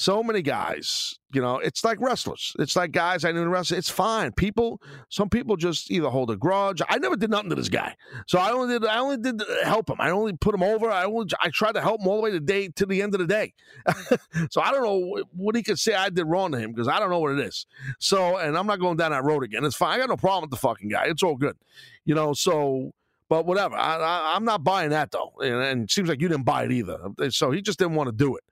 so 0.00 0.22
many 0.22 0.42
guys, 0.42 1.18
you 1.32 1.40
know, 1.40 1.58
it's 1.58 1.82
like 1.82 2.00
wrestlers. 2.00 2.54
It's 2.60 2.76
like 2.76 2.92
guys 2.92 3.24
I 3.24 3.32
knew 3.32 3.42
in 3.42 3.50
wrestling. 3.50 3.78
It's 3.78 3.90
fine. 3.90 4.30
People, 4.30 4.80
some 5.08 5.28
people 5.28 5.56
just 5.56 5.90
either 5.90 6.08
hold 6.08 6.30
a 6.30 6.36
grudge. 6.36 6.80
I 6.88 6.98
never 6.98 7.16
did 7.16 7.30
nothing 7.30 7.50
to 7.50 7.56
this 7.56 7.68
guy, 7.68 7.96
so 8.28 8.38
I 8.38 8.52
only 8.52 8.78
did. 8.78 8.86
I 8.86 9.00
only 9.00 9.16
did 9.16 9.42
help 9.64 9.90
him. 9.90 9.96
I 9.98 10.10
only 10.10 10.34
put 10.34 10.54
him 10.54 10.62
over. 10.62 10.88
I 10.88 11.02
only 11.02 11.26
I 11.42 11.50
tried 11.50 11.72
to 11.72 11.80
help 11.80 12.00
him 12.00 12.06
all 12.06 12.18
the 12.18 12.22
way 12.22 12.30
to 12.30 12.38
day 12.38 12.68
to 12.68 12.86
the 12.86 13.02
end 13.02 13.12
of 13.16 13.18
the 13.18 13.26
day. 13.26 13.54
so 14.50 14.60
I 14.60 14.70
don't 14.70 14.84
know 14.84 15.24
what 15.32 15.56
he 15.56 15.64
could 15.64 15.80
say 15.80 15.94
I 15.94 16.10
did 16.10 16.26
wrong 16.26 16.52
to 16.52 16.58
him 16.58 16.70
because 16.72 16.86
I 16.86 17.00
don't 17.00 17.10
know 17.10 17.18
what 17.18 17.32
it 17.32 17.40
is. 17.40 17.66
So 17.98 18.36
and 18.36 18.56
I'm 18.56 18.68
not 18.68 18.78
going 18.78 18.98
down 18.98 19.10
that 19.10 19.24
road 19.24 19.42
again. 19.42 19.64
It's 19.64 19.74
fine. 19.74 19.94
I 19.94 19.98
got 19.98 20.10
no 20.10 20.16
problem 20.16 20.42
with 20.42 20.50
the 20.50 20.58
fucking 20.58 20.90
guy. 20.90 21.06
It's 21.06 21.24
all 21.24 21.34
good, 21.34 21.56
you 22.04 22.14
know. 22.14 22.34
So 22.34 22.92
but 23.28 23.46
whatever. 23.46 23.74
I, 23.74 24.36
am 24.36 24.44
not 24.44 24.62
buying 24.62 24.90
that 24.90 25.10
though, 25.10 25.32
and, 25.40 25.56
and, 25.56 25.82
it 25.82 25.90
seems 25.90 26.08
like 26.08 26.20
you 26.20 26.28
didn't 26.28 26.44
buy 26.44 26.64
it 26.64 26.70
either. 26.70 26.98
So 27.30 27.50
he 27.50 27.60
just 27.62 27.80
didn't 27.80 27.96
want 27.96 28.06
to 28.08 28.16
do 28.16 28.36
it 28.36 28.44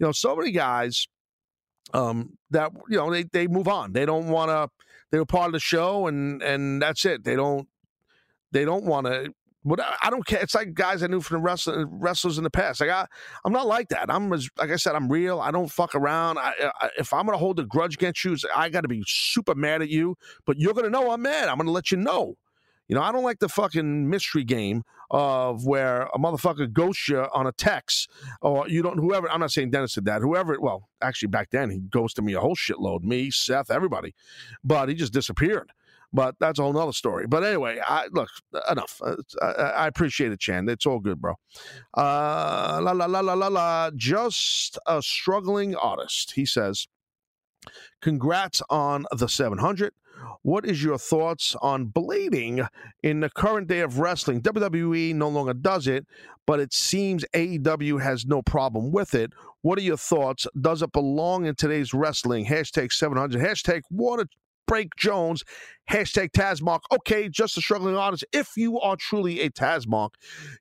you 0.00 0.06
know, 0.06 0.12
so 0.12 0.34
many 0.34 0.50
guys 0.50 1.06
um, 1.92 2.38
that 2.50 2.72
you 2.88 2.96
know 2.96 3.10
they 3.10 3.24
they 3.24 3.46
move 3.46 3.68
on. 3.68 3.92
They 3.92 4.06
don't 4.06 4.28
want 4.28 4.50
to. 4.50 4.68
They 5.12 5.18
were 5.18 5.26
part 5.26 5.46
of 5.46 5.52
the 5.52 5.60
show, 5.60 6.06
and 6.06 6.42
and 6.42 6.80
that's 6.80 7.04
it. 7.04 7.22
They 7.22 7.36
don't. 7.36 7.68
They 8.50 8.64
don't 8.64 8.84
want 8.84 9.06
to. 9.06 9.32
But 9.62 9.80
I 10.02 10.08
don't 10.08 10.24
care. 10.24 10.40
It's 10.40 10.54
like 10.54 10.72
guys 10.72 11.02
I 11.02 11.06
knew 11.06 11.20
from 11.20 11.36
the 11.36 11.42
wrestling, 11.42 11.86
wrestlers 11.90 12.38
in 12.38 12.44
the 12.44 12.50
past. 12.50 12.80
Like 12.80 12.88
I, 12.88 13.06
I'm 13.44 13.52
not 13.52 13.66
like 13.66 13.88
that. 13.90 14.10
I'm 14.10 14.32
as, 14.32 14.48
like 14.56 14.70
I 14.70 14.76
said, 14.76 14.94
I'm 14.94 15.10
real. 15.10 15.38
I 15.38 15.50
don't 15.50 15.70
fuck 15.70 15.94
around. 15.94 16.38
I, 16.38 16.72
I, 16.80 16.88
if 16.96 17.12
I'm 17.12 17.26
gonna 17.26 17.36
hold 17.36 17.60
a 17.60 17.64
grudge 17.64 17.96
against 17.96 18.24
you, 18.24 18.36
I 18.56 18.70
got 18.70 18.80
to 18.82 18.88
be 18.88 19.02
super 19.06 19.54
mad 19.54 19.82
at 19.82 19.90
you. 19.90 20.16
But 20.46 20.58
you're 20.58 20.72
gonna 20.72 20.88
know 20.88 21.10
I'm 21.10 21.20
mad. 21.20 21.50
I'm 21.50 21.58
gonna 21.58 21.72
let 21.72 21.90
you 21.90 21.98
know. 21.98 22.36
You 22.88 22.96
know, 22.96 23.02
I 23.02 23.12
don't 23.12 23.22
like 23.22 23.38
the 23.38 23.48
fucking 23.48 24.08
mystery 24.08 24.44
game 24.44 24.82
of 25.10 25.66
where 25.66 26.02
a 26.14 26.18
motherfucker 26.18 26.72
ghosts 26.72 27.08
you 27.08 27.20
on 27.32 27.46
a 27.46 27.52
text 27.52 28.10
or 28.42 28.68
you 28.68 28.82
don't, 28.82 28.98
whoever, 28.98 29.30
I'm 29.30 29.40
not 29.40 29.50
saying 29.50 29.70
Dennis 29.70 29.94
did 29.94 30.04
that, 30.04 30.22
whoever, 30.22 30.58
well, 30.60 30.88
actually 31.00 31.28
back 31.28 31.50
then 31.50 31.70
he 31.70 31.78
ghosted 31.78 32.24
me 32.24 32.34
a 32.34 32.40
whole 32.40 32.56
shitload, 32.56 33.02
me, 33.02 33.30
Seth, 33.30 33.70
everybody, 33.70 34.14
but 34.62 34.88
he 34.88 34.94
just 34.94 35.12
disappeared. 35.12 35.72
But 36.12 36.34
that's 36.40 36.58
a 36.58 36.62
whole 36.62 36.72
nother 36.72 36.92
story. 36.92 37.28
But 37.28 37.44
anyway, 37.44 37.78
I 37.86 38.08
look 38.10 38.28
enough. 38.68 39.00
Uh, 39.00 39.14
I, 39.40 39.46
I 39.46 39.86
appreciate 39.86 40.32
it, 40.32 40.40
Chan. 40.40 40.68
It's 40.68 40.84
all 40.84 40.98
good, 40.98 41.20
bro. 41.20 41.34
Uh, 41.96 42.80
la 42.82 42.90
la 42.90 43.06
la 43.06 43.20
la 43.20 43.34
la 43.34 43.46
la. 43.46 43.90
Just 43.94 44.76
a 44.86 45.00
struggling 45.02 45.76
artist. 45.76 46.32
He 46.32 46.44
says, 46.44 46.88
"Congrats 48.00 48.62
on 48.70 49.06
the 49.12 49.28
700. 49.28 49.92
What 50.42 50.66
is 50.66 50.82
your 50.82 50.98
thoughts 50.98 51.56
on 51.62 51.86
blading 51.86 52.66
in 53.02 53.20
the 53.20 53.30
current 53.30 53.68
day 53.68 53.80
of 53.80 53.98
wrestling? 53.98 54.42
WWE 54.42 55.14
no 55.14 55.28
longer 55.28 55.54
does 55.54 55.86
it, 55.86 56.06
but 56.46 56.60
it 56.60 56.72
seems 56.72 57.24
AEW 57.34 58.02
has 58.02 58.26
no 58.26 58.42
problem 58.42 58.92
with 58.92 59.14
it. 59.14 59.32
What 59.62 59.78
are 59.78 59.82
your 59.82 59.96
thoughts? 59.96 60.46
Does 60.60 60.82
it 60.82 60.92
belong 60.92 61.46
in 61.46 61.54
today's 61.54 61.94
wrestling? 61.94 62.46
Hashtag 62.46 62.92
700. 62.92 63.40
Hashtag 63.40 63.82
Water 63.90 64.26
Break 64.70 64.94
Jones. 64.94 65.42
Hashtag 65.90 66.30
Tazmark. 66.30 66.82
Okay, 66.92 67.28
just 67.28 67.58
a 67.58 67.60
struggling 67.60 67.96
artist. 67.96 68.24
If 68.32 68.52
you 68.56 68.78
are 68.78 68.94
truly 68.94 69.40
a 69.40 69.50
Tazmark, 69.50 70.10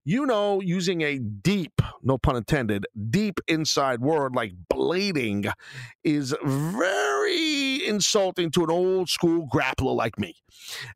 you 0.03 0.25
know 0.25 0.61
using 0.61 1.01
a 1.01 1.19
deep, 1.19 1.79
no 2.01 2.17
pun 2.17 2.35
intended, 2.35 2.87
deep 3.11 3.39
inside 3.47 4.01
word 4.01 4.33
like 4.33 4.53
blading 4.73 5.53
is 6.03 6.33
very 6.43 7.68
insulting 7.89 8.51
to 8.51 8.63
an 8.63 8.69
old 8.69 9.09
school 9.09 9.47
grappler 9.53 9.95
like 9.95 10.17
me. 10.17 10.35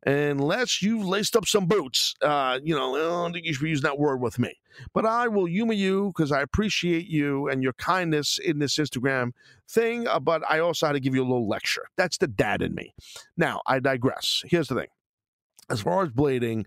Unless 0.06 0.80
you've 0.80 1.04
laced 1.04 1.36
up 1.36 1.46
some 1.46 1.66
boots, 1.66 2.14
uh, 2.22 2.58
you 2.62 2.74
know, 2.74 2.94
I 2.94 2.98
don't 2.98 3.32
think 3.32 3.44
you 3.44 3.52
should 3.52 3.64
be 3.64 3.70
using 3.70 3.82
that 3.82 3.98
word 3.98 4.20
with 4.20 4.38
me. 4.38 4.54
But 4.92 5.04
I 5.04 5.28
will 5.28 5.46
humor 5.46 5.74
you 5.74 6.12
because 6.14 6.32
I 6.32 6.40
appreciate 6.40 7.06
you 7.06 7.48
and 7.48 7.62
your 7.62 7.74
kindness 7.74 8.38
in 8.38 8.58
this 8.58 8.76
Instagram 8.76 9.32
thing. 9.68 10.08
Uh, 10.08 10.20
but 10.20 10.42
I 10.48 10.60
also 10.60 10.86
had 10.86 10.92
to 10.92 11.00
give 11.00 11.14
you 11.14 11.22
a 11.22 11.28
little 11.28 11.48
lecture. 11.48 11.86
That's 11.96 12.18
the 12.18 12.28
dad 12.28 12.62
in 12.62 12.74
me. 12.74 12.94
Now, 13.36 13.60
I 13.66 13.80
digress. 13.80 14.42
Here's 14.46 14.68
the 14.68 14.76
thing 14.76 14.88
as 15.70 15.80
far 15.80 16.02
as 16.02 16.10
blading, 16.10 16.66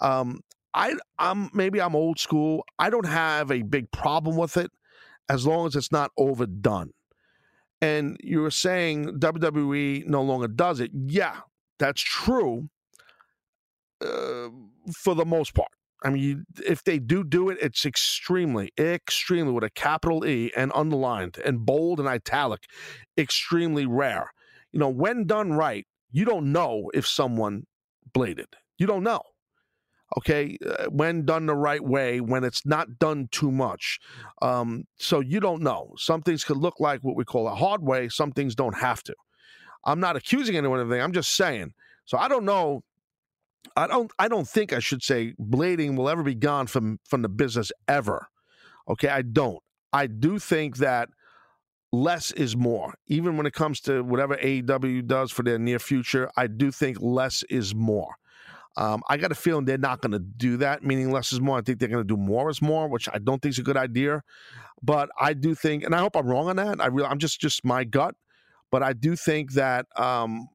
um, 0.00 0.40
I, 0.74 0.94
I'm 1.18 1.50
maybe 1.54 1.80
I'm 1.80 1.96
old 1.96 2.18
school. 2.18 2.64
I 2.78 2.90
don't 2.90 3.06
have 3.06 3.50
a 3.50 3.62
big 3.62 3.90
problem 3.92 4.36
with 4.36 4.56
it 4.56 4.70
as 5.28 5.46
long 5.46 5.66
as 5.66 5.74
it's 5.74 5.90
not 5.90 6.10
overdone. 6.16 6.92
And 7.80 8.16
you 8.22 8.40
were 8.40 8.50
saying 8.50 9.18
WWE 9.18 10.06
no 10.06 10.22
longer 10.22 10.48
does 10.48 10.80
it. 10.80 10.90
Yeah, 10.94 11.36
that's 11.78 12.00
true 12.00 12.68
uh, 14.00 14.48
for 14.94 15.14
the 15.14 15.24
most 15.24 15.54
part. 15.54 15.70
I 16.04 16.10
mean, 16.10 16.44
if 16.64 16.84
they 16.84 16.98
do 16.98 17.24
do 17.24 17.48
it, 17.48 17.58
it's 17.60 17.84
extremely, 17.86 18.70
extremely 18.78 19.52
with 19.52 19.64
a 19.64 19.70
capital 19.70 20.26
E 20.26 20.52
and 20.56 20.70
underlined 20.74 21.38
and 21.44 21.64
bold 21.64 21.98
and 21.98 22.08
italic, 22.08 22.64
extremely 23.18 23.86
rare. 23.86 24.32
You 24.72 24.80
know, 24.80 24.90
when 24.90 25.26
done 25.26 25.52
right, 25.52 25.86
you 26.12 26.24
don't 26.24 26.52
know 26.52 26.90
if 26.94 27.06
someone 27.06 27.64
bladed. 28.12 28.48
You 28.78 28.86
don't 28.86 29.02
know. 29.02 29.22
Okay, 30.18 30.56
uh, 30.64 30.86
when 30.86 31.24
done 31.24 31.46
the 31.46 31.54
right 31.54 31.82
way, 31.82 32.20
when 32.20 32.44
it's 32.44 32.64
not 32.64 32.98
done 32.98 33.28
too 33.32 33.50
much. 33.50 33.98
Um, 34.40 34.84
so 34.98 35.20
you 35.20 35.40
don't 35.40 35.62
know. 35.62 35.94
Some 35.98 36.22
things 36.22 36.44
could 36.44 36.58
look 36.58 36.78
like 36.78 37.00
what 37.02 37.16
we 37.16 37.24
call 37.24 37.48
a 37.48 37.54
hard 37.54 37.82
way. 37.82 38.08
Some 38.08 38.30
things 38.30 38.54
don't 38.54 38.76
have 38.76 39.02
to. 39.04 39.14
I'm 39.84 39.98
not 40.00 40.16
accusing 40.16 40.56
anyone 40.56 40.78
of 40.80 40.90
anything. 40.90 41.02
I'm 41.02 41.12
just 41.12 41.36
saying. 41.36 41.74
So 42.04 42.18
I 42.18 42.28
don't 42.28 42.44
know 42.44 42.84
I 43.76 43.86
don't 43.86 44.10
I 44.18 44.28
don't 44.28 44.46
think 44.46 44.72
I 44.72 44.78
should 44.78 45.02
say 45.02 45.34
blading 45.40 45.96
will 45.96 46.08
ever 46.08 46.22
be 46.22 46.34
gone 46.34 46.66
from 46.66 47.00
from 47.04 47.22
the 47.22 47.28
business 47.28 47.72
ever. 47.88 48.28
Okay, 48.88 49.08
I 49.08 49.22
don't. 49.22 49.62
I 49.92 50.06
do 50.06 50.38
think 50.38 50.76
that 50.78 51.08
less 51.92 52.30
is 52.32 52.56
more. 52.56 52.94
Even 53.06 53.36
when 53.36 53.46
it 53.46 53.54
comes 53.54 53.80
to 53.82 54.02
whatever 54.02 54.36
AEW 54.36 55.06
does 55.06 55.32
for 55.32 55.42
their 55.42 55.58
near 55.58 55.78
future, 55.78 56.30
I 56.36 56.46
do 56.46 56.70
think 56.70 56.98
less 57.00 57.42
is 57.44 57.74
more. 57.74 58.14
Um, 58.76 59.02
I 59.08 59.16
got 59.16 59.32
a 59.32 59.34
feeling 59.34 59.64
they're 59.64 59.78
not 59.78 60.02
going 60.02 60.12
to 60.12 60.18
do 60.18 60.58
that, 60.58 60.84
meaning 60.84 61.10
less 61.10 61.32
is 61.32 61.40
more. 61.40 61.58
I 61.58 61.62
think 61.62 61.78
they're 61.78 61.88
going 61.88 62.06
to 62.06 62.16
do 62.16 62.20
more 62.20 62.50
is 62.50 62.60
more, 62.60 62.88
which 62.88 63.08
I 63.12 63.18
don't 63.18 63.40
think 63.40 63.54
is 63.54 63.58
a 63.58 63.62
good 63.62 63.76
idea. 63.76 64.22
But 64.82 65.08
I 65.18 65.32
do 65.32 65.54
think, 65.54 65.82
and 65.82 65.94
I 65.94 65.98
hope 65.98 66.16
I'm 66.16 66.26
wrong 66.26 66.48
on 66.48 66.56
that. 66.56 66.80
I 66.80 66.86
really, 66.86 67.08
I'm 67.08 67.18
just 67.18 67.40
just 67.40 67.64
my 67.64 67.84
gut, 67.84 68.14
but 68.70 68.82
I 68.82 68.92
do 68.92 69.16
think 69.16 69.52
that 69.52 69.86
um, 69.96 70.48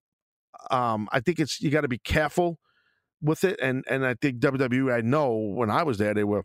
um, 0.70 1.10
I 1.12 1.20
think 1.20 1.40
it's 1.40 1.60
you 1.62 1.72
got 1.72 1.82
to 1.82 1.88
be 1.88 1.98
careful 1.98 2.60
with 3.22 3.44
it, 3.44 3.60
and 3.62 3.84
and 3.90 4.06
I 4.06 4.16
think 4.22 4.40
WWE. 4.40 4.94
I 4.94 5.02
know 5.02 5.32
when 5.34 5.72
I 5.72 5.82
was 5.82 5.98
there, 5.98 6.14
they 6.14 6.24
were 6.24 6.44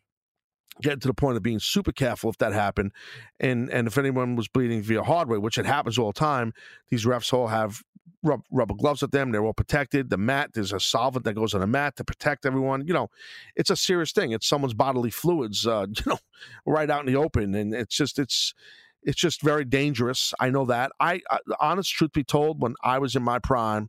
getting 0.80 1.00
to 1.00 1.08
the 1.08 1.14
point 1.14 1.36
of 1.36 1.42
being 1.42 1.58
super 1.58 1.92
careful 1.92 2.30
if 2.30 2.38
that 2.38 2.54
happened, 2.54 2.92
and 3.38 3.70
and 3.70 3.86
if 3.86 3.98
anyone 3.98 4.36
was 4.36 4.48
bleeding 4.48 4.80
via 4.80 5.02
hard 5.02 5.28
way, 5.28 5.36
which 5.36 5.58
it 5.58 5.66
happens 5.66 5.98
all 5.98 6.12
the 6.12 6.18
time, 6.18 6.54
these 6.88 7.04
refs 7.04 7.34
all 7.34 7.48
have 7.48 7.82
rub, 8.22 8.42
rubber 8.50 8.74
gloves 8.74 9.02
with 9.02 9.10
them. 9.10 9.30
They're 9.30 9.44
all 9.44 9.52
protected. 9.52 10.10
The 10.10 10.16
mat, 10.16 10.50
there's 10.54 10.72
a 10.72 10.80
solvent 10.80 11.24
that 11.24 11.34
goes 11.34 11.54
on 11.54 11.60
the 11.60 11.66
mat 11.66 11.96
to 11.96 12.04
protect 12.04 12.46
everyone. 12.46 12.86
You 12.86 12.94
know, 12.94 13.10
it's 13.54 13.70
a 13.70 13.76
serious 13.76 14.12
thing. 14.12 14.32
It's 14.32 14.48
someone's 14.48 14.74
bodily 14.74 15.10
fluids, 15.10 15.66
uh, 15.66 15.86
you 15.96 16.02
know, 16.06 16.18
right 16.64 16.90
out 16.90 17.06
in 17.06 17.12
the 17.12 17.18
open, 17.18 17.54
and 17.54 17.74
it's 17.74 17.96
just 17.96 18.18
it's 18.18 18.54
it's 19.02 19.20
just 19.20 19.40
very 19.40 19.64
dangerous. 19.64 20.34
I 20.40 20.50
know 20.50 20.64
that. 20.66 20.90
I, 20.98 21.20
I 21.30 21.38
honest 21.60 21.92
truth 21.92 22.12
be 22.12 22.24
told, 22.24 22.60
when 22.60 22.74
I 22.82 22.98
was 22.98 23.14
in 23.14 23.22
my 23.22 23.38
prime 23.38 23.88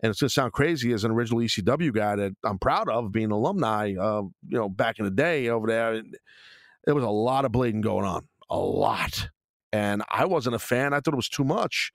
and 0.00 0.10
it's 0.10 0.20
going 0.20 0.28
to 0.28 0.32
sound 0.32 0.52
crazy 0.52 0.92
as 0.92 1.04
an 1.04 1.10
original 1.10 1.40
ECW 1.40 1.92
guy 1.92 2.16
that 2.16 2.36
I'm 2.44 2.58
proud 2.58 2.88
of 2.88 3.12
being 3.12 3.26
an 3.26 3.30
alumni, 3.30 3.94
uh, 3.94 4.22
you 4.22 4.58
know, 4.58 4.68
back 4.68 4.98
in 4.98 5.04
the 5.04 5.10
day 5.10 5.48
over 5.48 5.66
there. 5.66 6.02
there 6.84 6.94
was 6.94 7.04
a 7.04 7.08
lot 7.08 7.44
of 7.44 7.52
bleeding 7.52 7.80
going 7.80 8.04
on, 8.04 8.26
a 8.50 8.58
lot. 8.58 9.30
And 9.72 10.02
I 10.10 10.26
wasn't 10.26 10.56
a 10.56 10.58
fan. 10.58 10.92
I 10.92 11.00
thought 11.00 11.14
it 11.14 11.16
was 11.16 11.28
too 11.28 11.44
much. 11.44 11.92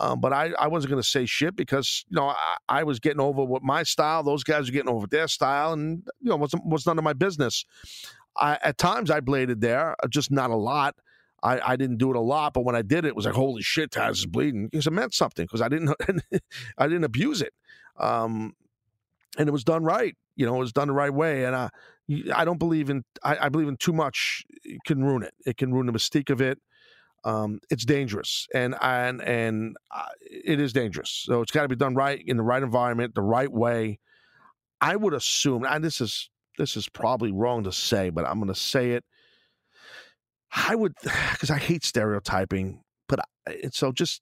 Um, 0.00 0.20
but 0.20 0.32
I, 0.32 0.52
I 0.58 0.68
wasn't 0.68 0.90
going 0.90 1.02
to 1.02 1.08
say 1.08 1.26
shit 1.26 1.54
because 1.54 2.04
you 2.08 2.16
know 2.16 2.28
I, 2.28 2.56
I, 2.68 2.82
was 2.84 2.98
getting 2.98 3.20
over 3.20 3.44
with 3.44 3.62
my 3.62 3.82
style. 3.82 4.22
Those 4.22 4.42
guys 4.42 4.66
were 4.66 4.72
getting 4.72 4.90
over 4.90 5.06
their 5.06 5.28
style, 5.28 5.72
and 5.72 6.02
you 6.20 6.30
know 6.30 6.36
was 6.36 6.54
was 6.64 6.86
none 6.86 6.98
of 6.98 7.04
my 7.04 7.12
business. 7.12 7.64
I, 8.36 8.58
at 8.62 8.78
times 8.78 9.10
I 9.10 9.20
bladed 9.20 9.60
there, 9.60 9.94
uh, 10.02 10.08
just 10.08 10.30
not 10.30 10.50
a 10.50 10.56
lot. 10.56 10.94
I, 11.42 11.72
I 11.72 11.76
didn't 11.76 11.98
do 11.98 12.10
it 12.10 12.16
a 12.16 12.20
lot, 12.20 12.54
but 12.54 12.64
when 12.64 12.74
I 12.74 12.82
did 12.82 13.04
it, 13.04 13.08
it 13.08 13.16
was 13.16 13.26
like 13.26 13.34
holy 13.34 13.62
shit, 13.62 13.90
Taz 13.90 14.12
is 14.12 14.26
bleeding 14.26 14.68
because 14.68 14.86
it 14.86 14.92
meant 14.92 15.12
something 15.12 15.44
because 15.44 15.60
I 15.60 15.68
didn't 15.68 15.94
I 16.78 16.86
didn't 16.86 17.04
abuse 17.04 17.42
it, 17.42 17.52
um, 17.98 18.54
and 19.36 19.48
it 19.48 19.52
was 19.52 19.64
done 19.64 19.84
right. 19.84 20.16
You 20.36 20.46
know, 20.46 20.54
it 20.54 20.60
was 20.60 20.72
done 20.72 20.88
the 20.88 20.94
right 20.94 21.12
way, 21.12 21.44
and 21.44 21.54
I 21.54 21.68
I 22.34 22.46
don't 22.46 22.58
believe 22.58 22.88
in 22.88 23.04
I, 23.22 23.36
I 23.46 23.48
believe 23.50 23.68
in 23.68 23.76
too 23.76 23.92
much. 23.92 24.44
It 24.64 24.80
can 24.86 25.04
ruin 25.04 25.22
it. 25.22 25.34
It 25.44 25.58
can 25.58 25.70
ruin 25.74 25.84
the 25.84 25.92
mystique 25.92 26.30
of 26.30 26.40
it 26.40 26.58
um, 27.24 27.60
it's 27.70 27.84
dangerous 27.84 28.46
and 28.54 28.74
and 28.82 29.22
and 29.22 29.76
uh, 29.90 30.06
it 30.20 30.60
is 30.60 30.72
dangerous. 30.72 31.10
So 31.24 31.40
it's 31.42 31.52
got 31.52 31.62
to 31.62 31.68
be 31.68 31.76
done 31.76 31.94
right 31.94 32.22
in 32.26 32.36
the 32.36 32.42
right 32.42 32.62
environment, 32.62 33.14
the 33.14 33.22
right 33.22 33.50
way. 33.50 33.98
I 34.80 34.96
would 34.96 35.14
assume, 35.14 35.64
and 35.64 35.84
this 35.84 36.00
is 36.00 36.30
this 36.58 36.76
is 36.76 36.88
probably 36.88 37.32
wrong 37.32 37.64
to 37.64 37.72
say, 37.72 38.10
but 38.10 38.26
I'm 38.26 38.38
going 38.38 38.52
to 38.52 38.58
say 38.58 38.92
it. 38.92 39.04
I 40.54 40.74
would, 40.74 40.94
because 41.02 41.50
I 41.50 41.58
hate 41.58 41.84
stereotyping, 41.84 42.82
but 43.08 43.20
I, 43.46 43.68
so 43.72 43.92
just 43.92 44.20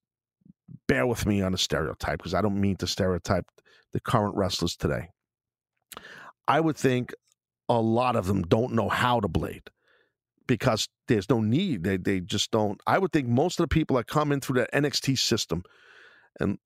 bear 0.86 1.06
with 1.06 1.26
me 1.26 1.42
on 1.42 1.54
a 1.54 1.58
stereotype 1.58 2.18
because 2.18 2.34
I 2.34 2.42
don't 2.42 2.60
mean 2.60 2.76
to 2.76 2.86
stereotype 2.86 3.46
the 3.92 4.00
current 4.00 4.36
wrestlers 4.36 4.76
today. 4.76 5.08
I 6.46 6.60
would 6.60 6.76
think 6.76 7.14
a 7.68 7.80
lot 7.80 8.16
of 8.16 8.26
them 8.26 8.42
don't 8.42 8.74
know 8.74 8.88
how 8.88 9.20
to 9.20 9.28
blade 9.28 9.62
because 10.50 10.88
there's 11.06 11.30
no 11.30 11.40
need. 11.40 11.84
They 11.84 11.96
they 11.96 12.18
just 12.18 12.50
don't. 12.50 12.80
I 12.84 12.98
would 12.98 13.12
think 13.12 13.28
most 13.28 13.60
of 13.60 13.62
the 13.62 13.68
people 13.68 13.96
that 13.96 14.08
come 14.08 14.32
in 14.32 14.40
through 14.40 14.58
that 14.58 14.72
NXT 14.72 15.16
system, 15.16 15.62
and 16.40 16.58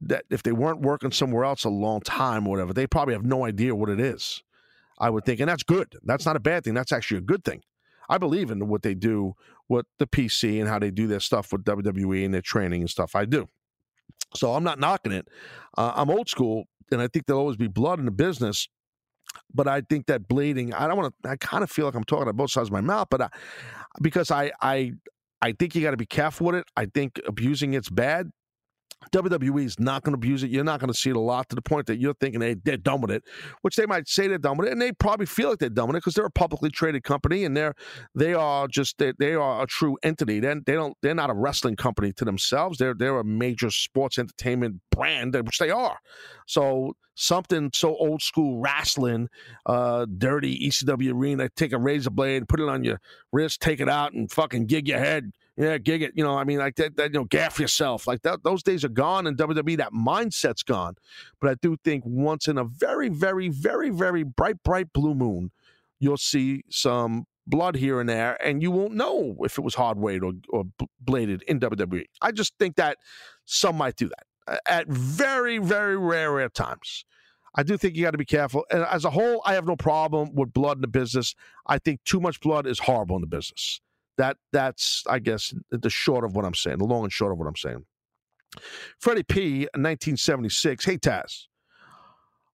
that 0.00 0.26
if 0.30 0.44
they 0.44 0.52
weren't 0.52 0.80
working 0.80 1.10
somewhere 1.10 1.44
else 1.44 1.64
a 1.64 1.68
long 1.68 2.02
time 2.02 2.46
or 2.46 2.50
whatever, 2.50 2.72
they 2.72 2.86
probably 2.86 3.14
have 3.14 3.24
no 3.24 3.44
idea 3.44 3.74
what 3.74 3.88
it 3.88 3.98
is. 3.98 4.44
I 4.96 5.10
would 5.10 5.24
think, 5.24 5.40
and 5.40 5.48
that's 5.48 5.64
good. 5.64 5.96
That's 6.04 6.24
not 6.24 6.36
a 6.36 6.40
bad 6.40 6.62
thing. 6.62 6.74
That's 6.74 6.92
actually 6.92 7.18
a 7.18 7.22
good 7.22 7.44
thing. 7.44 7.62
I 8.08 8.16
believe 8.16 8.52
in 8.52 8.68
what 8.68 8.82
they 8.82 8.94
do 8.94 9.34
with 9.68 9.86
the 9.98 10.06
PC 10.06 10.60
and 10.60 10.68
how 10.68 10.78
they 10.78 10.92
do 10.92 11.08
their 11.08 11.18
stuff 11.18 11.50
with 11.50 11.64
WWE 11.64 12.24
and 12.24 12.32
their 12.32 12.42
training 12.42 12.82
and 12.82 12.90
stuff. 12.90 13.16
I 13.16 13.24
do. 13.24 13.48
So 14.36 14.54
I'm 14.54 14.62
not 14.62 14.78
knocking 14.78 15.10
it. 15.10 15.26
Uh, 15.76 15.92
I'm 15.96 16.10
old 16.10 16.28
school, 16.28 16.66
and 16.92 17.02
I 17.02 17.08
think 17.08 17.26
there'll 17.26 17.40
always 17.40 17.56
be 17.56 17.66
blood 17.66 17.98
in 17.98 18.04
the 18.04 18.12
business 18.12 18.68
but 19.54 19.68
I 19.68 19.80
think 19.82 20.06
that 20.06 20.28
bleeding, 20.28 20.72
I 20.74 20.86
don't 20.86 20.96
want 20.96 21.14
to, 21.22 21.28
I 21.28 21.36
kind 21.36 21.62
of 21.62 21.70
feel 21.70 21.86
like 21.86 21.94
I'm 21.94 22.04
talking 22.04 22.28
on 22.28 22.36
both 22.36 22.50
sides 22.50 22.68
of 22.68 22.72
my 22.72 22.80
mouth, 22.80 23.08
but 23.10 23.22
I, 23.22 23.28
because 24.00 24.30
I, 24.30 24.52
I, 24.60 24.92
I 25.40 25.52
think 25.52 25.74
you 25.74 25.82
got 25.82 25.90
to 25.90 25.96
be 25.96 26.06
careful 26.06 26.46
with 26.46 26.56
it. 26.56 26.66
I 26.76 26.86
think 26.86 27.20
abusing 27.26 27.74
it's 27.74 27.90
bad. 27.90 28.30
WWE 29.10 29.64
is 29.64 29.78
not 29.80 30.02
going 30.02 30.12
to 30.12 30.16
abuse 30.16 30.42
it. 30.42 30.50
You're 30.50 30.64
not 30.64 30.80
going 30.80 30.92
to 30.92 30.98
see 30.98 31.10
it 31.10 31.16
a 31.16 31.20
lot 31.20 31.48
to 31.48 31.56
the 31.56 31.62
point 31.62 31.86
that 31.86 31.98
you're 31.98 32.14
thinking 32.14 32.40
hey, 32.40 32.54
they're 32.54 32.76
done 32.76 33.00
with 33.00 33.10
it, 33.10 33.24
which 33.62 33.76
they 33.76 33.86
might 33.86 34.08
say 34.08 34.28
they're 34.28 34.38
done 34.38 34.56
with 34.56 34.68
it, 34.68 34.72
and 34.72 34.80
they 34.80 34.92
probably 34.92 35.26
feel 35.26 35.50
like 35.50 35.58
they're 35.58 35.68
done 35.68 35.88
with 35.88 35.96
it 35.96 36.00
because 36.00 36.14
they're 36.14 36.24
a 36.24 36.30
publicly 36.30 36.70
traded 36.70 37.04
company 37.04 37.44
and 37.44 37.56
they're 37.56 37.74
they 38.14 38.34
are 38.34 38.68
just 38.68 38.98
they, 38.98 39.12
they 39.18 39.34
are 39.34 39.62
a 39.62 39.66
true 39.66 39.98
entity. 40.02 40.40
Then 40.40 40.62
they 40.66 40.74
don't 40.74 40.96
they're 41.02 41.14
not 41.14 41.30
a 41.30 41.34
wrestling 41.34 41.76
company 41.76 42.12
to 42.12 42.24
themselves. 42.24 42.78
They're 42.78 42.94
they're 42.94 43.18
a 43.18 43.24
major 43.24 43.70
sports 43.70 44.18
entertainment 44.18 44.80
brand, 44.90 45.34
which 45.34 45.58
they 45.58 45.70
are. 45.70 45.98
So 46.46 46.94
something 47.14 47.70
so 47.74 47.96
old 47.96 48.22
school 48.22 48.60
wrestling, 48.60 49.28
uh, 49.66 50.06
dirty 50.16 50.68
ECW 50.68 51.12
arena, 51.12 51.48
take 51.56 51.72
a 51.72 51.78
razor 51.78 52.10
blade, 52.10 52.48
put 52.48 52.60
it 52.60 52.68
on 52.68 52.84
your 52.84 53.00
wrist, 53.32 53.60
take 53.60 53.80
it 53.80 53.88
out, 53.88 54.12
and 54.12 54.30
fucking 54.30 54.66
gig 54.66 54.88
your 54.88 54.98
head 54.98 55.32
yeah, 55.56 55.78
gig 55.78 56.02
it. 56.02 56.12
You 56.14 56.24
know, 56.24 56.36
I 56.36 56.44
mean, 56.44 56.58
like 56.58 56.76
that, 56.76 56.96
that 56.96 57.12
you 57.12 57.20
know, 57.20 57.24
gaff 57.24 57.60
yourself. 57.60 58.06
Like 58.06 58.22
that, 58.22 58.42
those 58.42 58.62
days 58.62 58.84
are 58.84 58.88
gone 58.88 59.26
in 59.26 59.36
WWE. 59.36 59.76
That 59.76 59.92
mindset's 59.92 60.62
gone. 60.62 60.94
But 61.40 61.50
I 61.50 61.54
do 61.60 61.76
think 61.84 62.04
once 62.06 62.48
in 62.48 62.58
a 62.58 62.64
very, 62.64 63.08
very, 63.08 63.48
very, 63.48 63.90
very 63.90 64.22
bright, 64.22 64.62
bright 64.62 64.92
blue 64.92 65.14
moon, 65.14 65.50
you'll 66.00 66.16
see 66.16 66.64
some 66.70 67.26
blood 67.46 67.76
here 67.76 68.00
and 68.00 68.08
there, 68.08 68.38
and 68.44 68.62
you 68.62 68.70
won't 68.70 68.94
know 68.94 69.36
if 69.40 69.58
it 69.58 69.62
was 69.62 69.74
hard 69.74 69.98
way 69.98 70.18
or, 70.20 70.32
or 70.48 70.64
bladed 71.00 71.42
in 71.42 71.60
WWE. 71.60 72.04
I 72.20 72.32
just 72.32 72.54
think 72.58 72.76
that 72.76 72.98
some 73.44 73.76
might 73.76 73.96
do 73.96 74.08
that 74.08 74.60
at 74.66 74.88
very, 74.88 75.58
very 75.58 75.96
rare, 75.96 76.32
rare 76.32 76.48
times. 76.48 77.04
I 77.54 77.62
do 77.62 77.76
think 77.76 77.96
you 77.96 78.02
got 78.02 78.12
to 78.12 78.18
be 78.18 78.24
careful. 78.24 78.64
And 78.70 78.82
as 78.84 79.04
a 79.04 79.10
whole, 79.10 79.42
I 79.44 79.54
have 79.54 79.66
no 79.66 79.76
problem 79.76 80.34
with 80.34 80.52
blood 80.52 80.78
in 80.78 80.80
the 80.80 80.88
business. 80.88 81.34
I 81.66 81.78
think 81.78 82.02
too 82.04 82.20
much 82.20 82.40
blood 82.40 82.66
is 82.66 82.78
horrible 82.78 83.16
in 83.16 83.20
the 83.20 83.26
business. 83.26 83.80
That 84.18 84.36
that's 84.52 85.04
I 85.08 85.18
guess 85.18 85.54
the 85.70 85.90
short 85.90 86.24
of 86.24 86.34
what 86.34 86.44
I'm 86.44 86.54
saying, 86.54 86.78
the 86.78 86.84
long 86.84 87.04
and 87.04 87.12
short 87.12 87.32
of 87.32 87.38
what 87.38 87.48
I'm 87.48 87.56
saying. 87.56 87.84
Freddie 88.98 89.22
P, 89.22 89.60
1976. 89.74 90.84
Hey 90.84 90.98
Taz, 90.98 91.46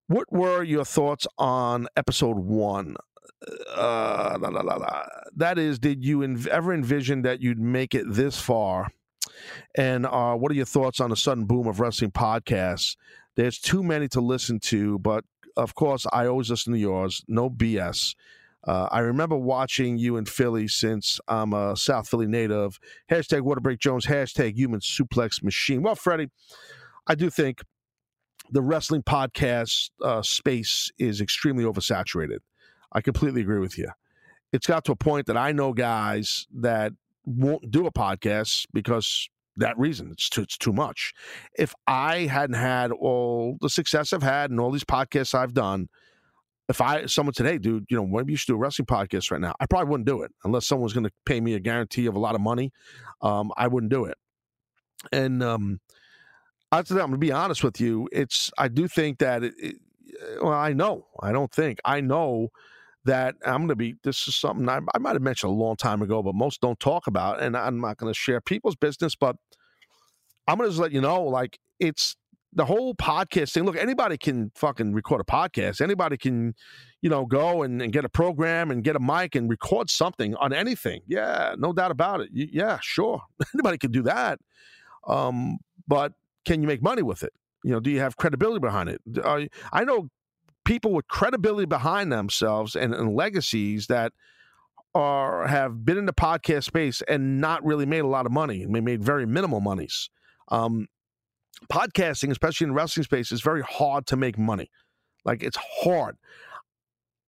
what 0.07 0.33
were 0.33 0.63
your 0.63 0.85
thoughts 0.85 1.27
on 1.37 1.89
episode 1.97 2.39
one? 2.39 2.97
Uh, 3.77 4.39
la, 4.41 4.49
la, 4.49 4.61
la, 4.63 5.07
that 5.37 5.59
is, 5.59 5.79
did 5.79 6.05
you 6.05 6.25
ever 6.51 6.73
envision 6.75 7.23
that 7.23 7.41
you'd 7.41 7.61
make 7.61 7.95
it 7.95 8.05
this 8.09 8.41
far? 8.41 8.89
And 9.77 10.07
uh, 10.07 10.35
what 10.35 10.51
are 10.51 10.57
your 10.57 10.65
thoughts 10.65 11.01
on 11.01 11.11
the 11.11 11.17
sudden 11.17 11.45
boom 11.45 11.67
of 11.69 11.79
wrestling 11.79 12.11
podcasts? 12.11 12.97
There's 13.37 13.59
too 13.59 13.83
many 13.83 14.09
to 14.09 14.21
listen 14.21 14.59
to, 14.61 14.99
but 14.99 15.25
of 15.57 15.75
course, 15.75 16.07
I 16.13 16.27
always 16.27 16.51
listen 16.51 16.73
to 16.73 16.79
yours. 16.79 17.23
No 17.29 17.51
BS. 17.51 18.15
Uh, 18.67 18.89
I 18.91 19.01
remember 19.01 19.37
watching 19.37 19.99
you 19.99 20.17
in 20.17 20.25
Philly 20.25 20.69
since 20.69 21.21
I'm 21.29 21.53
a 21.53 21.77
South 21.77 22.09
Philly 22.09 22.27
native. 22.27 22.79
Hashtag 23.11 23.43
Waterbreak 23.43 23.79
Jones, 23.79 24.07
hashtag 24.07 24.55
human 24.55 24.81
suplex 24.81 25.43
machine. 25.43 25.83
Well, 25.83 25.95
Freddie, 25.95 26.31
I 27.07 27.15
do 27.15 27.31
think 27.31 27.63
the 28.51 28.63
wrestling 28.63 29.03
podcast 29.03 29.91
uh, 30.03 30.23
space 30.23 30.91
is 30.99 31.21
extremely 31.21 31.65
oversaturated. 31.65 32.39
I 32.93 33.01
completely 33.01 33.43
agree 33.43 33.61
with 33.61 33.79
you. 33.79 33.89
It's 34.53 34.67
got 34.67 34.85
to 34.87 34.93
a 34.93 34.97
point 34.97 35.27
that 35.27 35.37
I 35.37 35.53
know 35.53 35.73
guys 35.73 36.47
that 36.55 36.93
won't 37.25 37.71
do 37.71 37.87
a 37.87 37.93
podcast 37.93 38.67
because 38.73 39.29
that 39.57 39.79
reason 39.79 40.11
it's 40.11 40.29
too, 40.29 40.43
it's 40.43 40.57
too 40.57 40.73
much. 40.73 41.13
If 41.59 41.75
I 41.87 42.21
hadn't 42.21 42.57
had 42.57 42.91
all 42.91 43.59
the 43.61 43.69
success 43.69 44.13
I've 44.13 44.23
had 44.23 44.51
and 44.51 44.59
all 44.59 44.71
these 44.71 44.85
podcasts 44.85 45.35
I've 45.35 45.53
done, 45.53 45.89
if 46.69 46.81
I 46.81 47.07
someone 47.07 47.35
said, 47.35 47.47
"Hey, 47.47 47.59
dude, 47.59 47.87
you 47.89 47.97
know, 47.97 48.07
maybe 48.07 48.33
you 48.33 48.37
should 48.37 48.49
do 48.49 48.55
a 48.55 48.59
wrestling 48.59 48.87
podcast 48.87 49.31
right 49.31 49.41
now," 49.41 49.55
I 49.61 49.67
probably 49.67 49.91
wouldn't 49.91 50.07
do 50.07 50.23
it 50.23 50.33
unless 50.45 50.67
someone's 50.67 50.93
going 50.93 51.07
to 51.07 51.13
pay 51.25 51.41
me 51.41 51.55
a 51.55 51.61
guarantee 51.61 52.07
of 52.07 52.15
a 52.15 52.19
lot 52.19 52.35
of 52.35 52.41
money. 52.41 52.73
Um, 53.23 53.53
I 53.57 53.69
wouldn't 53.69 53.91
do 53.91 54.05
it. 54.05 54.17
And 55.13 55.43
um, 55.43 55.81
after 56.73 56.95
that, 56.95 57.01
I'm 57.01 57.09
going 57.09 57.21
to 57.21 57.27
be 57.27 57.33
honest 57.33 57.65
with 57.65 57.81
you. 57.81 58.09
It's 58.13 58.51
I 58.59 58.69
do 58.69 58.89
think 58.89 59.19
that 59.19 59.45
it, 59.45 59.55
it, 59.59 59.77
well, 60.43 60.53
I 60.53 60.73
know. 60.73 61.07
I 61.21 61.33
don't 61.33 61.53
think 61.53 61.79
I 61.85 62.01
know 62.01 62.49
that 63.05 63.37
I'm 63.45 63.59
going 63.59 63.69
to 63.69 63.77
be. 63.77 63.97
This 64.03 64.29
is 64.29 64.37
something 64.37 64.69
I, 64.69 64.81
I 64.95 64.99
might 64.99 65.15
have 65.15 65.23
mentioned 65.23 65.51
a 65.51 65.55
long 65.55 65.77
time 65.77 66.03
ago, 66.03 66.23
but 66.23 66.35
most 66.35 66.61
don't 66.61 66.79
talk 66.79 67.07
about, 67.07 67.41
and 67.41 67.57
I'm 67.57 67.81
not 67.81 67.97
going 67.97 68.13
to 68.13 68.19
share 68.19 68.41
people's 68.41 68.77
business. 68.77 69.15
But 69.15 69.37
I'm 70.47 70.59
going 70.59 70.69
to 70.69 70.73
just 70.73 70.81
let 70.81 70.93
you 70.93 71.01
know, 71.01 71.23
like 71.23 71.59
it's 71.81 72.17
the 72.59 72.65
whole 72.65 72.93
podcast 72.93 73.53
thing. 73.53 73.65
Look, 73.65 73.77
anybody 73.77 74.19
can 74.19 74.51
fucking 74.57 74.93
record 74.93 75.21
a 75.21 75.25
podcast. 75.25 75.81
Anybody 75.81 76.17
can, 76.17 76.55
you 77.01 77.09
know, 77.09 77.25
go 77.25 77.63
and, 77.63 77.81
and, 77.81 77.93
get 77.93 78.05
a 78.05 78.09
program 78.09 78.73
and 78.73 78.83
get 78.83 78.97
a 78.97 79.01
mic 79.01 79.37
and 79.37 79.49
record 79.49 79.89
something 79.89 80.35
on 80.35 80.53
anything. 80.53 81.03
Yeah, 81.07 81.55
no 81.57 81.73
doubt 81.73 81.93
about 81.93 82.21
it. 82.21 82.31
Yeah, 82.33 82.79
sure. 82.83 83.23
anybody 83.55 83.79
can 83.79 83.93
do 83.93 84.03
that. 84.03 84.41
Um, 85.07 85.59
but 85.87 86.15
can 86.45 86.61
you 86.61 86.67
make 86.67 86.83
money 86.83 87.03
with 87.03 87.23
it? 87.23 87.33
You 87.63 87.73
know, 87.73 87.81
do 87.81 87.91
you 87.91 88.01
have 88.01 88.17
credibility 88.17 88.59
behind 88.59 88.89
it? 88.89 89.01
Uh, 89.23 89.45
I 89.73 89.85
know 89.85 90.09
people 90.65 90.93
with 90.93 91.07
credibility 91.07 91.67
behind 91.67 92.11
themselves 92.11 92.75
and, 92.75 92.93
and 92.93 93.15
legacies 93.15 93.87
that 93.87 94.13
are 94.97 95.47
have 95.47 95.85
been 95.85 95.97
in 95.97 96.07
the 96.07 96.13
podcast 96.13 96.65
space 96.65 97.03
and 97.07 97.41
not 97.41 97.65
really 97.65 97.87
made 97.87 98.01
a 98.01 98.09
lot 98.09 98.27
of 98.27 98.33
money. 98.33 98.67
They 98.69 98.81
made 98.81 99.03
very 99.03 99.27
minimal 99.27 99.61
monies. 99.61 100.11
Um, 100.49 100.89
podcasting, 101.73 102.31
especially 102.31 102.67
in 102.67 102.75
wrestling 102.75 103.05
space, 103.05 103.33
is 103.33 103.41
very 103.41 103.63
hard 103.63 104.07
to 104.07 104.17
make 104.17 104.39
money. 104.39 104.71
Like 105.25 105.43
it's 105.43 105.59
hard. 105.83 106.17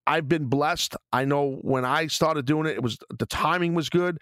I've 0.07 0.29
been 0.29 0.47
blessed. 0.47 0.97
I 1.13 1.25
know 1.25 1.59
when 1.61 1.85
I 1.85 2.07
started 2.09 2.47
doing 2.47 2.67
it, 2.67 2.73
it 2.73 2.83
was 2.83 2.99
the 3.17 3.27
timing 3.27 3.75
was 3.75 3.89
good. 3.89 4.19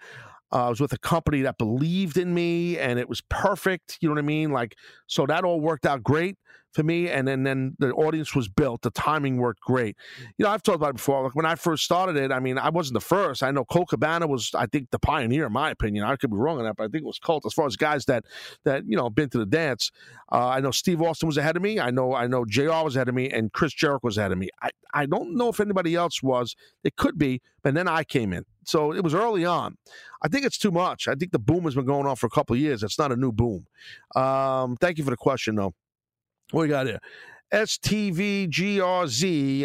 Uh, 0.51 0.65
I 0.65 0.69
was 0.69 0.79
with 0.79 0.93
a 0.93 0.97
company 0.97 1.41
that 1.41 1.57
believed 1.57 2.17
in 2.17 2.33
me, 2.33 2.77
and 2.77 2.99
it 2.99 3.07
was 3.07 3.21
perfect. 3.29 3.97
You 4.01 4.09
know 4.09 4.15
what 4.15 4.19
I 4.19 4.25
mean? 4.27 4.51
Like, 4.51 4.75
so 5.07 5.25
that 5.25 5.43
all 5.43 5.59
worked 5.59 5.85
out 5.85 6.03
great 6.03 6.37
for 6.71 6.83
me. 6.83 7.09
And 7.09 7.27
then, 7.27 7.43
then 7.43 7.75
the 7.79 7.91
audience 7.93 8.35
was 8.35 8.47
built. 8.47 8.81
The 8.81 8.91
timing 8.91 9.37
worked 9.37 9.61
great. 9.61 9.95
You 10.37 10.45
know, 10.45 10.51
I've 10.51 10.63
talked 10.63 10.75
about 10.75 10.91
it 10.91 10.97
before. 10.97 11.23
Like 11.23 11.35
when 11.35 11.45
I 11.45 11.55
first 11.55 11.83
started 11.83 12.15
it, 12.15 12.31
I 12.31 12.39
mean, 12.39 12.57
I 12.57 12.69
wasn't 12.69 12.95
the 12.95 13.05
first. 13.05 13.43
I 13.43 13.51
know 13.51 13.65
Colt 13.65 13.89
Cabana 13.89 14.27
was, 14.27 14.51
I 14.53 14.67
think, 14.67 14.91
the 14.91 14.99
pioneer, 14.99 15.47
in 15.47 15.53
my 15.53 15.71
opinion. 15.71 16.03
I 16.03 16.15
could 16.15 16.29
be 16.29 16.37
wrong 16.37 16.59
on 16.59 16.65
that, 16.65 16.75
but 16.75 16.83
I 16.83 16.87
think 16.87 17.03
it 17.03 17.07
was 17.07 17.19
Colt 17.19 17.45
as 17.45 17.53
far 17.53 17.65
as 17.65 17.75
guys 17.75 18.05
that 18.05 18.25
that 18.65 18.83
you 18.85 18.95
know 18.95 19.09
been 19.09 19.29
to 19.29 19.39
the 19.39 19.45
dance. 19.45 19.91
Uh, 20.31 20.47
I 20.47 20.59
know 20.59 20.71
Steve 20.71 21.01
Austin 21.01 21.27
was 21.27 21.37
ahead 21.37 21.55
of 21.55 21.63
me. 21.63 21.79
I 21.79 21.91
know 21.91 22.13
I 22.13 22.27
know 22.27 22.45
Jr. 22.45 22.83
was 22.83 22.95
ahead 22.95 23.09
of 23.09 23.15
me, 23.15 23.29
and 23.29 23.51
Chris 23.51 23.73
Jericho 23.73 24.01
was 24.03 24.17
ahead 24.17 24.31
of 24.31 24.37
me. 24.37 24.49
I 24.61 24.69
I 24.93 25.05
don't 25.05 25.35
know 25.35 25.49
if 25.49 25.59
anybody 25.59 25.95
else 25.95 26.21
was. 26.21 26.55
It 26.83 26.95
could 26.95 27.17
be, 27.17 27.41
but 27.63 27.73
then 27.73 27.87
I 27.87 28.03
came 28.03 28.33
in 28.33 28.45
So 28.69 28.93
it 28.93 29.03
was 29.03 29.15
early 29.15 29.45
on. 29.45 29.77
I 30.21 30.27
think 30.27 30.45
it's 30.45 30.59
too 30.59 30.69
much. 30.69 31.07
I 31.07 31.15
think 31.15 31.31
the 31.31 31.39
boom 31.39 31.63
has 31.63 31.73
been 31.73 31.85
going 31.85 32.05
on 32.05 32.15
for 32.15 32.27
a 32.27 32.29
couple 32.29 32.53
of 32.53 32.59
years. 32.59 32.83
It's 32.83 32.99
not 32.99 33.11
a 33.11 33.15
new 33.15 33.31
boom. 33.31 33.65
Um, 34.15 34.77
thank 34.77 34.99
you 34.99 35.03
for 35.03 35.09
the 35.09 35.17
question, 35.17 35.55
though. 35.55 35.73
What 36.51 36.61
we 36.61 36.67
got 36.67 36.85
here? 36.85 36.99
STVGRZ 37.51 38.49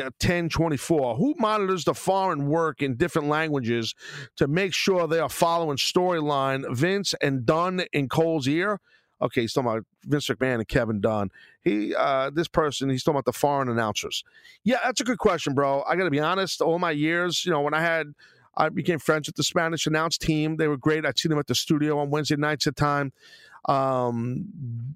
1024. 0.02 1.16
Who 1.16 1.34
monitors 1.38 1.84
the 1.84 1.92
foreign 1.92 2.46
work 2.46 2.80
in 2.80 2.96
different 2.96 3.28
languages 3.28 3.94
to 4.36 4.48
make 4.48 4.72
sure 4.72 5.06
they 5.06 5.18
are 5.18 5.28
following 5.28 5.76
storyline? 5.76 6.64
Vince 6.74 7.14
and 7.20 7.44
Dunn 7.44 7.84
in 7.92 8.08
Cole's 8.08 8.48
ear? 8.48 8.80
Okay, 9.20 9.42
he's 9.42 9.52
talking 9.52 9.70
about 9.70 9.84
Vince 10.04 10.28
McMahon 10.28 10.54
and 10.54 10.68
Kevin 10.68 11.02
Dunn. 11.02 11.30
He, 11.62 11.94
uh, 11.94 12.30
this 12.30 12.48
person, 12.48 12.88
he's 12.88 13.04
talking 13.04 13.16
about 13.16 13.26
the 13.26 13.32
foreign 13.32 13.68
announcers. 13.68 14.24
Yeah, 14.64 14.78
that's 14.82 15.02
a 15.02 15.04
good 15.04 15.18
question, 15.18 15.52
bro. 15.52 15.82
I 15.86 15.94
got 15.96 16.04
to 16.04 16.10
be 16.10 16.20
honest. 16.20 16.62
All 16.62 16.78
my 16.78 16.90
years, 16.90 17.44
you 17.44 17.52
know, 17.52 17.60
when 17.60 17.74
I 17.74 17.82
had, 17.82 18.14
I 18.56 18.68
became 18.68 18.98
friends 18.98 19.28
with 19.28 19.36
the 19.36 19.42
Spanish 19.42 19.86
announce 19.86 20.18
team. 20.18 20.56
They 20.56 20.68
were 20.68 20.76
great. 20.76 21.04
I'd 21.04 21.18
see 21.18 21.28
them 21.28 21.38
at 21.38 21.46
the 21.46 21.54
studio 21.54 21.98
on 21.98 22.10
Wednesday 22.10 22.36
nights 22.36 22.66
at 22.66 22.76
time. 22.76 23.12
Um, 23.66 24.46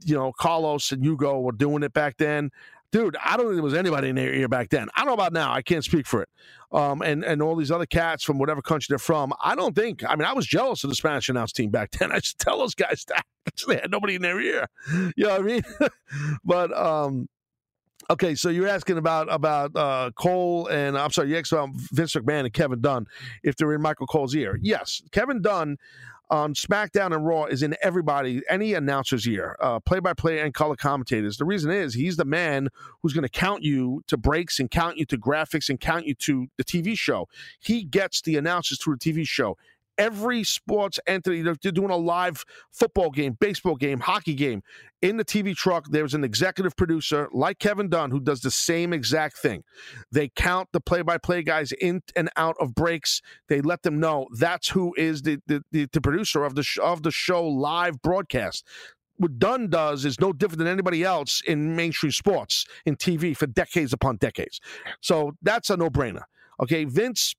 you 0.04 0.14
know, 0.14 0.32
Carlos 0.32 0.92
and 0.92 1.02
Hugo 1.04 1.40
were 1.40 1.52
doing 1.52 1.82
it 1.82 1.92
back 1.92 2.18
then 2.18 2.50
dude, 2.90 3.16
I 3.22 3.36
don't 3.36 3.46
think 3.46 3.56
there 3.56 3.62
was 3.62 3.74
anybody 3.74 4.08
in 4.08 4.16
their 4.16 4.32
ear 4.32 4.48
back 4.48 4.70
then. 4.70 4.88
I 4.94 5.00
don't 5.00 5.08
know 5.08 5.14
about 5.14 5.32
now. 5.32 5.52
I 5.52 5.62
can't 5.62 5.84
speak 5.84 6.06
for 6.06 6.22
it. 6.22 6.28
Um, 6.70 7.00
and 7.00 7.24
and 7.24 7.40
all 7.40 7.56
these 7.56 7.70
other 7.70 7.86
cats 7.86 8.22
from 8.22 8.38
whatever 8.38 8.60
country 8.60 8.86
they're 8.90 8.98
from. 8.98 9.32
I 9.42 9.54
don't 9.54 9.74
think. 9.74 10.04
I 10.06 10.16
mean, 10.16 10.26
I 10.26 10.34
was 10.34 10.46
jealous 10.46 10.84
of 10.84 10.90
the 10.90 10.96
Spanish 10.96 11.28
announce 11.28 11.52
team 11.52 11.70
back 11.70 11.90
then. 11.98 12.12
I 12.12 12.18
to 12.18 12.36
tell 12.38 12.58
those 12.58 12.74
guys 12.74 13.04
that 13.08 13.24
they 13.66 13.76
had 13.76 13.90
nobody 13.90 14.14
in 14.16 14.22
their 14.22 14.40
ear. 14.40 14.66
You 15.16 15.24
know 15.24 15.30
what 15.30 15.40
I 15.40 15.44
mean? 15.44 15.62
but 16.44 16.76
um, 16.76 17.28
okay, 18.10 18.34
so 18.34 18.48
you're 18.48 18.68
asking 18.68 18.98
about 18.98 19.32
about 19.32 19.74
uh, 19.74 20.10
Cole 20.14 20.66
and 20.68 20.96
I'm 20.96 21.10
sorry, 21.10 21.30
you 21.30 21.36
asked 21.36 21.52
about 21.52 21.70
Vince 21.74 22.14
McMahon 22.14 22.40
and 22.40 22.52
Kevin 22.52 22.80
Dunn 22.80 23.06
if 23.42 23.56
they're 23.56 23.74
in 23.74 23.82
Michael 23.82 24.06
Cole's 24.06 24.34
ear. 24.34 24.58
Yes, 24.62 25.02
Kevin 25.12 25.42
Dunn 25.42 25.76
on 26.30 26.54
SmackDown 26.54 27.14
and 27.14 27.26
Raw 27.26 27.44
is 27.44 27.62
in 27.62 27.74
everybody, 27.82 28.42
any 28.50 28.74
announcer's 28.74 29.26
ear, 29.26 29.56
play 29.86 30.00
by 30.00 30.12
play 30.12 30.40
and 30.40 30.52
color 30.52 30.76
commentators. 30.76 31.38
The 31.38 31.44
reason 31.44 31.70
is 31.70 31.94
he's 31.94 32.16
the 32.16 32.24
man 32.24 32.68
who's 33.00 33.12
going 33.12 33.22
to 33.22 33.30
count 33.30 33.62
you 33.62 34.02
to 34.08 34.16
breaks 34.16 34.60
and 34.60 34.70
count 34.70 34.98
you 34.98 35.06
to 35.06 35.16
graphics 35.16 35.68
and 35.68 35.80
count 35.80 36.06
you 36.06 36.14
to 36.14 36.46
the 36.56 36.64
TV 36.64 36.98
show. 36.98 37.28
He 37.60 37.82
gets 37.82 38.20
the 38.22 38.36
announcers 38.36 38.78
through 38.78 38.96
the 39.00 39.12
TV 39.12 39.26
show 39.26 39.56
every 39.98 40.44
sports 40.44 40.98
entity. 41.06 41.42
They're, 41.42 41.54
doing 41.54 41.90
a 41.90 41.96
live 41.96 42.44
football 42.72 43.10
game, 43.10 43.36
baseball 43.38 43.76
game, 43.76 44.00
hockey 44.00 44.34
game. 44.34 44.62
In 45.02 45.16
the 45.16 45.24
TV 45.24 45.54
truck, 45.54 45.86
there's 45.90 46.14
an 46.14 46.24
executive 46.24 46.76
producer 46.76 47.28
like 47.32 47.58
Kevin 47.58 47.88
Dunn 47.88 48.10
who 48.10 48.20
does 48.20 48.40
the 48.40 48.50
same 48.50 48.92
exact 48.92 49.36
thing. 49.36 49.62
They 50.10 50.30
count 50.34 50.68
the 50.72 50.80
play 50.80 51.02
by 51.02 51.18
play 51.18 51.42
guys 51.42 51.72
in 51.72 52.02
and 52.16 52.30
out 52.36 52.56
of 52.58 52.74
breaks. 52.74 53.20
They 53.48 53.60
let 53.60 53.82
them 53.82 54.00
know 54.00 54.28
that's 54.38 54.70
who 54.70 54.94
is 54.96 55.22
the, 55.22 55.40
the, 55.46 55.62
the, 55.72 55.88
the 55.92 56.00
producer 56.00 56.44
of 56.44 56.54
the, 56.54 56.62
sh- 56.62 56.78
of 56.82 57.02
the 57.02 57.10
show 57.10 57.46
live 57.46 58.00
broadcast 58.00 58.64
what 59.18 59.38
Dunn 59.38 59.68
does 59.68 60.04
is 60.04 60.20
no 60.20 60.32
different 60.32 60.58
than 60.58 60.68
anybody 60.68 61.02
else 61.02 61.42
in 61.46 61.74
mainstream 61.74 62.12
sports 62.12 62.64
in 62.86 62.96
TV 62.96 63.36
for 63.36 63.46
decades 63.46 63.92
upon 63.92 64.16
decades. 64.16 64.60
So 65.00 65.32
that's 65.42 65.70
a 65.70 65.76
no 65.76 65.90
brainer. 65.90 66.22
Okay, 66.60 66.84
Vince 66.84 67.34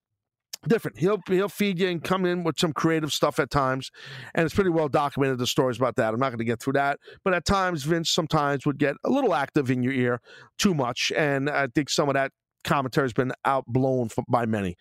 different. 0.68 0.98
He'll 0.98 1.20
he'll 1.28 1.50
feed 1.50 1.80
you 1.80 1.88
and 1.90 2.04
come 2.04 2.26
in 2.26 2.44
with 2.44 2.60
some 2.60 2.74
creative 2.74 3.14
stuff 3.14 3.40
at 3.40 3.50
times, 3.50 3.92
and 4.36 4.46
it's 4.46 4.54
pretty 4.54 4.70
well 4.70 4.90
documented 4.90 5.38
the 5.40 5.48
stories 5.48 5.78
about 5.78 5.96
that. 5.96 6.14
I'm 6.14 6.20
not 6.20 6.30
going 6.30 6.40
to 6.40 6.46
get 6.46 6.62
through 6.62 6.74
that, 6.74 7.00
but 7.24 7.34
at 7.34 7.46
times 7.46 7.84
Vince 7.84 8.10
sometimes 8.10 8.66
would 8.66 8.78
get 8.78 8.96
a 9.04 9.10
little 9.10 9.34
active 9.34 9.72
in 9.72 9.84
your 9.84 9.94
ear, 9.94 10.22
too 10.58 10.74
much, 10.74 11.12
and 11.16 11.50
I 11.50 11.68
think 11.68 11.90
some 11.90 12.10
of 12.10 12.14
that 12.16 12.32
commentary 12.64 13.06
has 13.06 13.14
been 13.14 13.32
outblown 13.46 14.10
by 14.28 14.46
many. 14.46 14.76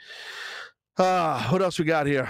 Uh, 0.97 1.43
what 1.49 1.63
else 1.63 1.79
we 1.79 1.85
got 1.85 2.07
here? 2.07 2.29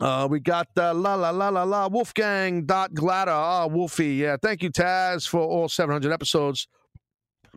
Uh, 0.00 0.26
we 0.30 0.40
got 0.40 0.66
uh, 0.78 0.94
la 0.94 1.14
la 1.14 1.28
la 1.28 1.50
la 1.50 1.62
la 1.62 1.86
Wolfgang 1.88 2.64
dot 2.64 2.94
Glatter. 2.94 3.30
Ah, 3.30 3.66
Wolfie. 3.66 4.14
Yeah, 4.14 4.38
thank 4.42 4.62
you, 4.62 4.70
Taz, 4.70 5.28
for 5.28 5.40
all 5.40 5.68
700 5.68 6.10
episodes. 6.10 6.66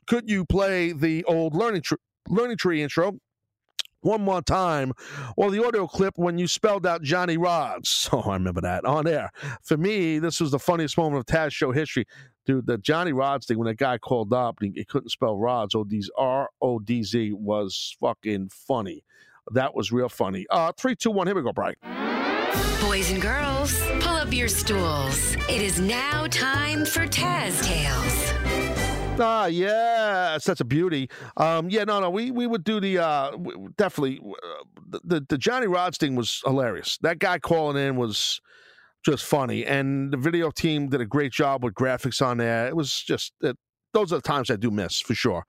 Could 0.08 0.30
you 0.30 0.44
play 0.44 0.92
the 0.92 1.24
old 1.24 1.56
learning 1.56 1.84
learning 2.28 2.58
tree 2.58 2.82
intro? 2.82 3.14
One 4.04 4.22
more 4.22 4.42
time, 4.42 4.94
or 5.38 5.52
the 5.52 5.66
audio 5.66 5.88
clip 5.88 6.18
when 6.18 6.38
you 6.38 6.48
spelled 6.48 6.86
out 6.86 7.02
Johnny 7.02 7.38
Rodz. 7.38 8.10
Oh, 8.14 8.30
I 8.30 8.34
remember 8.34 8.62
that 8.62 8.86
on 8.86 9.08
air. 9.08 9.32
For 9.64 9.76
me, 9.76 10.20
this 10.20 10.40
was 10.40 10.52
the 10.52 10.60
funniest 10.60 10.98
moment 11.00 11.20
of 11.20 11.26
Taz 11.26 11.52
show 11.52 11.72
history. 11.72 12.06
Dude, 12.46 12.68
the 12.68 12.78
Johnny 12.78 13.12
Rodz 13.12 13.46
thing, 13.46 13.58
when 13.58 13.68
that 13.68 13.78
guy 13.78 13.98
called 13.98 14.34
up 14.34 14.58
and 14.62 14.76
he, 14.76 14.86
couldn't 14.86 15.10
spell 15.10 15.38
Rods. 15.38 15.74
Or 15.74 15.84
these 15.84 16.12
R 16.16 16.50
O 16.62 16.78
D 16.80 17.02
Z, 17.02 17.34
was 17.34 17.96
fucking 18.00 18.50
funny. 18.50 19.04
That 19.52 19.74
was 19.74 19.92
real 19.92 20.10
funny. 20.10 20.46
Uh, 20.50 20.74
three, 20.78 20.96
two, 20.96 21.12
one. 21.12 21.28
Here 21.28 21.36
we 21.36 21.42
go, 21.42 21.54
Brian. 21.54 21.76
Boys 22.82 23.12
and 23.12 23.22
girls, 23.22 23.82
pull 24.00 24.16
up 24.16 24.32
your 24.32 24.48
stools. 24.48 25.36
It 25.50 25.62
is 25.62 25.80
now 25.80 26.28
time 26.28 26.86
for 26.86 27.08
Taz 27.08 27.64
Tales. 27.64 28.83
Ah, 29.20 29.46
yes, 29.46 30.44
that's 30.44 30.60
a 30.60 30.66
beauty. 30.66 31.10
Um, 31.38 31.70
yeah, 31.70 31.84
no, 31.84 32.00
no, 32.00 32.10
we 32.10 32.32
we 32.32 32.48
would 32.48 32.64
do 32.64 32.80
the 32.80 32.98
uh, 32.98 33.32
definitely 33.78 34.20
uh, 34.24 34.98
the 35.04 35.24
the 35.30 35.38
Johnny 35.38 35.68
Rodz 35.68 35.98
thing 35.98 36.16
was 36.16 36.42
hilarious. 36.46 36.98
That 37.02 37.20
guy 37.20 37.38
calling 37.40 37.78
in 37.78 37.96
was 37.96 38.42
just 39.06 39.24
funny, 39.24 39.66
and 39.66 40.12
the 40.12 40.18
video 40.18 40.50
team 40.50 40.90
did 40.90 41.02
a 41.02 41.06
great 41.06 41.32
job 41.32 41.64
with 41.64 41.74
graphics 41.76 42.26
on 42.26 42.38
there. 42.38 42.68
It 42.68 42.76
was 42.76 43.02
just 43.02 43.34
it, 43.42 43.58
those 43.94 44.12
are 44.12 44.18
the 44.18 44.22
times 44.22 44.50
I 44.50 44.56
do 44.56 44.72
miss 44.72 45.00
for 45.00 45.16
sure. 45.16 45.46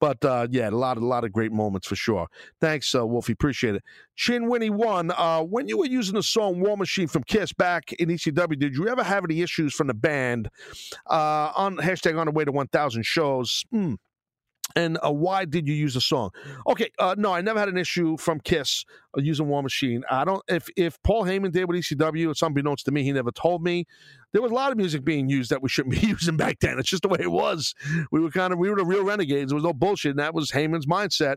But 0.00 0.24
uh, 0.24 0.48
yeah, 0.50 0.68
a 0.68 0.70
lot, 0.70 0.96
a 0.96 1.04
lot 1.04 1.24
of 1.24 1.32
great 1.32 1.52
moments 1.52 1.86
for 1.86 1.96
sure. 1.96 2.26
Thanks, 2.60 2.94
uh, 2.94 3.06
Wolfie. 3.06 3.32
Appreciate 3.32 3.76
it. 3.76 3.82
Chin 4.16 4.48
Winnie 4.48 4.70
one. 4.70 5.10
Uh, 5.10 5.42
when 5.42 5.68
you 5.68 5.78
were 5.78 5.86
using 5.86 6.14
the 6.14 6.22
song 6.22 6.60
"War 6.60 6.76
Machine" 6.76 7.08
from 7.08 7.22
Kiss 7.24 7.52
back 7.52 7.92
in 7.94 8.08
ECW, 8.08 8.58
did 8.58 8.74
you 8.74 8.88
ever 8.88 9.02
have 9.02 9.24
any 9.24 9.42
issues 9.42 9.74
from 9.74 9.86
the 9.86 9.94
band? 9.94 10.48
Uh, 11.08 11.52
on 11.56 11.76
hashtag 11.78 12.18
on 12.18 12.26
the 12.26 12.32
way 12.32 12.44
to 12.44 12.52
1,000 12.52 13.04
shows. 13.04 13.64
Hmm 13.70 13.94
and 14.76 14.98
uh, 15.04 15.12
why 15.12 15.44
did 15.44 15.68
you 15.68 15.74
use 15.74 15.94
the 15.94 16.00
song? 16.00 16.30
Okay, 16.66 16.90
uh, 16.98 17.14
no, 17.16 17.32
I 17.32 17.40
never 17.40 17.58
had 17.58 17.68
an 17.68 17.76
issue 17.76 18.16
from 18.16 18.40
Kiss 18.40 18.84
uh, 19.16 19.20
using 19.20 19.46
War 19.46 19.62
Machine. 19.62 20.02
I 20.10 20.24
don't. 20.24 20.42
If 20.48 20.68
if 20.76 21.00
Paul 21.02 21.24
Heyman 21.24 21.52
did 21.52 21.66
with 21.66 21.80
ECW, 21.80 22.30
it's 22.30 22.42
unbeknownst 22.42 22.86
to 22.86 22.92
me, 22.92 23.02
he 23.02 23.12
never 23.12 23.30
told 23.30 23.62
me. 23.62 23.86
There 24.34 24.42
was 24.42 24.50
a 24.50 24.54
lot 24.54 24.72
of 24.72 24.76
music 24.76 25.04
being 25.04 25.28
used 25.28 25.50
that 25.50 25.62
we 25.62 25.68
shouldn't 25.68 25.94
be 26.00 26.06
using 26.06 26.36
back 26.36 26.58
then. 26.58 26.78
It's 26.78 26.90
just 26.90 27.02
the 27.02 27.08
way 27.08 27.20
it 27.20 27.30
was. 27.30 27.74
We 28.10 28.20
were 28.20 28.30
kind 28.30 28.52
of 28.52 28.58
we 28.58 28.68
were 28.68 28.76
the 28.76 28.84
real 28.84 29.04
renegades. 29.04 29.50
There 29.50 29.54
was 29.54 29.64
no 29.64 29.72
bullshit, 29.72 30.10
and 30.10 30.18
that 30.18 30.34
was 30.34 30.50
Heyman's 30.50 30.86
mindset. 30.86 31.36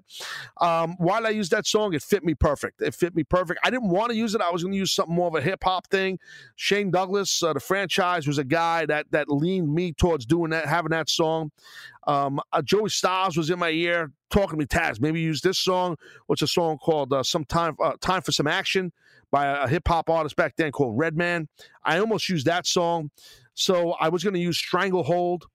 Um, 0.59 0.95
why 0.97 1.19
did 1.19 1.27
I 1.27 1.29
use 1.29 1.49
that 1.49 1.67
song? 1.67 1.93
It 1.93 2.01
fit 2.01 2.25
me 2.25 2.33
perfect. 2.33 2.81
It 2.81 2.95
fit 2.95 3.15
me 3.15 3.23
perfect. 3.23 3.59
I 3.63 3.69
didn't 3.69 3.89
want 3.89 4.09
to 4.09 4.17
use 4.17 4.33
it. 4.33 4.41
I 4.41 4.49
was 4.49 4.63
going 4.63 4.73
to 4.73 4.79
use 4.79 4.91
something 4.91 5.15
more 5.15 5.27
of 5.27 5.35
a 5.35 5.41
hip 5.41 5.63
hop 5.63 5.87
thing. 5.87 6.17
Shane 6.55 6.89
Douglas, 6.89 7.43
uh, 7.43 7.53
the 7.53 7.59
franchise, 7.59 8.25
was 8.25 8.39
a 8.39 8.43
guy 8.43 8.87
that 8.87 9.05
that 9.11 9.29
leaned 9.29 9.71
me 9.71 9.93
towards 9.93 10.25
doing 10.25 10.49
that, 10.49 10.65
having 10.65 10.89
that 10.89 11.07
song. 11.07 11.51
Um, 12.07 12.39
uh, 12.51 12.61
Joey 12.63 12.89
Styles 12.89 13.37
was 13.37 13.51
in 13.51 13.59
my 13.59 13.69
ear 13.69 14.11
talking 14.31 14.51
to 14.51 14.57
me, 14.57 14.65
Taz. 14.65 14.99
Maybe 14.99 15.21
use 15.21 15.41
this 15.41 15.59
song. 15.59 15.97
What's 16.25 16.41
a 16.41 16.47
song 16.47 16.79
called 16.79 17.13
uh, 17.13 17.21
"Some 17.21 17.45
Time 17.45 17.75
uh, 17.83 17.93
Time 18.01 18.23
for 18.23 18.31
Some 18.31 18.47
Action" 18.47 18.91
by 19.31 19.45
a, 19.63 19.67
hip 19.67 19.87
hop 19.87 20.09
artist 20.09 20.35
back 20.35 20.55
then 20.57 20.71
called 20.71 20.97
Redman. 20.97 21.47
I 21.83 21.99
almost 21.99 22.29
used 22.29 22.45
that 22.45 22.65
song, 22.65 23.11
so 23.53 23.91
I 23.93 24.09
was 24.09 24.23
going 24.23 24.33
to 24.33 24.39
use 24.39 24.57
"Stranglehold." 24.57 25.45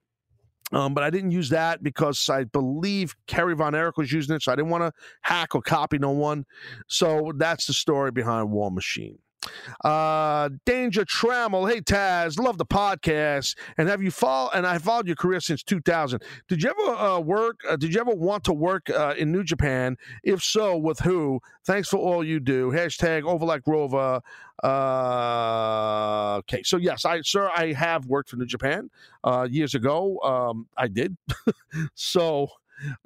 Um, 0.71 0.95
but 0.95 1.03
I 1.03 1.11
didn't 1.11 1.31
use 1.31 1.49
that 1.49 1.83
because 1.83 2.29
I 2.29 2.45
believe 2.45 3.15
Kerry 3.27 3.53
Von 3.53 3.75
Erich 3.75 3.97
was 3.97 4.11
using 4.11 4.35
it, 4.35 4.41
so 4.41 4.51
I 4.51 4.55
didn't 4.55 4.71
want 4.71 4.83
to 4.83 4.91
hack 5.21 5.53
or 5.53 5.61
copy 5.61 5.99
no 5.99 6.11
one. 6.11 6.45
So 6.87 7.31
that's 7.37 7.67
the 7.67 7.73
story 7.73 8.11
behind 8.11 8.49
War 8.49 8.71
Machine. 8.71 9.19
Uh, 9.83 10.49
Danger 10.65 11.05
Trammel. 11.05 11.69
Hey 11.69 11.81
Taz, 11.81 12.39
love 12.39 12.57
the 12.57 12.65
podcast, 12.65 13.55
and 13.77 13.89
have 13.89 14.01
you 14.01 14.11
followed? 14.11 14.51
And 14.53 14.65
I 14.65 14.77
followed 14.77 15.07
your 15.07 15.15
career 15.15 15.39
since 15.39 15.63
2000. 15.63 16.21
Did 16.47 16.63
you 16.63 16.69
ever 16.69 16.97
uh, 16.97 17.19
work? 17.19 17.61
Uh, 17.67 17.75
did 17.75 17.93
you 17.93 18.01
ever 18.01 18.13
want 18.13 18.43
to 18.45 18.53
work 18.53 18.89
uh, 18.89 19.13
in 19.17 19.31
New 19.31 19.43
Japan? 19.43 19.97
If 20.23 20.41
so, 20.43 20.77
with 20.77 20.99
who? 20.99 21.39
Thanks 21.65 21.89
for 21.89 21.97
all 21.97 22.23
you 22.23 22.39
do. 22.39 22.71
Hashtag 22.71 23.23
Overlap 23.23 23.61
Rover. 23.65 24.21
Uh, 24.63 26.37
okay, 26.37 26.63
so 26.63 26.77
yes, 26.77 27.05
I 27.05 27.21
sir, 27.21 27.49
I 27.53 27.73
have 27.73 28.05
worked 28.05 28.29
for 28.29 28.37
New 28.37 28.45
Japan 28.45 28.89
uh, 29.23 29.47
years 29.49 29.75
ago. 29.75 30.19
Um, 30.19 30.67
I 30.77 30.87
did. 30.87 31.17
so 31.95 32.47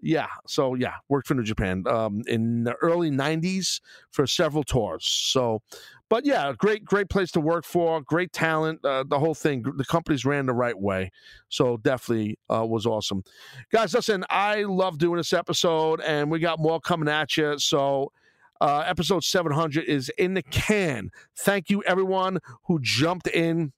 yeah, 0.01 0.27
so 0.45 0.73
yeah, 0.75 0.93
worked 1.09 1.27
for 1.27 1.33
New 1.33 1.43
Japan 1.43 1.83
um, 1.87 2.21
in 2.27 2.63
the 2.63 2.73
early 2.75 3.09
'90s 3.11 3.81
for 4.11 4.25
several 4.27 4.63
tours. 4.63 5.05
So, 5.09 5.61
but 6.09 6.25
yeah, 6.25 6.53
great, 6.57 6.85
great 6.85 7.09
place 7.09 7.31
to 7.31 7.39
work 7.39 7.65
for. 7.65 8.01
Great 8.01 8.33
talent. 8.33 8.83
Uh, 8.83 9.03
the 9.07 9.19
whole 9.19 9.35
thing. 9.35 9.63
The 9.75 9.85
companies 9.85 10.25
ran 10.25 10.45
the 10.45 10.53
right 10.53 10.77
way. 10.77 11.11
So 11.49 11.77
definitely 11.77 12.37
uh, 12.49 12.65
was 12.65 12.85
awesome, 12.85 13.23
guys. 13.71 13.93
Listen, 13.93 14.23
I 14.29 14.63
love 14.63 14.97
doing 14.97 15.17
this 15.17 15.33
episode, 15.33 16.01
and 16.01 16.31
we 16.31 16.39
got 16.39 16.59
more 16.59 16.79
coming 16.79 17.09
at 17.09 17.37
you. 17.37 17.57
So. 17.59 18.11
Uh, 18.59 18.83
episode 18.87 19.23
700 19.23 19.83
is 19.83 20.09
in 20.17 20.33
the 20.33 20.41
can. 20.41 21.11
Thank 21.37 21.69
you, 21.69 21.83
everyone 21.83 22.39
who 22.63 22.79
jumped 22.81 23.27
in 23.27 23.71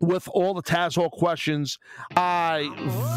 with 0.00 0.28
all 0.28 0.54
the 0.54 0.62
Taz 0.62 0.94
Hall 0.94 1.10
questions. 1.10 1.78
I 2.16 2.70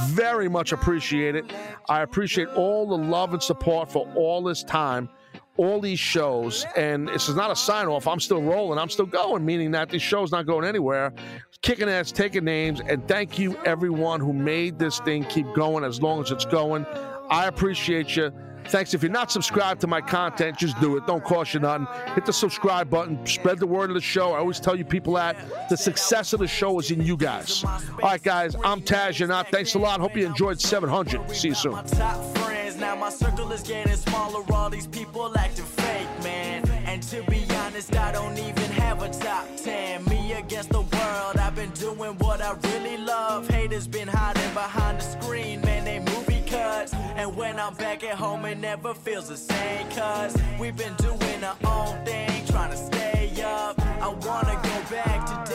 very 0.08 0.50
much 0.50 0.72
appreciate 0.72 1.36
it. 1.36 1.46
I 1.90 2.02
appreciate 2.02 2.48
all 2.50 2.88
the 2.88 2.98
love 2.98 3.34
and 3.34 3.44
support 3.44 3.92
for 3.92 4.12
all 4.16 4.42
this 4.44 4.64
time. 4.64 5.10
all 5.58 5.80
these 5.80 6.00
shows, 6.00 6.66
and 6.76 7.08
this 7.10 7.30
is 7.30 7.36
not 7.36 7.52
a 7.52 7.56
sign 7.56 7.88
off. 7.88 8.08
I'm 8.08 8.20
still 8.20 8.42
rolling. 8.42 8.80
I'm 8.80 8.90
still 8.90 9.06
going, 9.06 9.46
meaning 9.46 9.72
that 9.72 9.90
this 9.90 10.02
show's 10.02 10.32
not 10.32 10.46
going 10.46 10.66
anywhere. 10.66 11.14
Kicking 11.62 11.90
ass, 11.90 12.12
taking 12.12 12.44
names, 12.44 12.82
and 12.82 13.08
thank 13.08 13.38
you 13.38 13.56
everyone 13.66 14.20
who 14.20 14.34
made 14.34 14.80
this 14.80 15.00
thing 15.02 15.24
keep 15.26 15.46
going 15.54 15.84
as 15.84 16.02
long 16.02 16.22
as 16.24 16.32
it's 16.32 16.46
going. 16.46 16.86
I 17.30 17.46
appreciate 17.48 18.16
you. 18.16 18.32
Thanks. 18.72 18.94
If 18.94 19.04
you're 19.04 19.12
not 19.12 19.32
subscribed 19.32 19.82
to 19.82 19.88
my 19.88 20.00
content, 20.00 20.58
just 20.58 20.80
do 20.80 20.96
it. 20.98 21.06
Don't 21.06 21.24
cost 21.24 21.54
you 21.54 21.60
nothing. 21.60 21.88
Hit 22.16 22.26
the 22.26 22.34
subscribe 22.34 22.90
button. 22.90 23.26
Spread 23.26 23.60
the 23.60 23.68
word 23.68 23.90
of 23.90 23.96
the 23.96 24.02
show. 24.02 24.32
I 24.32 24.38
always 24.38 24.60
tell 24.60 24.78
you 24.78 24.86
people 24.86 25.14
that 25.14 25.36
the 25.70 25.76
success 25.76 26.34
of 26.34 26.40
the 26.40 26.48
show 26.48 26.80
is 26.80 26.90
in 26.90 27.02
you 27.02 27.18
guys. 27.18 27.64
All 27.66 27.80
right, 28.02 28.24
guys. 28.24 28.56
I'm 28.64 28.82
Taz 28.82 29.20
Yanot. 29.20 29.52
Thanks 29.52 29.76
a 29.76 29.80
lot. 29.80 30.00
Hope 30.00 30.16
you 30.16 30.26
enjoyed 30.26 30.60
700. 30.60 31.30
See 31.36 31.50
you 31.50 31.56
soon. 31.56 31.78
Now 32.82 32.96
my 32.96 33.10
circle 33.12 33.52
is 33.52 33.62
getting 33.62 33.96
smaller. 33.96 34.44
All 34.52 34.70
these 34.72 34.88
people 34.88 35.32
acting 35.38 35.66
fake, 35.66 36.08
man. 36.24 36.68
And 36.88 37.04
to 37.04 37.22
be 37.30 37.46
honest, 37.58 37.96
I 37.96 38.12
don't 38.12 38.38
even 38.40 38.72
have 38.72 39.04
a 39.04 39.10
top 39.10 39.46
10. 39.56 40.04
Me 40.06 40.34
against 40.34 40.72
the 40.72 40.82
world, 40.82 41.38
I've 41.38 41.56
been 41.56 41.70
doing 41.72 42.18
what 42.18 42.42
I 42.42 42.54
really 42.64 42.98
love. 42.98 43.48
Haters 43.48 43.88
been 43.88 44.08
hiding 44.08 44.54
behind 44.56 45.00
the 45.00 45.04
screen, 45.04 45.62
man, 45.62 45.71
cuts. 46.62 46.94
And 46.94 47.36
when 47.36 47.60
I'm 47.60 47.74
back 47.76 48.04
at 48.04 48.16
home, 48.16 48.46
it 48.46 48.58
never 48.58 48.94
feels 48.94 49.30
the 49.30 49.38
same. 49.38 49.90
Cause 49.92 50.36
we've 50.60 50.76
been 50.76 50.96
doing 50.96 51.44
our 51.44 51.58
own 51.66 52.06
thing, 52.06 52.46
trying 52.48 52.72
to 52.72 52.78
stay 52.78 53.42
up. 53.44 53.80
I 53.80 54.10
wanna 54.28 54.56
go 54.70 54.78
back 54.96 55.20
to 55.30 55.51